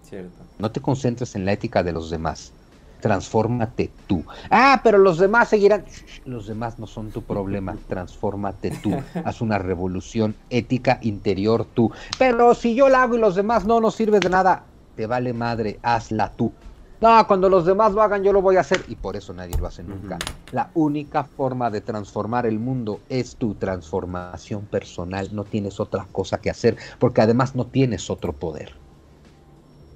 [0.04, 0.42] Cierto.
[0.58, 2.54] No te concentres en la ética de los demás.
[3.02, 4.24] Transfórmate tú.
[4.50, 5.86] Ah, pero los demás seguirán.
[6.26, 7.76] Los demás no son tu problema.
[7.88, 8.96] Transfórmate tú.
[9.24, 11.92] Haz una revolución ética interior tú.
[12.18, 14.64] Pero si yo la hago y los demás no nos sirve de nada,
[14.96, 16.52] te vale madre, hazla tú.
[17.00, 19.56] No, cuando los demás lo hagan yo lo voy a hacer y por eso nadie
[19.58, 20.18] lo hace nunca.
[20.52, 26.40] La única forma de transformar el mundo es tu transformación personal, no tienes otra cosa
[26.40, 28.74] que hacer porque además no tienes otro poder.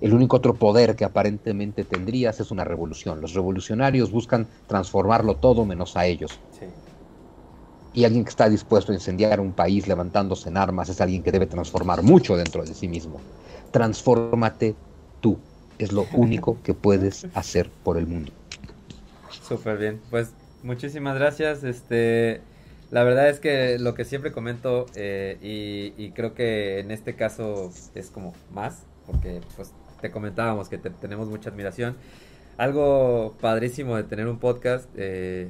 [0.02, 3.22] El único otro poder que aparentemente tendrías es una revolución.
[3.22, 6.40] Los revolucionarios buscan transformarlo todo menos a ellos.
[6.60, 6.66] Sí.
[7.94, 11.32] Y alguien que está dispuesto a incendiar un país levantándose en armas es alguien que
[11.32, 13.20] debe transformar mucho dentro de sí mismo.
[13.72, 14.76] Transfórmate
[15.20, 15.38] tú.
[15.78, 18.32] Es lo único que puedes hacer por el mundo.
[19.48, 20.02] Súper bien.
[20.10, 20.32] Pues
[20.64, 21.64] muchísimas gracias.
[21.64, 22.42] Este,
[22.90, 27.16] la verdad es que lo que siempre comento eh, y, y creo que en este
[27.16, 31.96] caso es como más, porque pues te comentábamos que te, tenemos mucha admiración.
[32.58, 35.50] Algo padrísimo de tener un podcast eh,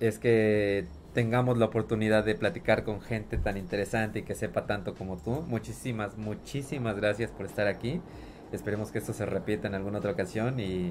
[0.00, 4.94] es que tengamos la oportunidad de platicar con gente tan interesante y que sepa tanto
[4.94, 5.42] como tú.
[5.48, 8.00] Muchísimas, muchísimas gracias por estar aquí.
[8.52, 10.90] Esperemos que esto se repita en alguna otra ocasión y...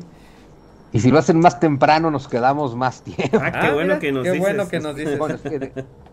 [0.91, 3.37] Y si lo hacen más temprano nos quedamos más tiempo.
[3.41, 4.39] Ah, qué Ah, bueno mira, que nos qué dices.
[4.47, 5.19] bueno que nos dices.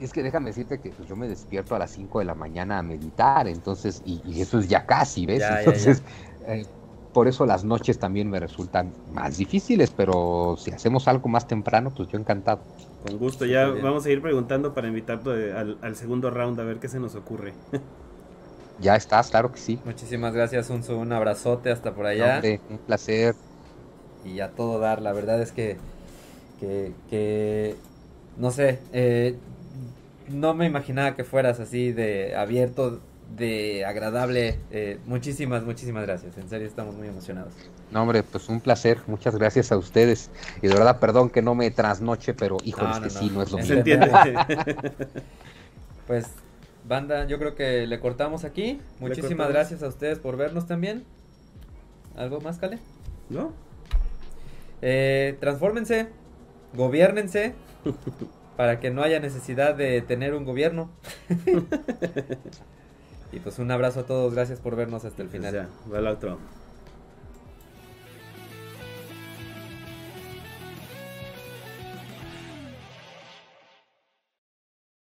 [0.00, 2.78] Es, que déjame decirte que pues, yo me despierto a las 5 de la mañana
[2.78, 5.40] a meditar, entonces, y, y eso es ya casi, ¿ves?
[5.40, 5.60] Ya, ya, ya.
[5.60, 6.02] entonces,
[6.46, 6.66] eh,
[7.12, 11.90] por eso las noches también me resultan más difíciles, pero si hacemos algo más temprano,
[11.96, 12.60] pues yo encantado.
[13.06, 16.78] Con gusto, ya vamos a ir preguntando para invitarte al, al segundo round a ver
[16.78, 17.54] qué se nos ocurre.
[18.78, 19.78] Ya estás, claro que sí.
[19.84, 20.96] Muchísimas gracias, Unzu.
[20.96, 22.36] Un abrazote hasta por allá.
[22.36, 23.34] Hombre, un placer.
[24.24, 25.00] y a todo dar.
[25.00, 25.78] La verdad es que,
[26.60, 27.76] que, que
[28.36, 29.36] no sé, eh,
[30.28, 33.00] no me imaginaba que fueras así de abierto,
[33.36, 34.58] de agradable.
[34.70, 36.36] Eh, muchísimas, muchísimas gracias.
[36.38, 37.52] En serio, estamos muy emocionados.
[37.90, 38.98] No, hombre, pues un placer.
[39.06, 40.30] Muchas gracias a ustedes.
[40.62, 43.10] Y de verdad, perdón que no me trasnoche, pero híjole, No, que no.
[43.10, 43.92] sí, no es lo Se Se mismo.
[44.04, 44.36] entiende.
[46.06, 46.26] Pues,
[46.86, 48.80] banda, yo creo que le cortamos aquí.
[49.00, 49.52] Muchísimas cortamos.
[49.52, 51.02] gracias a ustedes por vernos también.
[52.16, 52.78] ¿Algo más, Cale?
[53.28, 53.52] ¿No?
[54.82, 56.06] Eh, transfórmense,
[56.74, 57.54] gobiernense,
[58.56, 60.90] para que no haya necesidad de tener un gobierno.
[63.32, 65.52] y pues un abrazo a todos, gracias por vernos hasta el final.
[65.52, 66.38] ya, va el otro.